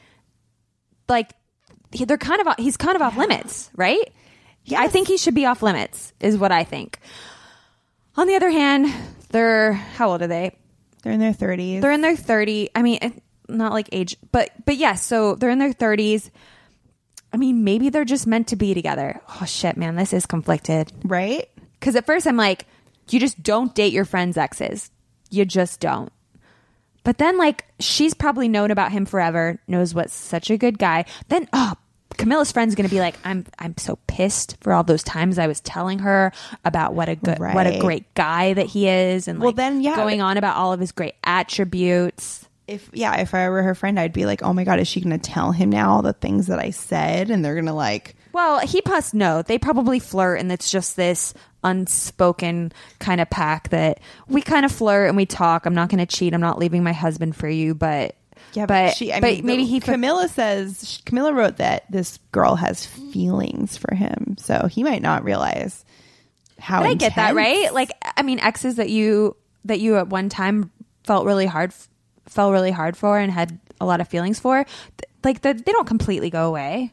Like 1.09 1.33
they're 1.92 2.19
kind 2.19 2.40
of 2.47 2.55
he's 2.59 2.77
kind 2.77 2.97
of 2.97 3.03
off 3.03 3.16
limits, 3.16 3.71
right? 3.77 4.12
Yeah, 4.64 4.81
I 4.81 4.88
think 4.88 5.07
he 5.07 5.16
should 5.16 5.35
be 5.35 5.47
off 5.47 5.62
limits 5.62 6.12
is 6.19 6.37
what 6.37 6.51
I 6.51 6.64
think. 6.64 6.99
On 8.16 8.27
the 8.27 8.35
other 8.35 8.51
hand, 8.51 8.92
they're 9.31 9.75
how 9.75 10.11
old 10.11 10.23
are 10.23 10.27
they? 10.27 10.57
They're 11.03 11.12
in 11.12 11.21
their 11.21 11.35
30s. 11.35 11.83
they're 11.83 11.92
in 11.92 12.01
their 12.01 12.16
30 12.16 12.71
i 12.75 12.83
mean 12.83 12.99
eh, 13.01 13.11
not 13.49 13.73
like 13.73 13.88
age 13.92 14.16
but 14.33 14.51
but 14.64 14.77
yes 14.77 15.05
so 15.05 15.37
they're 15.37 15.51
in 15.51 15.61
their 15.61 15.73
30s 15.73 16.31
i 17.33 17.37
mean 17.37 17.65
maybe 17.65 17.89
they're 17.89 18.05
just 18.05 18.27
meant 18.27 18.49
to 18.49 18.57
be 18.57 18.75
together 18.75 19.21
oh 19.41 19.45
shit 19.45 19.77
man 19.77 19.97
this 19.97 20.12
is 20.12 20.27
conflicted 20.27 20.93
right? 21.05 21.49
because 21.79 21.97
at 21.97 22.07
first 22.07 22.27
i'm 22.27 22.37
like 22.37 22.67
you 23.11 23.21
just 23.21 23.43
don't 23.43 23.75
date 23.75 23.93
your 23.93 24.05
friends 24.05 24.37
exes 24.37 24.91
you 25.31 25.45
just 25.45 25.81
don't 25.81 26.12
but 27.05 27.19
then 27.19 27.39
like 27.39 27.65
she's 27.79 28.15
probably 28.15 28.49
known 28.49 28.71
about 28.71 28.93
him 28.93 29.07
forever 29.07 29.59
knows 29.69 29.95
what's 29.95 30.15
such 30.15 30.51
a 30.51 30.57
good 30.57 30.79
guy 30.79 31.05
then 31.29 31.49
oh 31.53 31.75
Camilla's 32.17 32.51
friend's 32.53 32.75
gonna 32.75 32.89
be 32.89 33.01
like, 33.01 33.17
I'm 33.25 33.45
I'm 33.59 33.77
so 33.77 33.99
pissed 34.07 34.57
for 34.61 34.73
all 34.73 34.83
those 34.83 35.03
times 35.03 35.39
I 35.39 35.47
was 35.47 35.61
telling 35.61 35.99
her 36.01 36.33
about 36.65 36.95
what 36.95 37.09
a 37.09 37.17
good 37.17 37.39
what 37.39 37.67
a 37.67 37.79
great 37.79 38.12
guy 38.15 38.55
that 38.55 38.67
he 38.67 38.89
is 38.89 39.29
and 39.29 39.39
Well, 39.39 39.51
like 39.51 39.57
then, 39.57 39.81
yeah. 39.81 39.97
going 39.97 40.21
on 40.21 40.37
about 40.37 40.57
all 40.57 40.73
of 40.73 40.81
his 40.81 40.93
great 40.93 41.15
attributes. 41.25 42.46
If 42.68 42.90
yeah, 42.92 43.20
if 43.20 43.35
I 43.35 43.48
were 43.48 43.62
her 43.62 43.74
friend, 43.74 43.98
I'd 43.98 44.12
be 44.12 44.26
like, 44.26 44.42
oh 44.42 44.52
my 44.52 44.64
god, 44.64 44.81
is 44.81 44.88
she 44.88 45.00
going 45.00 45.18
to 45.18 45.31
tell 45.31 45.52
him 45.52 45.70
now 45.70 45.90
all 45.90 46.02
the 46.02 46.12
things 46.12 46.48
that 46.48 46.59
I 46.59 46.70
said? 46.70 47.31
And 47.31 47.44
they're 47.44 47.55
going 47.55 47.66
to 47.66 47.72
like, 47.72 48.16
Well, 48.33 48.61
he 48.61 48.83
must 48.87 49.14
know. 49.14 49.42
They 49.42 49.59
probably 49.59 49.98
flirt, 50.00 50.40
and 50.40 50.50
it's 50.50 50.70
just 50.70 50.96
this 50.96 51.33
unspoken 51.64 52.72
kind 52.98 53.20
of 53.20 53.29
pack 53.31 53.68
that 53.70 54.00
we 54.29 54.40
kind 54.40 54.64
of 54.64 54.72
flirt 54.72 55.09
and 55.09 55.16
we 55.16 55.26
talk. 55.26 55.66
I'm 55.66 55.74
not 55.74 55.88
going 55.88 56.05
to 56.05 56.16
cheat. 56.16 56.33
I'm 56.35 56.40
not 56.40 56.59
leaving 56.59 56.83
my 56.83 56.92
husband 56.92 57.37
for 57.37 57.48
you, 57.48 57.75
but 57.75 58.17
yeah, 58.52 58.67
but 58.67 58.94
she, 58.94 59.12
I 59.12 59.21
but 59.21 59.35
mean, 59.35 59.46
maybe 59.46 59.62
the- 59.64 59.69
he. 59.71 59.81
Camilla 59.81 60.29
says 60.29 61.00
Camilla 61.04 61.33
wrote 61.33 61.58
that 61.58 61.90
this 61.90 62.19
girl 62.33 62.56
has 62.56 62.85
feelings 62.85 63.77
for 63.77 63.94
him, 63.94 64.37
so 64.38 64.67
he 64.67 64.83
might 64.83 65.02
not 65.02 65.25
realize 65.25 65.85
how. 66.58 66.81
But 66.81 66.88
I 66.88 66.94
get 66.94 67.17
that 67.17 67.35
right. 67.35 67.73
Like 67.73 67.90
I 68.17 68.23
mean, 68.23 68.40
exes 68.40 68.77
that 68.77 68.90
you 68.90 69.37
that 69.67 69.81
you 69.81 69.96
at 69.96 70.08
one 70.08 70.29
time 70.29 70.71
felt 71.04 71.27
really 71.27 71.46
hard, 71.46 71.73
fell 72.29 72.52
really 72.52 72.70
hard 72.70 72.96
for, 72.96 73.18
and 73.18 73.31
had 73.33 73.58
a 73.81 73.87
lot 73.87 74.00
of 74.00 74.08
feelings 74.08 74.38
for, 74.40 74.64
like 75.24 75.42
the, 75.42 75.54
they 75.54 75.72
don't 75.72 75.87
completely 75.87 76.31
go 76.31 76.46
away. 76.48 76.92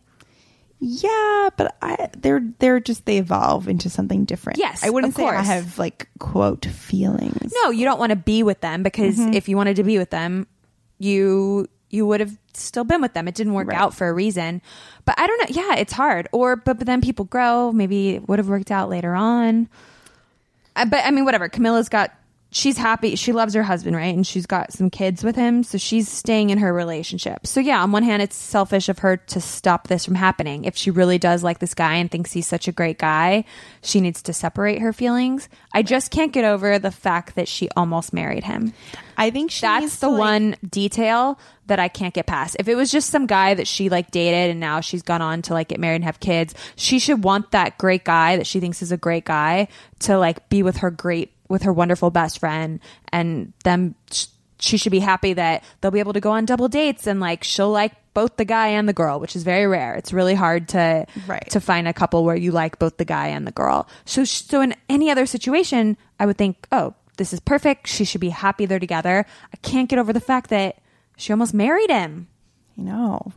Yeah, 0.86 1.50
but 1.56 1.78
I 1.82 2.10
they're 2.18 2.42
they're 2.60 2.82
just 2.82 3.06
they 3.06 3.18
evolve 3.18 3.70
into 3.70 3.90
something 3.90 4.26
different. 4.26 4.60
Yes, 4.60 4.84
I 4.84 4.90
wouldn't 4.90 5.14
of 5.14 5.16
say 5.16 5.26
I 5.26 5.42
have 5.42 5.78
like 5.80 6.10
quote 6.20 6.66
feelings. 6.66 7.54
No, 7.64 7.70
you 7.70 7.86
don't 7.86 8.00
want 8.00 8.10
to 8.10 8.18
be 8.18 8.44
with 8.44 8.60
them 8.60 8.84
because 8.84 9.18
Mm-hmm. 9.18 9.34
if 9.34 9.48
you 9.48 9.56
wanted 9.56 9.78
to 9.78 9.84
be 9.84 9.98
with 9.98 10.10
them, 10.10 10.46
you 11.00 11.68
you 11.90 12.06
would 12.06 12.20
have 12.20 12.38
still 12.54 12.84
been 12.84 13.02
with 13.02 13.14
them. 13.14 13.28
It 13.30 13.36
didn't 13.36 13.54
work 13.54 13.68
Right. 13.70 13.78
out 13.78 13.94
for 13.94 14.10
a 14.10 14.14
reason. 14.14 14.62
But 15.06 15.16
I 15.18 15.26
don't 15.28 15.38
know. 15.50 15.62
Yeah, 15.62 15.76
it's 15.78 15.94
hard. 15.94 16.28
Or 16.34 16.58
but, 16.58 16.80
but 16.80 16.86
then 16.86 17.00
people 17.02 17.26
grow. 17.26 17.72
Maybe 17.72 18.16
it 18.16 18.28
would 18.28 18.40
have 18.40 18.50
worked 18.50 18.72
out 18.72 18.90
later 18.90 19.16
on. 19.16 19.70
Uh, 20.76 20.86
but 20.86 21.06
I 21.06 21.12
mean, 21.12 21.24
whatever. 21.24 21.48
Camilla's 21.48 21.88
got. 21.88 22.12
She's 22.56 22.78
happy. 22.78 23.16
She 23.16 23.34
loves 23.34 23.56
her 23.56 23.64
husband, 23.64 23.96
right? 23.96 24.14
And 24.14 24.26
she's 24.26 24.46
got 24.46 24.72
some 24.72 24.90
kids 24.92 25.24
with 25.24 25.36
him, 25.36 25.64
so 25.64 25.80
she's 25.80 26.08
staying 26.08 26.52
in 26.52 26.60
her 26.60 26.72
relationship. 26.72 27.48
So 27.48 27.60
yeah, 27.60 27.82
on 27.82 27.92
one 27.92 28.04
hand, 28.04 28.22
it's 28.22 28.36
selfish 28.36 28.90
of 28.90 29.00
her 29.00 29.18
to 29.18 29.42
stop 29.42 29.88
this 29.88 30.06
from 30.06 30.14
happening. 30.16 30.66
If 30.66 30.76
she 30.78 30.92
really 30.92 31.18
does 31.18 31.44
like 31.44 31.58
this 31.58 31.74
guy 31.74 31.96
and 31.96 32.12
thinks 32.12 32.32
he's 32.32 32.46
such 32.48 32.68
a 32.68 32.72
great 32.72 33.00
guy, 33.00 33.46
she 33.82 34.00
needs 34.02 34.22
to 34.22 34.34
separate 34.34 34.80
her 34.82 34.94
feelings. 34.94 35.50
I 35.74 35.82
just 35.82 36.12
can't 36.12 36.32
get 36.32 36.46
over 36.46 36.78
the 36.78 36.92
fact 36.92 37.36
that 37.36 37.48
she 37.48 37.70
almost 37.76 38.14
married 38.14 38.44
him. 38.44 38.74
I 39.18 39.32
think 39.32 39.50
she 39.50 39.62
That's 39.62 39.98
the 39.98 40.10
like- 40.10 40.20
one 40.20 40.56
detail 40.70 41.40
that 41.68 41.80
I 41.80 41.88
can't 41.88 42.14
get 42.14 42.28
past. 42.28 42.56
If 42.60 42.68
it 42.68 42.76
was 42.76 42.92
just 42.92 43.10
some 43.10 43.26
guy 43.26 43.56
that 43.56 43.68
she 43.68 43.90
like 43.90 44.12
dated 44.12 44.52
and 44.52 44.60
now 44.60 44.80
she's 44.82 45.02
gone 45.02 45.22
on 45.22 45.42
to 45.44 45.54
like 45.54 45.70
get 45.70 45.80
married 45.80 45.96
and 45.96 46.04
have 46.04 46.20
kids, 46.20 46.54
she 46.76 47.00
should 47.00 47.24
want 47.24 47.52
that 47.52 47.78
great 47.80 48.04
guy 48.04 48.38
that 48.38 48.46
she 48.46 48.60
thinks 48.60 48.82
is 48.84 48.92
a 48.92 48.98
great 48.98 49.26
guy 49.26 49.70
to 50.00 50.18
like 50.20 50.50
be 50.50 50.62
with 50.62 50.78
her 50.78 50.92
great 50.92 51.32
with 51.50 51.64
her 51.64 51.74
wonderful 51.74 52.10
best 52.12 52.40
friend 52.40 52.80
and 53.12 53.54
them 53.64 53.96
sh- 54.12 54.26
she 54.60 54.78
should 54.78 54.92
be 54.92 55.00
happy 55.00 55.34
that 55.34 55.64
they'll 55.82 55.92
be 55.92 56.00
able 56.00 56.14
to 56.14 56.22
go 56.22 56.32
on 56.32 56.46
double 56.46 56.68
dates 56.70 57.06
and 57.06 57.20
like 57.20 57.44
she'll 57.44 57.70
like 57.72 57.92
both 58.14 58.38
the 58.38 58.46
guy 58.46 58.68
and 58.68 58.88
the 58.88 58.94
girl, 58.94 59.20
which 59.20 59.36
is 59.36 59.44
very 59.44 59.66
rare. 59.68 59.96
It's 59.96 60.14
really 60.14 60.36
hard 60.36 60.70
to 60.70 61.06
Right. 61.28 61.50
to 61.50 61.60
find 61.60 61.88
a 61.88 61.94
couple 61.94 62.24
where 62.24 62.36
you 62.36 62.52
like 62.52 62.80
both 62.80 62.98
the 62.98 63.06
guy 63.06 63.28
and 63.30 63.46
the 63.46 63.52
girl. 63.52 63.88
So 64.06 64.24
so 64.24 64.62
in 64.62 64.76
any 64.88 65.10
other 65.10 65.26
situation, 65.26 65.98
I 66.20 66.26
would 66.28 66.38
think, 66.38 66.68
"Oh, 66.72 66.94
this 67.18 67.34
is 67.34 67.40
perfect. 67.40 67.88
She 67.88 68.06
should 68.06 68.22
be 68.22 68.30
happy 68.30 68.66
they're 68.66 68.80
together." 68.80 69.26
I 69.54 69.58
can't 69.58 69.90
get 69.90 70.00
over 70.00 70.14
the 70.14 70.20
fact 70.22 70.50
that 70.52 70.78
she 71.18 71.34
almost 71.34 71.54
married 71.54 71.90
him. 71.90 72.28
You 72.78 72.84
know. 72.86 73.32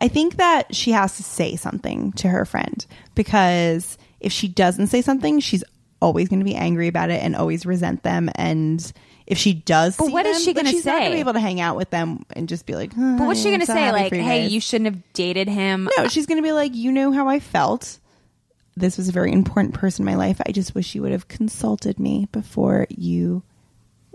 I 0.00 0.08
think 0.08 0.36
that 0.36 0.74
she 0.74 0.92
has 0.92 1.16
to 1.16 1.22
say 1.22 1.56
something 1.56 2.12
to 2.12 2.28
her 2.28 2.44
friend 2.44 2.86
because 3.14 3.98
if 4.20 4.32
she 4.32 4.48
doesn't 4.48 4.86
say 4.88 5.02
something, 5.02 5.40
she's 5.40 5.64
always 6.00 6.28
going 6.28 6.38
to 6.40 6.44
be 6.44 6.54
angry 6.54 6.88
about 6.88 7.10
it 7.10 7.22
and 7.22 7.34
always 7.36 7.66
resent 7.66 8.02
them. 8.02 8.30
And 8.34 8.92
if 9.26 9.36
she 9.38 9.52
does, 9.54 9.96
But 9.96 10.06
see 10.06 10.12
what 10.12 10.26
is 10.26 10.36
them, 10.38 10.44
she 10.44 10.54
gonna 10.54 10.70
she's 10.70 10.84
not 10.86 10.92
gonna 10.92 11.06
say? 11.06 11.12
be 11.14 11.20
able 11.20 11.32
to 11.34 11.40
hang 11.40 11.60
out 11.60 11.76
with 11.76 11.90
them 11.90 12.24
and 12.34 12.48
just 12.48 12.66
be 12.66 12.74
like, 12.74 12.90
But 12.96 13.26
what's 13.26 13.40
she 13.42 13.48
going 13.48 13.60
to 13.60 13.66
so 13.66 13.74
say 13.74 13.92
like, 13.92 14.12
"Hey, 14.12 14.42
guys." 14.44 14.52
you 14.52 14.60
shouldn't 14.60 14.94
have 14.94 15.12
dated 15.12 15.48
him." 15.48 15.88
No, 15.98 16.08
she's 16.08 16.26
going 16.26 16.38
to 16.38 16.42
be 16.46 16.52
like, 16.52 16.74
you 16.74 16.92
know 16.92 17.12
how 17.12 17.28
I 17.28 17.40
felt. 17.40 17.98
This 18.76 18.96
was 18.96 19.08
a 19.08 19.12
very 19.12 19.32
important 19.32 19.74
person 19.74 20.02
in 20.02 20.06
my 20.06 20.16
life. 20.16 20.40
I 20.46 20.52
just 20.52 20.74
wish 20.74 20.94
you 20.94 21.02
would 21.02 21.10
have 21.12 21.26
consulted 21.26 21.98
me 21.98 22.28
before 22.30 22.86
you 22.90 23.42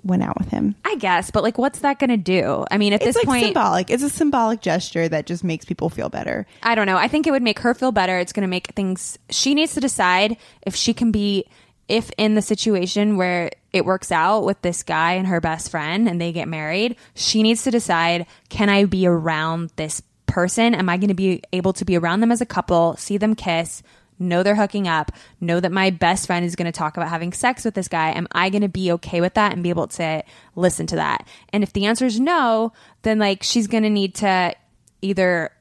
went 0.04 0.24
out 0.24 0.38
with 0.38 0.50
him. 0.50 0.76
I 0.84 0.96
guess, 0.96 1.32
but 1.32 1.44
like 1.44 1.58
what's 1.58 1.80
that 1.80 2.00
going 2.00 2.10
to 2.10 2.18
do? 2.18 2.66
I 2.72 2.78
mean, 2.78 2.94
at 2.94 3.02
It's 3.02 3.08
this 3.08 3.16
like 3.18 3.26
point 3.26 3.44
symbolic. 3.46 3.90
It's 3.90 4.04
a 4.04 4.10
symbolic 4.10 4.62
gesture 4.62 5.08
that 5.10 5.26
just 5.26 5.44
makes 5.44 5.64
people 5.66 5.90
feel 5.90 6.10
better. 6.10 6.46
I 6.62 6.76
don't 6.76 6.88
know. 6.88 6.98
I 6.98 7.08
think 7.08 7.28
it 7.28 7.32
would 7.32 7.44
make 7.44 7.60
her 7.60 7.74
feel 7.74 7.92
better. 7.92 8.18
It's 8.20 8.34
going 8.34 8.42
to 8.44 8.48
make 8.50 8.68
things. 8.74 9.18
She 9.30 9.54
needs 9.54 9.74
to 9.76 9.80
decide 9.80 10.38
if 10.64 10.76
she 10.76 10.94
can 10.94 11.12
be, 11.12 11.46
if 11.88 12.12
in 12.18 12.36
the 12.36 12.42
situation 12.42 13.18
where 13.18 13.52
it 13.72 13.86
works 13.86 14.12
out 14.12 14.46
with 14.46 14.62
this 14.62 14.84
guy 14.84 15.14
and 15.14 15.28
her 15.28 15.42
best 15.42 15.70
friend 15.70 16.08
and 16.08 16.20
they 16.20 16.32
get 16.32 16.48
married, 16.48 16.96
she 17.16 17.44
needs 17.44 17.64
to 17.64 17.72
decide 17.72 18.26
can 18.50 18.70
I 18.70 18.86
be 18.86 19.06
around 19.06 19.72
this 19.76 20.02
person? 20.26 20.74
Am 20.74 20.90
I 20.90 20.98
going 20.98 21.10
to 21.10 21.14
be 21.14 21.42
able 21.52 21.74
to 21.74 21.86
be 21.86 21.98
around 21.98 22.22
them 22.22 22.32
as 22.32 22.42
a 22.42 22.46
couple, 22.46 22.96
see 22.98 23.18
them 23.18 23.36
kiss? 23.36 23.84
Know 24.20 24.44
they're 24.44 24.56
hooking 24.56 24.88
up, 24.88 25.12
know 25.42 25.60
that 25.60 25.72
my 25.72 25.90
best 25.90 26.28
friend 26.28 26.46
is 26.46 26.56
going 26.56 26.72
to 26.72 26.78
talk 26.78 26.96
about 26.96 27.10
having 27.10 27.34
sex 27.34 27.66
with 27.66 27.74
this 27.74 27.88
guy. 27.88 28.12
Am 28.12 28.28
I 28.32 28.50
going 28.50 28.62
to 28.62 28.70
be 28.70 28.92
okay 28.94 29.22
with 29.22 29.34
that 29.34 29.54
and 29.54 29.64
be 29.64 29.70
able 29.70 29.88
to 29.88 30.24
listen 30.56 30.88
to 30.88 30.96
that? 30.96 31.28
And 31.50 31.64
if 31.64 31.74
the 31.74 31.86
answer 31.88 32.06
is 32.06 32.20
no, 32.20 32.74
then 33.02 33.20
like 33.20 33.44
she's 33.44 33.68
going 33.68 33.84
to 33.84 33.90
need 33.90 34.16
to 34.16 34.56
either 35.02 35.52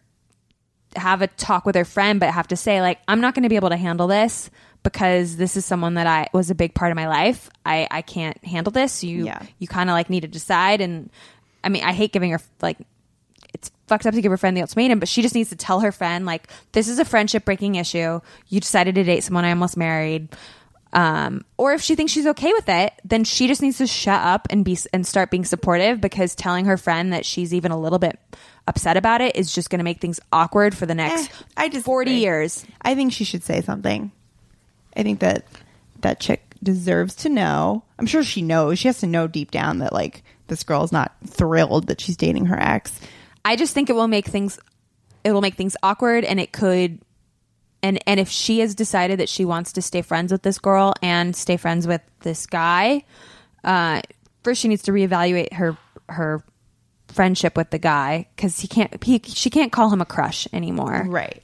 have 0.94 1.22
a 1.22 1.26
talk 1.26 1.64
with 1.64 1.74
her 1.74 1.84
friend, 1.84 2.20
but 2.20 2.30
have 2.30 2.48
to 2.48 2.56
say 2.56 2.80
like, 2.80 3.00
I'm 3.08 3.20
not 3.20 3.34
going 3.34 3.44
to 3.44 3.48
be 3.48 3.56
able 3.56 3.70
to 3.70 3.76
handle 3.76 4.06
this 4.06 4.50
because 4.82 5.36
this 5.36 5.56
is 5.56 5.64
someone 5.64 5.94
that 5.94 6.06
I 6.06 6.28
was 6.32 6.50
a 6.50 6.54
big 6.54 6.74
part 6.74 6.90
of 6.92 6.96
my 6.96 7.08
life. 7.08 7.48
I, 7.64 7.86
I 7.90 8.02
can't 8.02 8.42
handle 8.44 8.70
this. 8.72 9.04
You, 9.04 9.26
Yeah. 9.26 9.42
you 9.58 9.68
kind 9.68 9.88
of 9.90 9.94
like 9.94 10.10
need 10.10 10.20
to 10.22 10.28
decide. 10.28 10.80
And 10.80 11.10
I 11.62 11.68
mean, 11.68 11.84
I 11.84 11.92
hate 11.92 12.12
giving 12.12 12.30
her 12.32 12.40
like, 12.60 12.78
it's 13.54 13.70
fucked 13.86 14.06
up 14.06 14.14
to 14.14 14.20
give 14.22 14.30
her 14.30 14.36
friend 14.38 14.56
the 14.56 14.62
ultimatum, 14.62 14.98
but 14.98 15.08
she 15.08 15.22
just 15.22 15.34
needs 15.34 15.50
to 15.50 15.56
tell 15.56 15.80
her 15.80 15.92
friend 15.92 16.26
like, 16.26 16.48
this 16.72 16.88
is 16.88 16.98
a 16.98 17.04
friendship 17.04 17.44
breaking 17.44 17.76
issue. 17.76 18.20
You 18.48 18.60
decided 18.60 18.94
to 18.96 19.04
date 19.04 19.22
someone 19.22 19.44
I 19.44 19.50
almost 19.50 19.76
married. 19.76 20.28
Um, 20.94 21.44
or 21.56 21.72
if 21.72 21.80
she 21.80 21.94
thinks 21.94 22.12
she's 22.12 22.26
okay 22.26 22.52
with 22.52 22.68
it, 22.68 22.92
then 23.04 23.24
she 23.24 23.46
just 23.46 23.62
needs 23.62 23.78
to 23.78 23.86
shut 23.86 24.20
up 24.22 24.46
and 24.50 24.62
be 24.64 24.76
and 24.92 25.06
start 25.06 25.30
being 25.30 25.44
supportive 25.46 26.00
because 26.02 26.34
telling 26.34 26.66
her 26.66 26.76
friend 26.76 27.14
that 27.14 27.24
she's 27.24 27.54
even 27.54 27.70
a 27.72 27.78
little 27.80 27.98
bit 27.98 28.18
upset 28.68 28.98
about 28.98 29.22
it 29.22 29.34
is 29.34 29.54
just 29.54 29.70
going 29.70 29.78
to 29.78 29.84
make 29.84 30.00
things 30.00 30.20
awkward 30.32 30.76
for 30.76 30.84
the 30.84 30.94
next 30.94 31.30
Eh, 31.30 31.44
I 31.56 31.68
just 31.70 31.86
40 31.86 32.10
years. 32.12 32.66
I 32.82 32.94
think 32.94 33.12
she 33.14 33.24
should 33.24 33.42
say 33.42 33.62
something. 33.62 34.12
I 34.96 35.02
think 35.02 35.20
that 35.20 35.46
that 36.00 36.20
chick 36.20 36.42
deserves 36.62 37.14
to 37.16 37.28
know. 37.28 37.82
I'm 37.98 38.06
sure 38.06 38.22
she 38.22 38.42
knows. 38.42 38.78
She 38.78 38.88
has 38.88 39.00
to 39.00 39.06
know 39.06 39.26
deep 39.26 39.50
down 39.50 39.78
that 39.78 39.92
like 39.92 40.22
this 40.48 40.62
girl 40.62 40.84
is 40.84 40.92
not 40.92 41.12
thrilled 41.26 41.88
that 41.88 42.00
she's 42.00 42.16
dating 42.16 42.46
her 42.46 42.60
ex. 42.60 43.00
I 43.44 43.56
just 43.56 43.74
think 43.74 43.90
it 43.90 43.94
will 43.94 44.08
make 44.08 44.26
things 44.26 44.58
it 45.24 45.32
will 45.32 45.40
make 45.40 45.54
things 45.54 45.76
awkward 45.82 46.24
and 46.24 46.40
it 46.40 46.52
could 46.52 47.00
and 47.82 47.98
and 48.06 48.20
if 48.20 48.28
she 48.28 48.60
has 48.60 48.74
decided 48.74 49.18
that 49.18 49.28
she 49.28 49.44
wants 49.44 49.72
to 49.72 49.82
stay 49.82 50.02
friends 50.02 50.30
with 50.30 50.42
this 50.42 50.58
girl 50.58 50.94
and 51.02 51.34
stay 51.34 51.56
friends 51.56 51.86
with 51.86 52.02
this 52.20 52.46
guy, 52.46 53.04
uh 53.64 54.00
first 54.44 54.60
she 54.60 54.68
needs 54.68 54.82
to 54.82 54.92
reevaluate 54.92 55.52
her 55.54 55.76
her 56.08 56.44
friendship 57.08 57.56
with 57.56 57.70
the 57.70 57.78
guy 57.78 58.26
cuz 58.36 58.60
he 58.60 58.68
can't 58.68 59.02
he 59.02 59.20
she 59.24 59.50
can't 59.50 59.72
call 59.72 59.90
him 59.90 60.00
a 60.00 60.06
crush 60.06 60.46
anymore. 60.52 61.04
Right. 61.08 61.42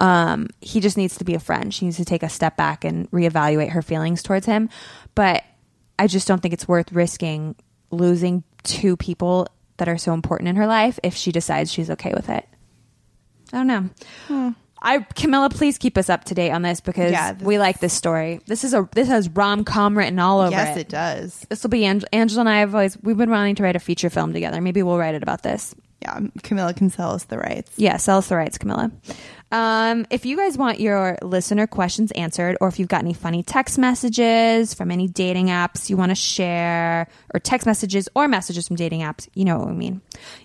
Um, 0.00 0.48
he 0.60 0.80
just 0.80 0.96
needs 0.96 1.16
to 1.18 1.24
be 1.24 1.34
a 1.34 1.38
friend. 1.40 1.72
She 1.72 1.84
needs 1.84 1.98
to 1.98 2.04
take 2.04 2.22
a 2.22 2.28
step 2.28 2.56
back 2.56 2.84
and 2.84 3.10
reevaluate 3.10 3.70
her 3.70 3.82
feelings 3.82 4.22
towards 4.22 4.46
him. 4.46 4.68
But 5.14 5.44
I 5.98 6.06
just 6.06 6.26
don't 6.26 6.40
think 6.40 6.54
it's 6.54 6.66
worth 6.66 6.92
risking 6.92 7.54
losing 7.90 8.42
two 8.62 8.96
people 8.96 9.46
that 9.76 9.88
are 9.88 9.98
so 9.98 10.12
important 10.14 10.48
in 10.48 10.56
her 10.56 10.66
life 10.66 10.98
if 11.02 11.14
she 11.14 11.32
decides 11.32 11.72
she's 11.72 11.90
okay 11.90 12.12
with 12.14 12.28
it. 12.28 12.46
I 13.52 13.64
don't 13.64 13.66
know. 14.28 14.54
I 14.82 15.00
Camilla, 15.14 15.50
please 15.50 15.76
keep 15.76 15.98
us 15.98 16.08
up 16.08 16.24
to 16.24 16.34
date 16.34 16.52
on 16.52 16.62
this 16.62 16.80
because 16.80 17.12
Yeah, 17.12 17.32
this 17.32 17.42
we 17.46 17.58
like 17.58 17.80
this 17.80 17.92
story. 17.92 18.40
This 18.46 18.64
is 18.64 18.72
a 18.72 18.88
this 18.94 19.08
has 19.08 19.28
rom 19.28 19.64
com 19.64 19.98
written 19.98 20.18
all 20.18 20.40
over 20.40 20.50
yes, 20.52 20.76
it. 20.76 20.80
it 20.82 20.88
does. 20.88 21.46
This 21.50 21.62
will 21.62 21.70
be 21.70 21.84
Ang- 21.84 22.04
Angela 22.12 22.40
and 22.40 22.48
I 22.48 22.60
have 22.60 22.74
always 22.74 22.96
we've 23.02 23.16
been 23.16 23.30
wanting 23.30 23.56
to 23.56 23.62
write 23.62 23.76
a 23.76 23.80
feature 23.80 24.08
film 24.08 24.32
together. 24.32 24.60
Maybe 24.60 24.82
we'll 24.82 24.98
write 24.98 25.14
it 25.14 25.22
about 25.22 25.42
this. 25.42 25.74
Yeah, 26.00 26.20
Camilla 26.42 26.72
can 26.72 26.88
sell 26.88 27.10
us 27.10 27.24
the 27.24 27.36
rights. 27.36 27.72
Yeah, 27.76 27.98
sell 27.98 28.18
us 28.18 28.28
the 28.28 28.36
rights, 28.36 28.56
Camilla. 28.56 28.90
Um, 29.52 30.06
if 30.10 30.24
you 30.24 30.36
guys 30.36 30.56
want 30.56 30.78
your 30.78 31.18
listener 31.22 31.66
questions 31.66 32.12
answered, 32.12 32.56
or 32.60 32.68
if 32.68 32.78
you've 32.78 32.86
got 32.88 33.02
any 33.02 33.14
funny 33.14 33.42
text 33.42 33.78
messages 33.78 34.74
from 34.74 34.92
any 34.92 35.08
dating 35.08 35.46
apps 35.46 35.90
you 35.90 35.96
want 35.96 36.10
to 36.10 36.14
share, 36.14 37.08
or 37.34 37.40
text 37.40 37.66
messages 37.66 38.08
or 38.14 38.28
messages 38.28 38.68
from 38.68 38.76
dating 38.76 39.00
apps, 39.00 39.28
you 39.34 39.44
know 39.44 39.58
what 39.58 39.66
we 39.68 39.74
mean. 39.74 40.00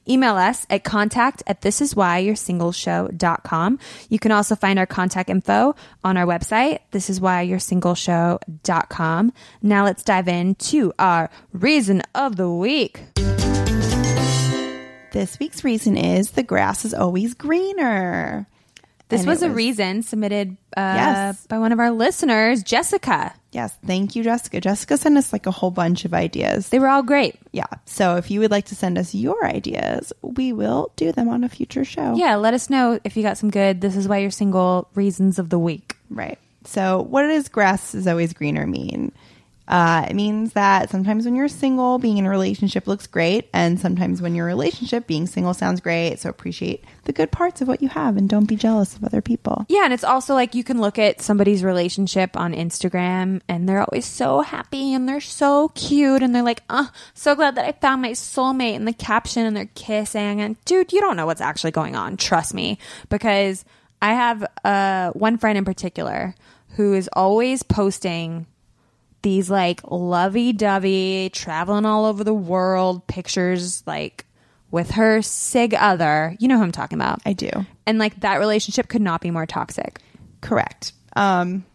Email 0.10 0.36
us 0.36 0.66
at 0.72 0.84
contact 0.84 1.44
at 1.46 1.62
thisiswhyyoursingleshow.com. 1.62 3.80
You 4.10 4.20
can 4.20 4.32
also 4.32 4.56
find 4.56 4.80
our 4.80 4.88
contact 4.88 5.30
info 5.30 5.76
on 6.04 6.18
our 6.18 6.26
website, 6.26 6.80
thisiswhyyoursingleshow.com. 6.92 9.34
Now 9.62 9.84
let's 9.84 10.04
dive 10.04 10.28
into 10.28 10.92
our 10.98 11.30
reason 11.54 12.02
of 12.16 12.38
the 12.38 12.50
week. 12.50 13.04
This 15.12 15.38
week's 15.40 15.64
reason 15.64 15.96
is 15.96 16.32
the 16.32 16.42
grass 16.44 16.84
is 16.84 16.94
always 16.94 17.34
greener. 17.36 18.48
This 19.10 19.22
And 19.22 19.30
was 19.30 19.44
a 19.44 19.50
reason 19.52 20.02
submitted 20.02 20.58
uh, 20.76 20.82
Yes. 20.82 21.46
by 21.48 21.60
one 21.60 21.72
of 21.72 21.80
our 21.80 21.92
listeners, 21.92 22.64
Jessica. 22.64 23.34
Yes, 23.52 23.72
thank 23.86 24.16
you, 24.16 24.24
Jessica. 24.24 24.60
Jessica 24.60 24.98
sent 24.98 25.16
us 25.18 25.32
like 25.32 25.46
a 25.46 25.52
whole 25.52 25.70
bunch 25.72 26.06
of 26.06 26.14
ideas. 26.14 26.70
They 26.70 26.80
were 26.80 26.88
all 26.88 27.04
great. 27.04 27.36
Yeah. 27.52 27.68
So 27.86 28.16
if 28.18 28.32
you 28.32 28.40
would 28.40 28.50
like 28.52 28.66
to 28.66 28.76
send 28.76 28.98
us 28.98 29.14
your 29.14 29.46
ideas, 29.46 30.12
we 30.24 30.52
will 30.54 30.92
do 30.96 31.12
them 31.12 31.30
on 31.30 31.44
a 31.44 31.50
future 31.50 31.86
show. 31.86 32.16
Yeah, 32.16 32.36
let 32.36 32.54
us 32.56 32.70
know 32.70 33.00
if 33.04 33.16
you 33.16 33.22
got 33.24 33.38
some 33.38 33.52
good. 33.52 33.80
This 33.80 33.96
is 33.96 34.08
why 34.08 34.18
you're 34.18 34.32
single 34.32 34.90
reasons 34.96 35.38
of 35.40 35.50
the 35.50 35.60
week. 35.60 35.96
Right. 36.10 36.40
So 36.66 37.04
what 37.04 37.22
does 37.28 37.48
grass 37.48 37.94
is 37.94 38.08
always 38.08 38.34
greener 38.34 38.66
mean? 38.66 39.12
Uh, 39.68 40.06
it 40.10 40.16
means 40.16 40.54
that 40.54 40.90
sometimes 40.90 41.26
when 41.26 41.36
you're 41.36 41.48
single, 41.48 41.98
being 41.98 42.18
in 42.18 42.26
a 42.26 42.30
relationship 42.30 42.88
looks 42.88 43.08
great, 43.08 43.50
and 43.54 43.80
sometimes 43.80 44.22
when 44.22 44.36
you're 44.36 44.48
in 44.48 44.54
a 44.54 44.56
relationship, 44.56 45.08
being 45.08 45.26
single 45.26 45.54
sounds 45.54 45.82
great. 45.82 46.20
So 46.20 46.30
appreciate 46.30 46.84
the 47.06 47.14
good 47.14 47.32
parts 47.32 47.62
of 47.62 47.68
what 47.68 47.82
you 47.82 47.90
have, 47.90 48.18
and 48.18 48.30
don't 48.30 48.46
be 48.46 48.56
jealous 48.56 48.96
of 48.96 49.04
other 49.04 49.22
people. 49.22 49.66
Yeah, 49.70 49.84
and 49.86 49.94
it's 49.94 50.04
also 50.04 50.34
like 50.34 50.54
you 50.56 50.64
can 50.64 50.80
look 50.80 51.00
at 51.00 51.22
somebody's 51.22 51.64
relationship 51.64 52.38
on 52.38 52.54
Instagram 52.54 53.42
and 53.48 53.68
they're 53.68 53.82
always 53.82 54.06
so 54.06 54.42
happy 54.42 54.94
and 54.94 55.08
they're 55.10 55.20
so 55.20 55.70
cute 55.70 56.22
and 56.22 56.36
they're 56.36 56.44
like, 56.44 56.64
"Oh, 56.70 56.90
so 57.14 57.36
glad 57.36 57.56
that 57.56 57.66
I 57.66 57.72
found 57.72 58.02
my 58.02 58.12
soulmate." 58.12 58.76
And 58.76 58.88
the 58.88 58.94
caption 58.94 59.46
and 59.46 59.56
they're 59.56 59.70
kissing 59.76 60.42
and 60.42 60.64
dude, 60.66 60.94
you 60.94 61.00
don't 61.02 61.18
know 61.18 61.26
what's 61.26 61.42
actually 61.42 61.72
going 61.72 61.96
on. 61.96 62.18
Trust 62.18 62.54
me, 62.54 62.78
because 63.10 63.66
I 64.02 64.14
have 64.14 64.46
uh 64.64 65.12
one 65.12 65.38
friend 65.38 65.58
in 65.58 65.66
particular 65.66 66.36
who 66.76 66.94
is 66.94 67.10
always 67.14 67.64
posting 67.64 68.46
these 69.26 69.50
like 69.50 69.82
lovey-dovey 69.84 71.32
traveling 71.34 71.84
all 71.84 72.06
over 72.06 72.24
the 72.24 72.34
world 72.34 73.08
pictures 73.08 73.82
like 73.88 74.26
with 74.70 74.92
her 74.92 75.24
sig 75.24 75.74
other. 75.74 76.38
You 76.40 76.48
know 76.48 76.58
who 76.58 76.64
I'm 76.64 76.72
talking 76.72 76.98
about. 76.98 77.22
I 77.26 77.34
do. 77.34 77.50
And 77.88 77.98
like 77.98 78.20
that 78.22 78.40
relationship 78.40 78.88
could 78.88 79.02
not 79.02 79.22
be 79.22 79.32
more 79.32 79.48
toxic. 79.48 80.00
Correct. 80.42 80.94
Um, 81.16 81.66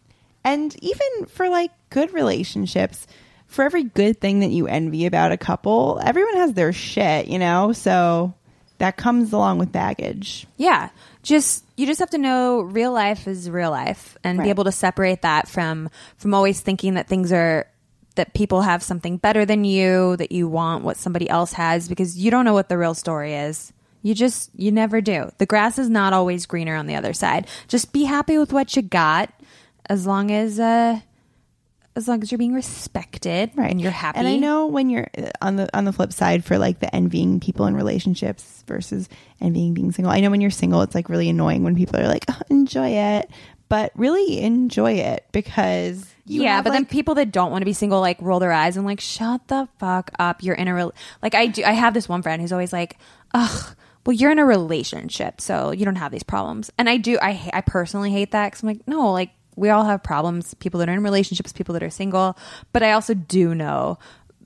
and 0.44 0.76
even 0.80 1.26
for 1.26 1.48
like 1.48 1.72
good 1.90 2.14
relationships, 2.14 3.07
for 3.46 3.64
every 3.64 3.82
good 3.82 4.20
thing 4.20 4.40
that 4.40 4.51
you 4.51 4.68
envy 4.68 5.07
about 5.07 5.32
a 5.32 5.36
couple, 5.36 6.01
everyone 6.05 6.36
has 6.36 6.53
their 6.53 6.72
shit, 6.72 7.26
you 7.26 7.40
know? 7.40 7.72
So 7.72 8.32
that 8.78 8.96
comes 8.96 9.32
along 9.32 9.59
with 9.59 9.72
baggage. 9.72 10.46
Yeah. 10.57 10.90
Just 11.24 11.64
you 11.81 11.87
just 11.87 11.99
have 12.01 12.11
to 12.11 12.18
know 12.18 12.61
real 12.61 12.93
life 12.93 13.26
is 13.26 13.49
real 13.49 13.70
life 13.70 14.16
and 14.22 14.39
Right. 14.39 14.45
be 14.45 14.51
able 14.51 14.64
to 14.64 14.72
separate 14.72 15.22
that 15.22 15.49
from 15.49 15.89
from 16.18 16.35
always 16.35 16.61
thinking 16.61 16.95
that 16.95 17.09
things 17.09 17.33
are 17.33 17.66
that 18.16 18.35
people 18.35 18.61
have 18.62 18.83
something 18.83 19.16
better 19.16 19.47
than 19.47 19.64
you, 19.64 20.16
that 20.16 20.31
you 20.33 20.47
want 20.49 20.85
what 20.85 20.97
somebody 20.99 21.28
else 21.31 21.53
has 21.55 21.89
because 21.89 22.18
you 22.18 22.31
don't 22.31 22.45
know 22.45 22.53
what 22.53 22.68
the 22.68 22.76
real 22.76 22.93
story 22.93 23.35
is. 23.35 23.72
You 24.03 24.14
just 24.14 24.51
you 24.57 24.70
never 24.72 25.01
do. 25.01 25.31
The 25.39 25.47
grass 25.47 25.78
is 25.78 25.89
not 25.89 26.12
always 26.12 26.45
greener 26.47 26.76
on 26.76 26.87
the 26.87 26.97
other 26.97 27.12
side. 27.12 27.47
Just 27.68 27.93
be 27.93 28.05
happy 28.05 28.37
with 28.37 28.53
what 28.53 28.76
you 28.76 28.83
got 28.83 29.33
as 29.89 30.07
long 30.07 30.31
as 30.31 30.61
uh 30.61 31.01
as 31.97 32.07
long 32.09 32.22
as 32.22 32.30
you're 32.30 32.38
being 32.38 32.55
respected 32.55 33.51
Right. 33.57 33.70
and 33.70 33.80
you're 33.80 33.91
happy. 33.91 34.18
And 34.18 34.28
I 34.28 34.36
know 34.36 34.66
when 34.66 34.91
you're 34.91 35.09
uh, 35.18 35.30
on 35.43 35.57
the 35.57 35.68
on 35.76 35.84
the 35.84 35.93
flip 35.93 36.12
side 36.12 36.45
for 36.45 36.57
like 36.59 36.78
the 36.80 36.95
envying 36.95 37.41
people 37.41 37.66
in 37.66 37.74
relationships 37.74 38.62
versus 38.66 39.09
envying 39.41 39.74
being 39.74 39.93
single. 39.93 40.12
I 40.12 40.20
know 40.20 40.30
when 40.30 40.41
you're 40.41 40.51
single 40.51 40.82
it's 40.82 40.95
like 40.95 41.09
really 41.09 41.28
annoying 41.28 41.62
when 41.64 41.74
people 41.76 41.99
are 41.99 42.07
like, 42.09 42.24
oh, 42.28 42.38
"Enjoy 42.49 42.88
it." 42.88 43.30
But 43.68 43.93
really 43.95 44.41
enjoy 44.41 44.95
it 44.95 45.26
because 45.30 46.12
you 46.26 46.43
yeah, 46.43 46.61
but 46.61 46.70
then 46.72 46.84
people 46.86 47.14
that 47.16 47.30
don't 47.30 47.53
want 47.53 47.62
to 47.62 47.66
be 47.66 47.72
single 47.72 48.01
like 48.01 48.16
roll 48.20 48.41
their 48.41 48.51
eyes 48.53 48.76
and 48.76 48.84
like 48.84 49.01
shut 49.01 49.47
the 49.49 49.68
fuck 49.78 50.11
up. 50.18 50.43
You're 50.43 50.57
in 50.57 50.66
a 50.68 50.74
real 50.74 50.93
like 51.22 51.34
I 51.34 51.47
do. 51.47 51.62
I 51.64 51.72
have 51.72 51.95
this 51.95 52.09
one 52.09 52.22
friend 52.22 52.41
who's 52.43 52.53
always 52.53 52.72
like, 52.72 52.99
ugh. 53.34 53.76
Well, 54.07 54.14
you're 54.16 54.30
in 54.32 54.38
a 54.38 54.47
relationship, 54.47 55.43
so 55.43 55.72
you 55.72 55.84
don't 55.84 55.97
have 55.97 56.11
these 56.11 56.22
problems. 56.22 56.70
And 56.78 56.88
I 56.88 56.97
do. 56.97 57.18
I 57.20 57.51
I 57.53 57.61
personally 57.61 58.11
hate 58.11 58.30
that 58.30 58.47
because 58.51 58.62
I'm 58.62 58.68
like, 58.70 58.88
no, 58.88 59.12
like 59.12 59.30
we 59.57 59.70
all 59.70 59.84
have 59.84 60.03
problems. 60.03 60.55
People 60.55 60.80
that 60.80 60.88
are 60.88 60.92
in 60.92 61.03
relationships, 61.03 61.53
people 61.53 61.72
that 61.74 61.82
are 61.82 61.90
single. 61.90 62.36
But 62.72 62.82
I 62.82 62.92
also 62.92 63.14
do 63.14 63.55
know 63.55 63.98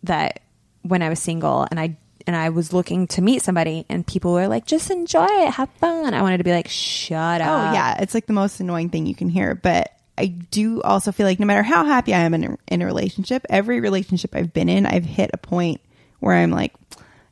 that 0.03 0.41
when 0.83 1.03
I 1.03 1.09
was 1.09 1.19
single 1.19 1.67
and 1.71 1.81
I 1.81 1.97
and 2.27 2.35
I 2.35 2.49
was 2.49 2.73
looking 2.73 3.07
to 3.09 3.23
meet 3.23 3.43
somebody, 3.43 3.85
and 3.89 4.07
people 4.07 4.33
were 4.33 4.49
like, 4.49 4.65
just 4.65 4.91
enjoy 4.91 5.27
it, 5.27 5.51
have 5.51 5.69
fun. 5.73 6.15
I 6.15 6.23
wanted 6.23 6.39
to 6.39 6.45
be 6.45 6.53
like, 6.53 6.69
shut 6.69 7.43
oh, 7.43 7.45
up. 7.45 7.71
Oh 7.71 7.75
yeah, 7.75 8.01
it's 8.01 8.15
like 8.15 8.27
the 8.27 8.33
most 8.33 8.61
annoying 8.61 8.89
thing 8.89 9.05
you 9.07 9.15
can 9.15 9.29
hear. 9.29 9.55
But 9.55 9.93
I 10.17 10.27
do 10.27 10.81
also 10.83 11.13
feel 11.13 11.27
like 11.27 11.39
no 11.39 11.47
matter 11.47 11.63
how 11.63 11.85
happy 11.85 12.15
I 12.15 12.21
am 12.21 12.35
in 12.35 12.45
a, 12.45 12.57
in 12.69 12.83
a 12.83 12.87
relationship, 12.87 13.45
every 13.51 13.81
relationship 13.81 14.35
I've 14.35 14.53
been 14.53 14.69
in, 14.69 14.87
I've 14.87 15.05
hit 15.05 15.31
a 15.35 15.39
point 15.39 15.81
where 16.21 16.35
I'm 16.35 16.51
like, 16.51 16.73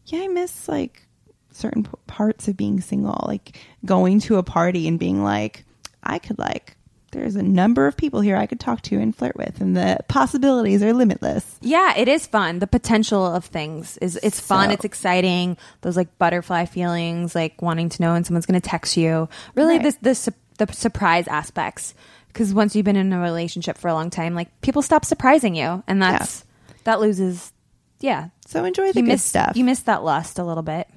yeah, 0.07 0.25
I 0.25 0.29
miss 0.29 0.69
like 0.69 1.07
certain 1.53 1.85
p- 1.85 1.91
parts 2.07 2.49
of 2.49 2.57
being 2.57 2.81
single, 2.81 3.25
like 3.27 3.57
going 3.85 4.21
to 4.21 4.37
a 4.37 4.43
party 4.43 4.89
and 4.89 4.99
being 4.99 5.23
like, 5.23 5.65
I 6.03 6.19
could 6.19 6.39
like. 6.39 6.77
There's 7.13 7.37
a 7.37 7.43
number 7.43 7.87
of 7.87 7.97
people 7.97 8.21
here 8.23 8.37
I 8.37 8.47
could 8.47 8.59
talk 8.59 8.81
to 8.83 8.97
and 8.99 9.15
flirt 9.15 9.37
with, 9.37 9.61
and 9.61 9.77
the 9.77 9.99
possibilities 10.09 10.83
are 10.83 10.93
limitless. 10.95 11.59
Yeah, 11.61 11.95
it 11.97 12.09
is 12.09 12.27
fun. 12.27 12.59
The 12.59 12.67
potential 12.67 13.25
of 13.25 13.45
things 13.45 13.99
is 13.99 14.19
it's 14.23 14.41
fun, 14.41 14.69
So- 14.69 14.73
it's 14.73 14.85
exciting. 14.85 15.57
Those 15.83 15.97
like 15.97 16.19
butterfly 16.19 16.65
feelings, 16.65 17.35
like 17.35 17.61
wanting 17.63 17.91
to 17.91 18.03
know 18.03 18.13
when 18.15 18.25
someone's 18.25 18.47
going 18.47 18.61
to 18.61 18.67
text 18.69 18.97
you. 18.97 19.29
Really, 19.55 19.79
Right. 19.79 19.97
this 20.03 20.19
su- 20.21 20.33
the 20.59 20.67
surprise 20.73 21.29
aspects. 21.29 21.95
Because 22.29 22.55
once 22.55 22.75
you've 22.75 22.87
been 22.87 22.97
in 22.97 23.13
a 23.13 23.21
relationship 23.21 23.77
for 23.77 23.89
a 23.89 23.95
long 23.95 24.09
time, 24.09 24.35
like 24.35 24.49
people 24.63 24.81
stop 24.81 25.05
surprising 25.05 25.55
you, 25.55 25.83
and 25.87 26.01
that's 26.01 26.45
that 26.85 26.99
loses. 26.99 27.53
Yeah, 28.01 28.29
So 28.47 28.65
enjoy 28.65 28.91
the 28.93 29.01
you 29.01 29.05
good 29.07 29.13
miss 29.13 29.23
stuff. 29.23 29.53
You 29.55 29.65
miss 29.65 29.81
that 29.81 30.03
lust 30.03 30.39
a 30.39 30.45
little 30.45 30.63
bit. 30.65 30.89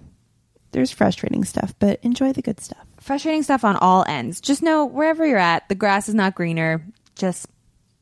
There's 0.72 0.92
frustrating 0.92 1.44
stuff, 1.44 1.74
but 1.78 2.00
enjoy 2.04 2.32
the 2.34 2.42
good 2.42 2.60
stuff. 2.62 2.86
Frustrating 3.06 3.44
stuff 3.44 3.64
on 3.64 3.76
all 3.76 4.04
ends. 4.08 4.42
Just 4.42 4.64
know 4.64 4.84
wherever 4.84 5.24
you're 5.24 5.38
at, 5.38 5.70
the 5.70 5.76
grass 5.76 6.10
is 6.10 6.16
not 6.16 6.34
greener. 6.34 6.84
Just 7.14 7.46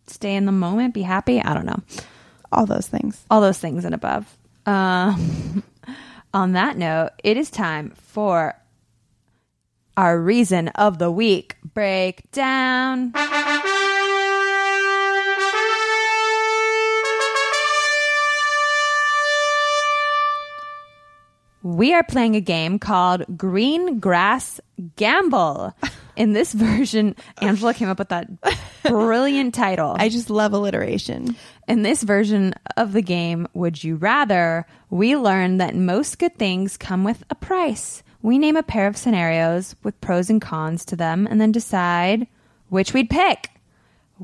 stay 0.08 0.34
in 0.34 0.46
the 0.46 0.54
moment, 0.54 0.94
be 0.94 1.02
happy. 1.02 1.42
I 1.42 1.54
don't 1.54 1.66
know. 1.66 1.84
All 2.54 2.66
those 2.66 2.88
things. 2.88 3.22
all 3.30 3.42
those 3.42 3.58
things 3.58 3.84
and 3.84 3.94
above. 3.94 4.34
Um, 4.66 5.62
on 6.34 6.54
that 6.54 6.78
note, 6.78 7.10
it 7.22 7.36
is 7.36 7.52
time 7.52 7.92
for 7.98 8.56
our 9.98 10.18
reason 10.18 10.70
of 10.70 11.00
the 11.00 11.12
week 11.12 11.58
breakdown. 11.74 13.12
We 21.64 21.94
are 21.94 22.04
playing 22.04 22.36
a 22.36 22.42
game 22.42 22.78
called 22.78 23.38
Green 23.38 24.02
Grass 24.02 24.60
Gamble. 24.98 25.74
In 26.18 26.34
this 26.34 26.52
version, 26.54 27.16
Angela 27.40 27.74
came 27.74 27.88
up 27.88 28.00
with 28.00 28.10
that 28.10 28.28
brilliant 28.84 29.56
title. 29.56 29.96
I 29.98 30.10
just 30.10 30.30
love 30.30 30.52
alliteration. 30.52 31.38
In 31.70 31.84
this 31.84 32.04
version 32.04 32.54
of 32.76 32.92
the 32.92 33.02
game, 33.02 33.48
Would 33.54 33.82
You 33.82 33.96
Rather, 33.96 34.68
we 34.90 35.16
learn 35.16 35.58
that 35.58 35.74
most 35.74 36.20
good 36.20 36.38
things 36.38 36.76
come 36.76 37.06
with 37.06 37.24
a 37.30 37.36
price. 37.36 38.04
We 38.22 38.38
name 38.38 38.58
a 38.58 38.64
pair 38.64 38.88
of 38.88 38.98
scenarios 38.98 39.78
with 39.84 40.00
pros 40.02 40.30
and 40.30 40.42
cons 40.42 40.84
to 40.86 40.98
them 40.98 41.26
and 41.32 41.40
then 41.40 41.54
decide 41.54 42.28
which 42.68 42.94
we'd 42.94 43.10
pick. 43.10 43.50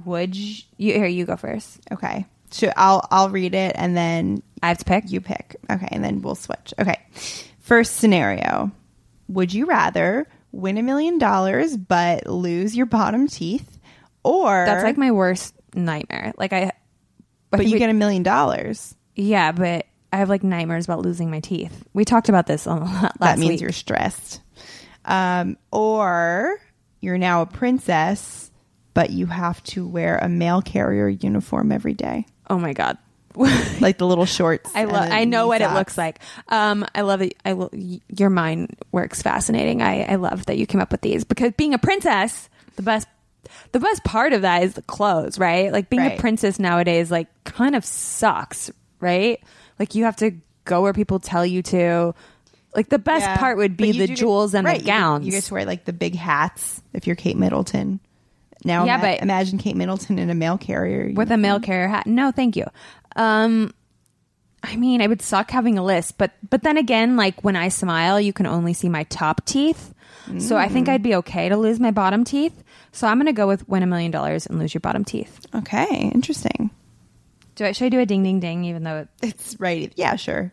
Would 0.04 0.36
you, 0.36 0.64
here 0.78 1.06
you 1.06 1.24
go 1.24 1.38
first. 1.38 1.80
Okay. 1.90 2.26
Sure, 2.52 2.74
I'll 2.76 3.06
I'll 3.12 3.30
read 3.30 3.54
it 3.54 3.74
and 3.76 3.96
then 3.96 4.42
I 4.64 4.70
have 4.70 4.80
to 4.80 4.86
pick. 4.86 5.12
you 5.12 5.22
pick. 5.22 5.56
Okay, 5.72 5.88
and 5.92 6.04
then 6.04 6.22
we'll 6.22 6.36
switch. 6.36 6.74
Okay. 6.80 6.98
First 7.60 7.98
scenario. 7.98 8.72
Would 9.28 9.54
you 9.54 9.66
rather 9.68 10.28
win 10.52 10.78
a 10.78 10.82
million 10.84 11.20
dollars 11.20 11.78
but 11.78 12.26
lose 12.26 12.76
your 12.76 12.88
bottom 12.88 13.28
teeth 13.28 13.78
or 14.24 14.66
That's 14.66 14.84
like 14.84 14.98
my 14.98 15.12
worst 15.12 15.54
nightmare. 15.76 16.34
Like 16.38 16.54
I 16.54 16.72
but 17.52 17.68
you 17.68 17.78
get 17.78 17.90
a 17.90 17.94
million 17.94 18.24
dollars. 18.24 18.96
Yeah, 19.16 19.52
but 19.52 19.86
I 20.12 20.18
have 20.18 20.30
like 20.30 20.44
nightmares 20.44 20.86
about 20.86 21.02
losing 21.02 21.30
my 21.30 21.40
teeth. 21.40 21.84
We 21.94 22.06
talked 22.06 22.30
about 22.30 22.48
this 22.48 22.66
on 22.66 22.82
last 22.84 23.20
That 23.20 23.38
means 23.38 23.52
week. 23.52 23.62
you're 23.62 23.72
stressed. 23.72 24.42
Um 25.06 25.58
or 25.72 26.60
you're 27.00 27.20
now 27.20 27.44
a 27.44 27.46
princess 27.46 28.52
but 28.96 29.12
you 29.12 29.28
have 29.28 29.62
to 29.64 29.88
wear 29.88 30.18
a 30.18 30.28
mail 30.28 30.62
carrier 30.64 31.08
uniform 31.08 31.72
every 31.72 31.94
day. 31.94 32.26
Oh 32.50 32.58
my 32.60 32.74
god. 32.74 32.98
Like 33.80 33.98
the 33.98 34.06
little 34.08 34.26
shorts. 34.26 34.70
I 34.76 34.84
love. 34.86 35.10
I 35.10 35.24
know 35.24 35.48
what 35.48 35.62
it 35.62 35.72
looks 35.72 35.98
like. 35.98 36.20
Um, 36.50 36.86
I 36.94 37.02
love 37.02 37.22
it. 37.22 37.36
I 37.46 37.54
will. 37.54 37.70
Your 37.74 38.30
mind 38.30 38.76
works 38.92 39.22
fascinating. 39.22 39.82
I, 39.82 40.04
I 40.04 40.16
love 40.16 40.48
that 40.48 40.58
you 40.58 40.66
came 40.68 40.82
up 40.82 40.92
with 40.92 41.00
these 41.02 41.24
because 41.24 41.54
being 41.54 41.74
a 41.74 41.78
princess, 41.78 42.50
the 42.76 42.82
best, 42.82 43.08
the 43.72 43.80
best 43.80 44.04
part 44.04 44.34
of 44.34 44.42
that 44.42 44.64
is 44.64 44.74
the 44.74 44.82
clothes, 44.82 45.40
right? 45.40 45.72
Like 45.72 45.90
being 45.90 46.02
Right. 46.02 46.18
a 46.18 46.22
princess 46.22 46.60
nowadays, 46.60 47.10
like 47.10 47.28
kind 47.46 47.76
of 47.76 47.86
sucks, 47.86 48.70
right? 49.00 49.42
Like 49.78 49.96
you 49.96 50.04
have 50.04 50.18
to 50.18 50.32
go 50.66 50.82
where 50.82 50.92
people 50.94 51.20
tell 51.20 51.46
you 51.46 51.62
to. 51.64 52.14
Like 52.76 52.90
the 52.90 53.00
best 53.00 53.24
Yeah. 53.26 53.38
part 53.38 53.58
would 53.58 53.78
be 53.78 53.94
the 53.94 54.00
do 54.00 54.08
get- 54.08 54.18
jewels 54.18 54.54
and 54.54 54.66
right, 54.66 54.80
the 54.80 54.84
you 54.86 54.88
gowns. 54.92 55.26
You 55.26 55.32
get 55.32 55.44
to 55.46 55.54
wear 55.54 55.66
like 55.66 55.86
the 55.86 55.94
big 55.94 56.16
hats 56.16 56.82
if 56.94 57.08
you're 57.08 57.16
Kate 57.16 57.38
Middleton. 57.38 58.02
Now, 58.66 58.86
Yeah, 58.86 58.96
ima- 58.96 59.04
but- 59.04 59.22
imagine 59.22 59.58
Kate 59.58 59.76
Middleton 59.76 60.20
in 60.20 60.30
a 60.30 60.36
mail 60.36 60.58
carrier 60.58 61.12
with 61.14 61.32
a 61.32 61.38
mail 61.38 61.60
carrier 61.60 61.88
hat. 61.88 62.08
No, 62.08 62.32
thank 62.32 62.56
you. 62.56 62.66
Um, 63.16 63.74
I 64.62 64.76
mean, 64.76 65.02
I 65.02 65.08
would 65.08 65.22
suck 65.22 65.52
having 65.52 65.78
a 65.78 65.84
list, 65.84 66.18
but 66.18 66.32
but 66.50 66.64
then 66.64 66.76
again, 66.78 67.16
like 67.16 67.42
when 67.44 67.56
I 67.56 67.70
smile, 67.70 68.20
you 68.20 68.34
can 68.34 68.46
only 68.46 68.74
see 68.74 68.90
my 68.90 69.04
top 69.04 69.46
teeth. 69.46 69.94
So 70.38 70.58
I 70.58 70.68
think 70.68 70.88
I'd 70.90 71.02
be 71.02 71.16
okay 71.16 71.50
to 71.50 71.58
lose 71.58 71.80
my 71.80 71.90
bottom 71.90 72.24
teeth. 72.24 72.64
So 72.92 73.08
I'm 73.08 73.18
gonna 73.18 73.34
go 73.34 73.48
with 73.48 73.68
win 73.68 73.82
a 73.82 73.88
million 73.88 74.12
dollars 74.12 74.46
and 74.46 74.60
lose 74.60 74.74
your 74.76 74.82
bottom 74.82 75.04
teeth. 75.04 75.40
Okay, 75.56 76.12
interesting. 76.14 76.70
Do 77.56 77.66
I 77.66 77.72
should 77.72 77.86
I 77.86 77.90
do 77.90 78.00
a 78.00 78.06
ding 78.06 78.22
ding 78.22 78.40
ding 78.40 78.64
even 78.66 78.84
though 78.84 78.98
it, 78.98 79.08
It's 79.24 79.60
right. 79.60 79.92
Yeah, 79.96 80.18
sure. 80.18 80.52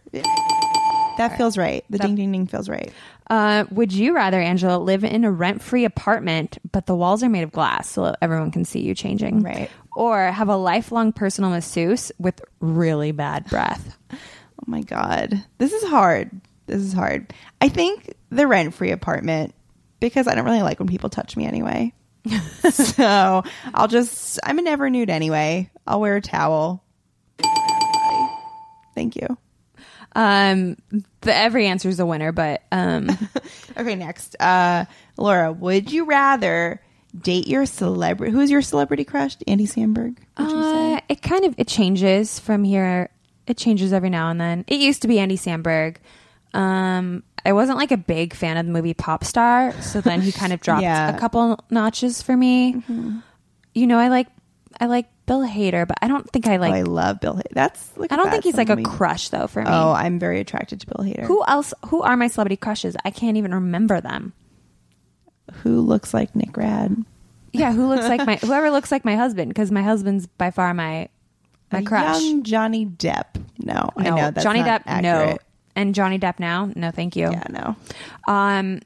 That 1.18 1.36
feels 1.36 1.56
right. 1.56 1.84
The 1.90 1.98
ding 1.98 2.14
ding 2.14 2.32
ding 2.32 2.46
feels 2.46 2.68
right. 2.68 2.92
Uh, 3.28 3.64
would 3.70 3.92
you 3.92 4.14
rather, 4.14 4.40
Angela, 4.40 4.78
live 4.78 5.02
in 5.04 5.24
a 5.24 5.30
rent 5.30 5.62
free 5.62 5.84
apartment, 5.84 6.58
but 6.70 6.86
the 6.86 6.94
walls 6.94 7.22
are 7.22 7.28
made 7.28 7.42
of 7.42 7.52
glass 7.52 7.88
so 7.88 8.14
everyone 8.22 8.50
can 8.50 8.64
see 8.64 8.80
you 8.80 8.94
changing? 8.94 9.42
Right. 9.42 9.70
Or 9.96 10.30
have 10.30 10.48
a 10.48 10.56
lifelong 10.56 11.12
personal 11.12 11.50
masseuse 11.50 12.12
with 12.18 12.40
really 12.60 13.12
bad 13.12 13.46
breath? 13.46 13.96
Oh 14.12 14.64
my 14.66 14.82
god, 14.82 15.44
this 15.58 15.72
is 15.72 15.84
hard. 15.84 16.30
This 16.66 16.82
is 16.82 16.92
hard. 16.92 17.32
I 17.60 17.68
think 17.68 18.14
the 18.30 18.46
rent 18.46 18.74
free 18.74 18.90
apartment 18.90 19.54
because 20.00 20.26
I 20.26 20.34
don't 20.34 20.44
really 20.44 20.62
like 20.62 20.78
when 20.78 20.88
people 20.88 21.10
touch 21.10 21.36
me 21.36 21.46
anyway. 21.46 21.92
so 22.70 23.44
I'll 23.74 23.88
just 23.88 24.40
I'm 24.44 24.58
a 24.58 24.62
never 24.62 24.90
nude 24.90 25.10
anyway. 25.10 25.70
I'll 25.86 26.00
wear 26.00 26.16
a 26.16 26.20
towel. 26.20 26.82
Thank 28.94 29.16
you. 29.16 29.36
Um, 30.16 30.76
the, 31.20 31.34
every 31.36 31.66
answer 31.66 31.88
is 31.90 32.00
a 32.00 32.06
winner, 32.06 32.32
but 32.32 32.62
um, 32.72 33.10
Okay, 33.76 33.94
next. 33.94 34.34
Uh 34.40 34.86
Laura, 35.18 35.52
would 35.52 35.92
you 35.92 36.06
rather 36.06 36.80
date 37.18 37.46
your 37.46 37.66
celebrity 37.66 38.32
who's 38.32 38.50
your 38.50 38.62
celebrity 38.62 39.04
crush? 39.04 39.36
Andy 39.46 39.66
Samberg? 39.66 40.16
Would 40.38 40.50
you 40.50 40.62
say? 40.62 40.94
uh, 40.94 41.00
it 41.10 41.22
kind 41.22 41.44
of 41.44 41.54
it 41.58 41.68
changes 41.68 42.38
from 42.38 42.64
here. 42.64 43.10
It 43.46 43.56
changes 43.58 43.92
every 43.92 44.10
now 44.10 44.30
and 44.30 44.40
then. 44.40 44.64
It 44.66 44.80
used 44.80 45.02
to 45.02 45.08
be 45.08 45.18
Andy 45.18 45.36
Samberg. 45.36 45.96
Um, 46.54 47.22
I 47.44 47.52
wasn't 47.52 47.78
like 47.78 47.90
a 47.92 47.96
big 47.96 48.34
fan 48.34 48.56
of 48.56 48.66
the 48.66 48.72
movie 48.72 48.94
Pop 48.94 49.22
Star, 49.22 49.72
so 49.82 50.00
then 50.00 50.20
he 50.22 50.32
kind 50.32 50.52
of 50.52 50.60
dropped 50.66 50.82
Yeah. 50.82 51.14
a 51.14 51.18
couple 51.18 51.58
notches 51.70 52.22
for 52.22 52.36
me. 52.36 52.82
You 53.74 53.86
know, 53.86 53.98
I 53.98 54.08
like 54.08 54.28
I 54.80 54.86
like 54.86 55.06
Bill 55.26 55.40
Hader, 55.40 55.86
but 55.86 55.98
I 56.00 56.08
don't 56.08 56.28
think 56.30 56.46
I 56.46 56.56
like. 56.56 56.72
oh, 56.72 56.76
I 56.76 56.82
love 56.82 57.20
Bill 57.20 57.34
Hader. 57.34 57.52
That's 57.52 57.96
look 57.96 58.12
I 58.12 58.16
don't 58.16 58.30
think 58.30 58.44
he's 58.44 58.56
like 58.56 58.70
a 58.70 58.76
we- 58.76 58.84
crush 58.84 59.28
though 59.30 59.46
for 59.48 59.60
me. 59.62 59.68
Oh, 59.68 59.92
I'm 59.92 60.18
very 60.18 60.40
attracted 60.40 60.80
to 60.80 60.86
Bill 60.86 61.04
Hader. 61.04 61.24
Who 61.24 61.44
else? 61.46 61.74
Who 61.86 62.02
are 62.02 62.16
my 62.16 62.28
celebrity 62.28 62.56
crushes? 62.56 62.96
I 63.04 63.10
can't 63.10 63.36
even 63.36 63.52
remember 63.54 64.00
them. 64.00 64.32
who 65.62 65.80
looks 65.80 66.14
like 66.14 66.34
Nick 66.34 66.56
Rad? 66.56 66.96
Yeah, 67.52 67.72
who 67.72 67.86
looks 67.88 68.08
like 68.08 68.24
my 68.26 68.36
whoever 68.42 68.70
looks 68.70 68.90
like 68.92 69.04
my 69.04 69.16
husband? 69.16 69.48
Because 69.48 69.70
my 69.72 69.82
husband's 69.82 70.26
by 70.26 70.50
far 70.50 70.72
my 70.74 71.08
my 71.72 71.80
A 71.80 71.82
crush. 71.82 72.22
Young 72.22 72.42
Johnny 72.42 72.86
Depp. 72.86 73.42
No, 73.58 73.90
I 73.96 74.02
no, 74.04 74.10
know 74.10 74.30
that's 74.30 74.44
Johnny 74.44 74.60
Depp. 74.60 75.02
No, 75.02 75.36
and 75.74 75.94
Johnny 75.94 76.18
Depp 76.18 76.38
now. 76.38 76.70
No, 76.76 76.90
thank 76.90 77.16
you. 77.16 77.30
Yeah, 77.30 77.42
no. 77.50 77.76
Um. 78.32 78.80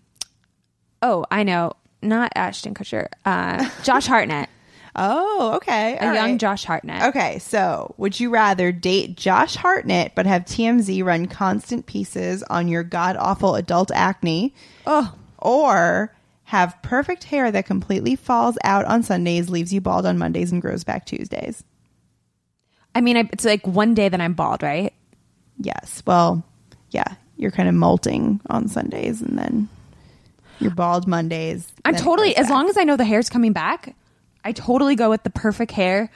Oh, 1.03 1.24
I 1.30 1.43
know. 1.43 1.72
Not 2.03 2.32
Ashton 2.34 2.72
Kutcher. 2.74 3.09
Uh, 3.26 3.68
Josh 3.82 4.07
Hartnett. 4.12 4.49
Oh, 4.97 5.53
okay. 5.57 5.97
A 5.99 6.09
All 6.09 6.14
young 6.14 6.30
right. 6.32 6.41
Josh 6.41 6.64
Hartnett. 6.64 7.03
Okay, 7.09 7.38
so 7.38 7.95
would 7.97 8.18
you 8.18 8.30
rather 8.30 8.72
date 8.72 9.16
Josh 9.16 9.55
Hartnett 9.57 10.14
but 10.14 10.26
have 10.26 10.45
TMZ 10.45 11.05
run 11.05 11.26
constant 11.26 11.86
pieces 11.86 12.43
on 12.45 12.66
your 12.68 12.82
god 12.82 13.16
awful 13.16 13.55
adult 13.55 13.91
acne? 13.93 14.55
Oh, 14.86 15.14
Or 15.38 16.14
have 16.45 16.76
perfect 16.82 17.24
hair 17.24 17.53
that 17.53 17.66
completely 17.66 18.16
falls 18.16 18.59
out 18.64 18.84
on 18.86 19.05
Sundays, 19.05 19.49
leaves 19.49 19.72
you 19.72 19.80
bald 19.80 20.05
on 20.07 20.18
Mondays, 20.18 20.51
and 20.51 20.61
grows 20.61 20.82
back 20.82 21.07
Tuesdays? 21.07 21.62
I 22.95 23.01
mean, 23.01 23.16
I, 23.16 23.28
it's 23.32 23.45
like 23.45 23.64
one 23.66 23.95
day 23.95 24.09
that 24.09 24.20
I'm 24.20 24.32
bald, 24.34 24.62
right? 24.64 24.93
Yes. 25.59 26.03
Well, 26.05 26.45
yeah, 26.91 27.14
you're 27.36 27.53
kind 27.53 27.68
of 27.68 27.74
molting 27.76 28.41
on 28.51 28.66
Sundays 28.66 29.22
and 29.22 29.38
then 29.38 29.68
you're 30.59 30.72
bald 30.74 31.07
Mondays. 31.07 31.68
I'm 31.84 31.93
then 31.95 32.01
it 32.01 32.05
totally 32.05 32.28
grows 32.30 32.38
as 32.38 32.47
back. 32.47 32.51
long 32.51 32.68
as 32.68 32.76
I 32.76 32.82
know 32.84 32.97
the 32.97 33.05
hair's 33.05 33.30
coming 33.30 33.53
back. 33.53 33.95
I 34.45 34.53
totally 34.53 34.95
go 34.95 35.11
with 35.11 35.22
the 35.22 35.30
perfect 35.30 35.72
hair. 35.72 36.11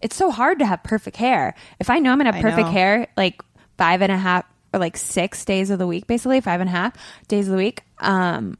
It's 0.00 0.16
so 0.16 0.30
hard 0.30 0.58
to 0.60 0.66
have 0.66 0.82
perfect 0.82 1.16
hair. 1.16 1.54
If 1.78 1.90
I 1.90 1.98
know 1.98 2.12
I'm 2.12 2.18
gonna 2.18 2.32
have 2.32 2.42
perfect 2.42 2.68
hair, 2.68 3.06
like 3.16 3.42
five 3.76 4.02
and 4.02 4.10
a 4.10 4.16
half 4.16 4.44
or 4.72 4.80
like 4.80 4.96
six 4.96 5.44
days 5.44 5.70
of 5.70 5.78
the 5.78 5.86
week, 5.86 6.06
basically 6.06 6.40
five 6.40 6.60
and 6.60 6.68
a 6.68 6.72
half 6.72 6.94
days 7.28 7.46
of 7.46 7.52
the 7.52 7.58
week, 7.58 7.82
um, 7.98 8.56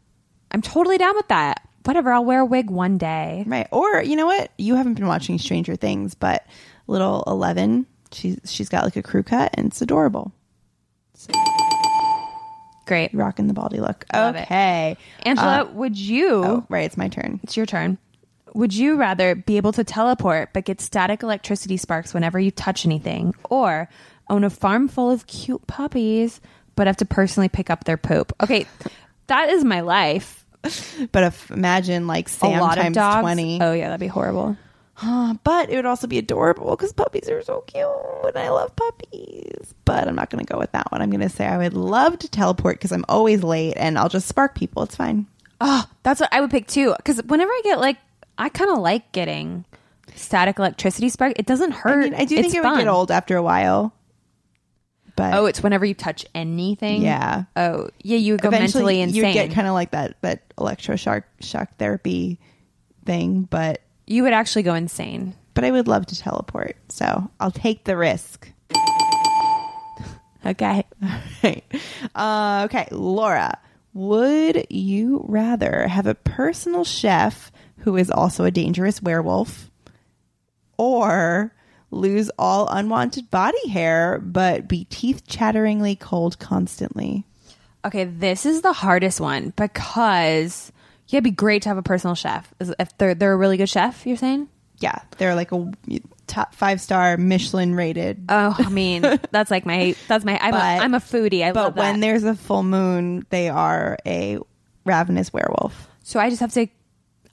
I'm 0.51 0.63
totally 0.63 0.99
down 0.99 1.17
with 1.17 1.29
that. 1.29 1.67
Whatever, 1.85 2.13
I'll 2.13 2.25
wear 2.25 2.41
a 2.41 2.45
wig 2.45 2.69
one 2.69 2.99
day. 2.99 3.45
Right. 3.47 3.67
Or 3.71 4.03
you 4.03 4.17
know 4.17 4.27
what? 4.27 4.51
You 4.59 4.75
haven't 4.75 4.95
been 4.95 5.07
watching 5.07 5.39
Stranger 5.39 5.77
Things, 5.77 6.15
but 6.15 6.45
little 6.87 7.25
Eleven, 7.27 7.87
she's 8.13 8.39
she's 8.45 8.69
got 8.69 8.85
like 8.85 8.97
a 8.97 9.03
crew 9.03 9.23
cut 9.23 9.53
and 9.55 9.69
it's 9.69 9.81
adorable. 9.81 10.33
Great, 12.87 13.15
Rocking 13.15 13.47
the 13.47 13.55
baldy 13.55 13.79
look. 13.79 14.05
Love 14.13 14.35
it. 14.35 14.43
okay. 14.43 14.97
Angela. 15.23 15.63
Uh, 15.63 15.65
would 15.75 15.97
you? 15.97 16.45
oh, 16.45 16.67
right, 16.69 16.85
it's 16.85 16.97
my 16.97 17.09
turn. 17.09 17.39
It's 17.45 17.57
your 17.57 17.67
turn. 17.67 17.99
Would 18.55 18.75
you 18.75 18.97
rather 18.97 19.35
be 19.35 19.57
able 19.57 19.73
to 19.73 19.85
teleport 19.85 20.53
but 20.53 20.65
get 20.65 20.81
static 20.81 21.23
electricity 21.23 21.77
sparks 21.77 22.13
whenever 22.15 22.39
you 22.39 22.51
touch 22.51 22.85
anything, 22.85 23.35
or 23.49 23.89
own 24.29 24.45
a 24.45 24.51
farm 24.51 24.89
full 24.89 25.11
of 25.11 25.27
cute 25.27 25.67
puppies 25.67 26.41
but 26.77 26.87
have 26.87 26.97
to 26.99 27.05
personally 27.05 27.49
pick 27.49 27.71
up 27.71 27.85
their 27.85 27.97
poop? 27.97 28.33
Okay, 28.43 28.67
that 29.29 29.49
is 29.51 29.65
my 29.65 29.81
life. 29.81 30.45
But 31.13 31.23
if 31.25 31.51
imagine 31.51 32.07
like 32.07 32.29
Sam 32.29 32.59
a 32.59 32.61
lot 32.61 32.75
times 32.77 32.89
of 32.89 32.95
dogs. 32.95 33.21
twenty. 33.23 33.59
Oh 33.63 33.73
yeah, 33.73 33.87
that'd 33.87 34.01
be 34.01 34.07
horrible. 34.07 34.57
Uh, 35.03 35.35
but 35.45 35.71
it 35.71 35.77
would 35.77 35.87
also 35.87 36.07
be 36.07 36.19
adorable 36.19 36.71
because 36.77 36.93
puppies 36.93 37.29
are 37.31 37.43
so 37.43 37.63
cute 37.63 37.87
and 38.27 38.37
I 38.37 38.51
love 38.51 38.77
puppies. 38.77 39.75
But 39.87 40.07
I'm 40.07 40.15
not 40.15 40.29
going 40.29 40.45
to 40.45 40.53
go 40.53 40.59
with 40.59 40.73
that 40.73 40.93
one. 40.93 41.01
I'm 41.01 41.09
going 41.09 41.23
to 41.23 41.31
say 41.31 41.47
I 41.47 41.57
would 41.57 41.73
love 41.73 42.19
to 42.19 42.29
teleport 42.29 42.77
because 42.77 42.93
I'm 42.93 43.07
always 43.09 43.43
late 43.43 43.75
and 43.79 43.99
I'll 43.99 44.11
just 44.11 44.29
spark 44.29 44.55
people. 44.55 44.83
It's 44.83 44.97
fine. 44.97 45.27
Oh, 45.61 45.87
that's 46.03 46.21
what 46.21 46.29
I 46.33 46.43
would 46.43 46.51
pick 46.51 46.67
too. 46.67 46.93
Because 46.99 47.23
whenever 47.23 47.51
I 47.51 47.61
get 47.65 47.81
like, 47.81 47.97
I 48.41 48.49
kind 48.49 48.71
of 48.71 48.79
like 48.79 49.13
getting 49.13 49.65
static 50.15 50.59
electricity 50.59 51.09
spark. 51.11 51.35
It 51.37 51.47
doesn't 51.47 51.73
I 51.73 51.77
hurt. 51.77 52.05
mean, 52.05 52.15
I 52.15 52.25
do 52.25 52.37
It's 52.37 52.53
think 52.53 52.55
it 52.57 52.69
would 52.69 52.79
get 52.79 52.89
old 52.89 53.11
after 53.11 53.37
a 53.37 53.43
while. 53.43 53.95
But 55.15 55.35
Oh, 55.35 55.45
it's 55.47 55.63
whenever 55.63 55.85
you 55.85 55.93
touch 55.95 56.25
anything. 56.35 57.03
Yeah. 57.03 57.45
Oh, 57.55 57.91
yeah. 58.03 58.17
You 58.17 58.33
would 58.33 58.43
go 58.43 58.49
eventually 58.49 58.99
mentally 58.99 59.01
insane. 59.03 59.27
you 59.27 59.33
get 59.35 59.53
kind 59.55 59.67
of 59.69 59.75
like 59.75 59.91
that 59.91 60.17
that 60.23 60.55
electroshock 60.57 61.25
shock 61.41 61.77
therapy 61.79 62.39
thing. 63.05 63.43
But 63.43 63.83
you 64.07 64.23
would 64.23 64.33
actually 64.33 64.63
go 64.63 64.75
insane. 64.75 65.35
but 65.55 65.65
I 65.65 65.71
would 65.71 65.87
love 65.89 66.07
to 66.07 66.19
teleport, 66.19 66.77
so 66.89 67.31
I'll 67.39 67.51
take 67.51 67.85
the 67.85 67.97
risk. 67.97 68.51
Okay. 70.47 70.85
Right. 71.45 71.65
Uh, 72.15 72.63
okay, 72.65 72.89
Laura, 72.91 73.59
would 73.93 74.67
you 74.71 75.23
rather 75.29 75.87
have 75.87 76.07
a 76.07 76.15
personal 76.15 76.83
chef 76.85 77.53
who 77.81 77.97
is 77.97 78.11
also 78.11 78.45
a 78.45 78.51
dangerous 78.51 79.03
werewolf 79.03 79.71
or 80.77 81.53
lose 81.91 82.31
all 82.39 82.69
unwanted 82.69 83.31
body 83.31 83.69
hair 83.69 84.19
but 84.23 84.69
be 84.69 84.85
teeth 84.85 85.27
chatteringly 85.27 85.97
cold 85.97 86.39
constantly? 86.39 87.25
Okay, 87.85 88.05
this 88.05 88.45
is 88.47 88.63
the 88.63 88.73
hardest 88.73 89.21
one 89.21 89.53
because 89.57 90.71
yeah, 91.09 91.17
it'd 91.19 91.25
be 91.25 91.31
great 91.31 91.63
to 91.63 91.69
have 91.71 91.79
a 91.79 91.83
personal 91.83 92.15
chef. 92.15 92.53
If 92.61 92.97
they're 92.99 93.15
they're 93.15 93.33
a 93.33 93.37
really 93.37 93.57
good 93.57 93.69
chef, 93.69 94.07
you're 94.07 94.17
saying? 94.17 94.49
Yeah, 94.79 94.99
they're 95.19 95.35
like 95.35 95.53
a 95.53 95.71
top 96.27 96.55
five 96.55 96.81
star 96.81 97.17
Michelin 97.17 97.75
rated. 97.75 98.25
Oh, 98.29 98.55
I 98.57 98.69
mean, 98.69 99.03
that's 99.31 99.51
like 99.51 99.67
my 99.67 99.95
that's 100.09 100.25
my 100.25 100.39
I'm, 100.41 100.53
But- 100.53 100.61
a, 100.61 100.85
I'm 100.85 100.95
a 100.95 101.01
foodie. 101.01 101.43
I 101.45 101.53
but 101.53 101.65
love 101.65 101.75
that. 101.75 101.81
when 101.81 102.01
there's 102.01 102.25
a 102.25 102.35
full 102.35 102.63
moon, 102.63 103.27
they 103.31 103.49
are 103.49 103.99
a 104.07 104.39
ravenous 104.85 105.33
werewolf. 105.33 105.89
so 106.03 106.21
I 106.21 106.29
just 106.31 106.41
have 106.41 106.53
to. 106.55 106.67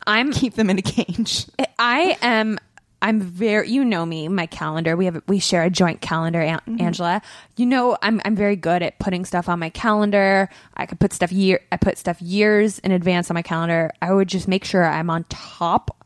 I'm 0.05 0.31
Keep 0.31 0.53
them 0.55 0.69
in 0.69 0.77
a 0.79 0.81
cage. 0.81 1.45
I 1.79 2.17
am. 2.21 2.57
I'm 3.01 3.19
very. 3.21 3.69
You 3.69 3.83
know 3.85 4.05
me. 4.05 4.27
My 4.27 4.45
calendar. 4.45 4.95
We 4.95 5.05
have. 5.05 5.21
We 5.27 5.39
share 5.39 5.63
a 5.63 5.69
joint 5.69 6.01
calendar, 6.01 6.41
An- 6.41 6.59
Mm-hmm. 6.67 6.81
Angela. 6.81 7.21
You 7.57 7.65
know, 7.65 7.97
I'm. 8.01 8.21
I'm 8.25 8.35
very 8.35 8.55
good 8.55 8.81
at 8.83 8.99
putting 8.99 9.25
stuff 9.25 9.49
on 9.49 9.59
my 9.59 9.69
calendar. 9.69 10.49
I 10.75 10.85
could 10.85 10.99
put 10.99 11.13
stuff 11.13 11.31
year. 11.31 11.59
I 11.71 11.77
put 11.77 11.97
stuff 11.97 12.21
years 12.21 12.79
in 12.79 12.91
advance 12.91 13.29
on 13.29 13.35
my 13.35 13.41
calendar. 13.41 13.91
I 14.01 14.13
would 14.13 14.27
just 14.27 14.47
make 14.47 14.63
sure 14.65 14.83
I'm 14.85 15.09
on 15.09 15.25
top 15.29 16.05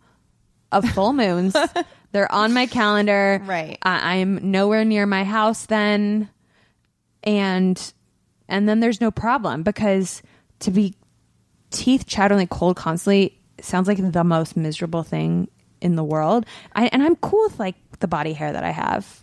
of 0.72 0.88
full 0.90 1.14
moons. 1.14 1.56
They're 2.12 2.32
on 2.32 2.54
my 2.54 2.66
calendar. 2.66 3.42
Right. 3.46 3.78
I, 3.84 4.18
I'm 4.18 4.52
nowhere 4.52 4.84
near 4.84 5.06
my 5.06 5.24
house 5.24 5.66
then, 5.68 6.30
and 7.24 7.94
and 8.50 8.68
then 8.68 8.80
there's 8.82 9.00
no 9.00 9.12
problem 9.12 9.64
because 9.64 10.22
to 10.60 10.72
be 10.72 10.96
teeth 11.72 12.06
chattering 12.06 12.48
cold 12.48 12.76
constantly 12.76 13.40
sounds 13.64 13.88
like 13.88 13.98
the 14.12 14.24
most 14.24 14.56
miserable 14.58 15.04
thing 15.04 15.48
in 15.82 15.96
the 15.96 16.04
world. 16.04 16.46
I, 16.74 16.88
and 16.88 17.04
I'm 17.04 17.16
cool 17.18 17.44
with 17.44 17.60
like 17.60 17.76
the 18.00 18.08
body 18.08 18.34
hair 18.34 18.52
that 18.54 18.64
I 18.64 18.72
have. 18.72 19.20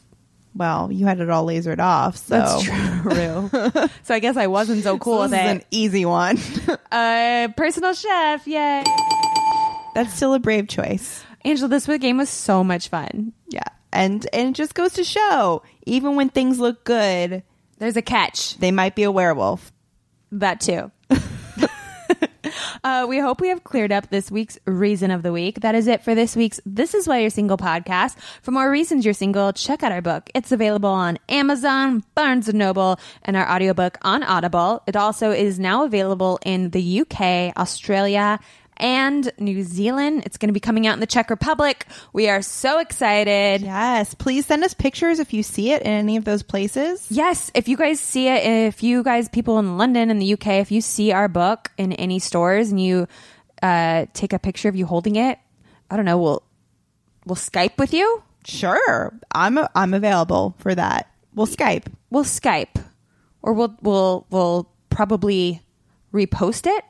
Well, 0.54 0.90
you 0.90 1.06
had 1.06 1.20
it 1.20 1.30
all 1.30 1.46
lasered 1.46 1.78
off, 1.78 2.16
so 2.16 2.36
That's 2.36 2.62
true. 2.64 3.88
so 4.02 4.14
I 4.14 4.18
guess 4.18 4.36
I 4.36 4.48
wasn't 4.48 4.82
so 4.82 4.98
cool 5.06 5.22
this 5.28 5.30
with 5.32 5.40
is 5.40 5.50
an 5.50 5.62
easy 5.70 6.04
one. 6.04 6.38
Uh, 6.90 7.48
personal 7.54 7.92
chef, 7.92 8.46
yay! 8.46 8.82
That's 9.94 10.14
still 10.14 10.32
a 10.32 10.38
brave 10.38 10.68
choice. 10.68 11.22
Angela, 11.44 11.68
this 11.68 11.86
game 11.86 12.16
was 12.16 12.30
so 12.30 12.64
much 12.64 12.88
fun. 12.88 13.34
Yeah. 13.48 13.60
And 13.92 14.26
and 14.32 14.48
it 14.48 14.54
just 14.54 14.74
goes 14.74 14.94
to 14.94 15.04
show, 15.04 15.62
even 15.84 16.16
when 16.16 16.30
things 16.30 16.58
look 16.58 16.84
good, 16.84 17.42
There's 17.78 17.96
a 17.98 18.02
catch. 18.02 18.56
they 18.56 18.70
might 18.70 18.94
be 18.94 19.02
a 19.02 19.12
werewolf. 19.12 19.70
That 20.32 20.60
too. 20.62 20.90
Uh, 22.84 23.06
we 23.08 23.18
hope 23.18 23.40
we 23.40 23.48
have 23.48 23.64
cleared 23.64 23.92
up 23.92 24.08
this 24.10 24.30
week's 24.30 24.58
reason 24.64 25.10
of 25.10 25.22
the 25.22 25.32
week. 25.32 25.60
That 25.60 25.74
is 25.74 25.86
it 25.86 26.02
for 26.02 26.14
this 26.14 26.36
week's 26.36 26.60
This 26.64 26.94
Is 26.94 27.06
Why 27.08 27.20
You're 27.20 27.30
Single 27.30 27.56
podcast. 27.56 28.16
For 28.42 28.50
more 28.50 28.70
reasons 28.70 29.04
you're 29.04 29.14
single, 29.14 29.52
check 29.52 29.82
out 29.82 29.92
our 29.92 30.02
book. 30.02 30.30
It's 30.34 30.52
available 30.52 30.90
on 30.90 31.18
Amazon, 31.28 32.04
Barnes 32.14 32.52
& 32.52 32.54
Noble, 32.54 32.98
and 33.22 33.36
our 33.36 33.48
audiobook 33.48 33.98
on 34.02 34.22
Audible. 34.22 34.82
It 34.86 34.96
also 34.96 35.30
is 35.30 35.58
now 35.58 35.84
available 35.84 36.38
in 36.44 36.70
the 36.70 37.00
UK, 37.00 37.56
Australia, 37.56 38.38
and 38.78 39.30
New 39.38 39.62
Zealand. 39.62 40.22
It's 40.26 40.36
going 40.36 40.48
to 40.48 40.52
be 40.52 40.60
coming 40.60 40.86
out 40.86 40.94
in 40.94 41.00
the 41.00 41.06
Czech 41.06 41.30
Republic. 41.30 41.86
We 42.12 42.28
are 42.28 42.42
so 42.42 42.78
excited. 42.78 43.62
Yes, 43.62 44.14
please 44.14 44.46
send 44.46 44.64
us 44.64 44.74
pictures 44.74 45.18
if 45.18 45.32
you 45.32 45.42
see 45.42 45.72
it 45.72 45.82
in 45.82 45.88
any 45.88 46.16
of 46.16 46.24
those 46.24 46.42
places. 46.42 47.06
Yes, 47.10 47.50
if 47.54 47.68
you 47.68 47.76
guys 47.76 48.00
see 48.00 48.28
it, 48.28 48.44
if 48.44 48.82
you 48.82 49.02
guys, 49.02 49.28
people 49.28 49.58
in 49.58 49.76
London 49.78 50.10
and 50.10 50.20
the 50.20 50.34
UK, 50.34 50.46
if 50.60 50.70
you 50.70 50.80
see 50.80 51.12
our 51.12 51.28
book 51.28 51.70
in 51.76 51.92
any 51.92 52.18
stores 52.18 52.70
and 52.70 52.80
you 52.80 53.06
uh, 53.62 54.06
take 54.12 54.32
a 54.32 54.38
picture 54.38 54.68
of 54.68 54.76
you 54.76 54.86
holding 54.86 55.16
it, 55.16 55.38
I 55.90 55.96
don't 55.96 56.04
know, 56.04 56.18
we'll 56.18 56.42
we'll 57.26 57.36
Skype 57.36 57.78
with 57.78 57.92
you. 57.92 58.22
Sure, 58.44 59.12
I'm 59.34 59.58
I'm 59.74 59.94
available 59.94 60.54
for 60.58 60.74
that. 60.74 61.10
We'll 61.34 61.46
Skype. 61.46 61.92
We'll 62.10 62.24
Skype, 62.24 62.82
or 63.42 63.52
we'll 63.52 63.76
we'll 63.82 64.26
we'll 64.30 64.70
probably 64.90 65.62
repost 66.12 66.66
it. 66.66 66.84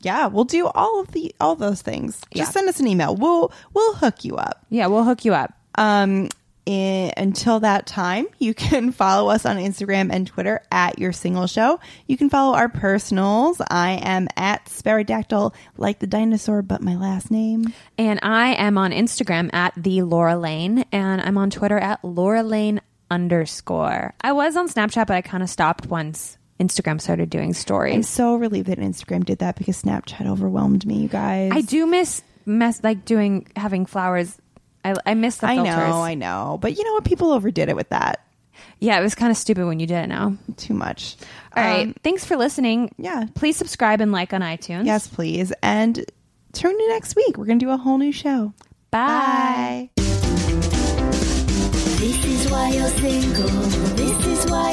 Yeah, 0.00 0.26
we'll 0.26 0.44
do 0.44 0.66
all 0.66 1.00
of 1.00 1.10
the 1.12 1.34
all 1.40 1.56
those 1.56 1.82
things. 1.82 2.20
Just 2.34 2.34
Yeah. 2.34 2.44
send 2.50 2.68
us 2.68 2.80
an 2.80 2.86
email. 2.86 3.14
We'll 3.14 3.52
we'll 3.74 3.94
hook 3.94 4.24
you 4.24 4.36
up. 4.36 4.64
Yeah, 4.70 4.86
we'll 4.86 5.04
hook 5.04 5.24
you 5.24 5.34
up. 5.34 5.52
Um, 5.76 6.28
i- 6.66 7.12
until 7.16 7.60
that 7.60 7.86
time, 7.86 8.26
you 8.38 8.54
can 8.54 8.92
follow 9.02 9.30
us 9.30 9.44
on 9.46 9.56
Instagram 9.56 10.10
and 10.12 10.26
Twitter 10.26 10.62
at 10.72 10.98
Your 10.98 11.12
Single 11.12 11.46
Show. 11.46 11.80
You 12.06 12.16
can 12.16 12.30
follow 12.30 12.54
our 12.56 12.68
personals. 12.68 13.60
I 13.70 13.92
am 14.02 14.28
at 14.36 14.66
Speradactyl, 14.66 15.54
like 15.76 15.98
the 15.98 16.06
dinosaur, 16.06 16.62
but 16.62 16.82
my 16.82 16.96
last 16.96 17.30
name. 17.30 17.72
And 17.98 18.20
I 18.22 18.54
am 18.54 18.78
on 18.78 18.90
Instagram 18.92 19.52
at 19.54 19.72
the 19.76 20.02
Laura 20.02 20.36
Lane, 20.36 20.84
and 20.92 21.20
I'm 21.20 21.36
on 21.38 21.50
Twitter 21.50 21.78
at 21.78 22.04
Laura 22.04 22.42
Lane 22.42 22.80
underscore. 23.10 24.14
I 24.20 24.32
was 24.32 24.56
on 24.56 24.68
Snapchat, 24.68 25.06
but 25.06 25.14
I 25.16 25.22
kind 25.22 25.42
of 25.42 25.50
stopped 25.50 25.86
once 25.86 26.36
Instagram 26.60 27.00
started 27.00 27.30
doing 27.30 27.54
stories. 27.54 27.94
I'm 27.94 28.02
so 28.02 28.36
relieved 28.36 28.68
that 28.68 28.78
Instagram 28.78 29.24
did 29.24 29.38
that 29.38 29.56
because 29.56 29.82
Snapchat 29.82 30.26
overwhelmed 30.26 30.84
me, 30.86 30.96
you 30.98 31.08
guys. 31.08 31.50
I 31.54 31.62
do 31.62 31.86
miss 31.86 32.22
mess 32.46 32.82
like 32.84 33.04
doing 33.04 33.46
having 33.56 33.86
flowers. 33.86 34.36
I, 34.84 34.94
I 35.06 35.14
miss 35.14 35.38
the 35.38 35.46
I 35.46 35.56
know, 35.56 36.02
I 36.02 36.14
know. 36.14 36.58
But 36.60 36.76
you 36.76 36.84
know 36.84 36.92
what? 36.92 37.04
People 37.04 37.32
overdid 37.32 37.68
it 37.68 37.76
with 37.76 37.88
that. 37.90 38.26
yeah, 38.78 38.98
it 38.98 39.02
was 39.02 39.14
kind 39.14 39.30
of 39.30 39.36
stupid 39.36 39.66
when 39.66 39.80
you 39.80 39.86
did 39.86 40.04
it. 40.04 40.06
Now, 40.08 40.36
Too 40.56 40.74
much. 40.74 41.16
all 41.56 41.62
right. 41.62 41.86
Um, 41.88 41.94
Thanks 42.04 42.24
for 42.24 42.36
listening. 42.36 42.94
yeah. 42.98 43.26
please 43.34 43.56
subscribe 43.56 44.00
and 44.00 44.12
like 44.12 44.32
on 44.34 44.40
iTunes. 44.42 44.84
Yes, 44.86 45.06
please. 45.08 45.52
And 45.62 46.04
tune 46.52 46.78
in 46.78 46.88
next 46.88 47.16
week. 47.16 47.36
We're 47.38 47.46
going 47.46 47.58
to 47.58 47.64
do 47.64 47.70
a 47.70 47.76
whole 47.78 47.98
new 47.98 48.12
show. 48.12 48.52
Bye. 48.90 49.90
Bye. 49.96 50.02
This 52.00 52.24
is 52.24 52.50
why 52.50 52.70
you're 52.70 52.88
single. 52.88 53.48
This 53.96 54.26
is 54.26 54.50
why 54.50 54.72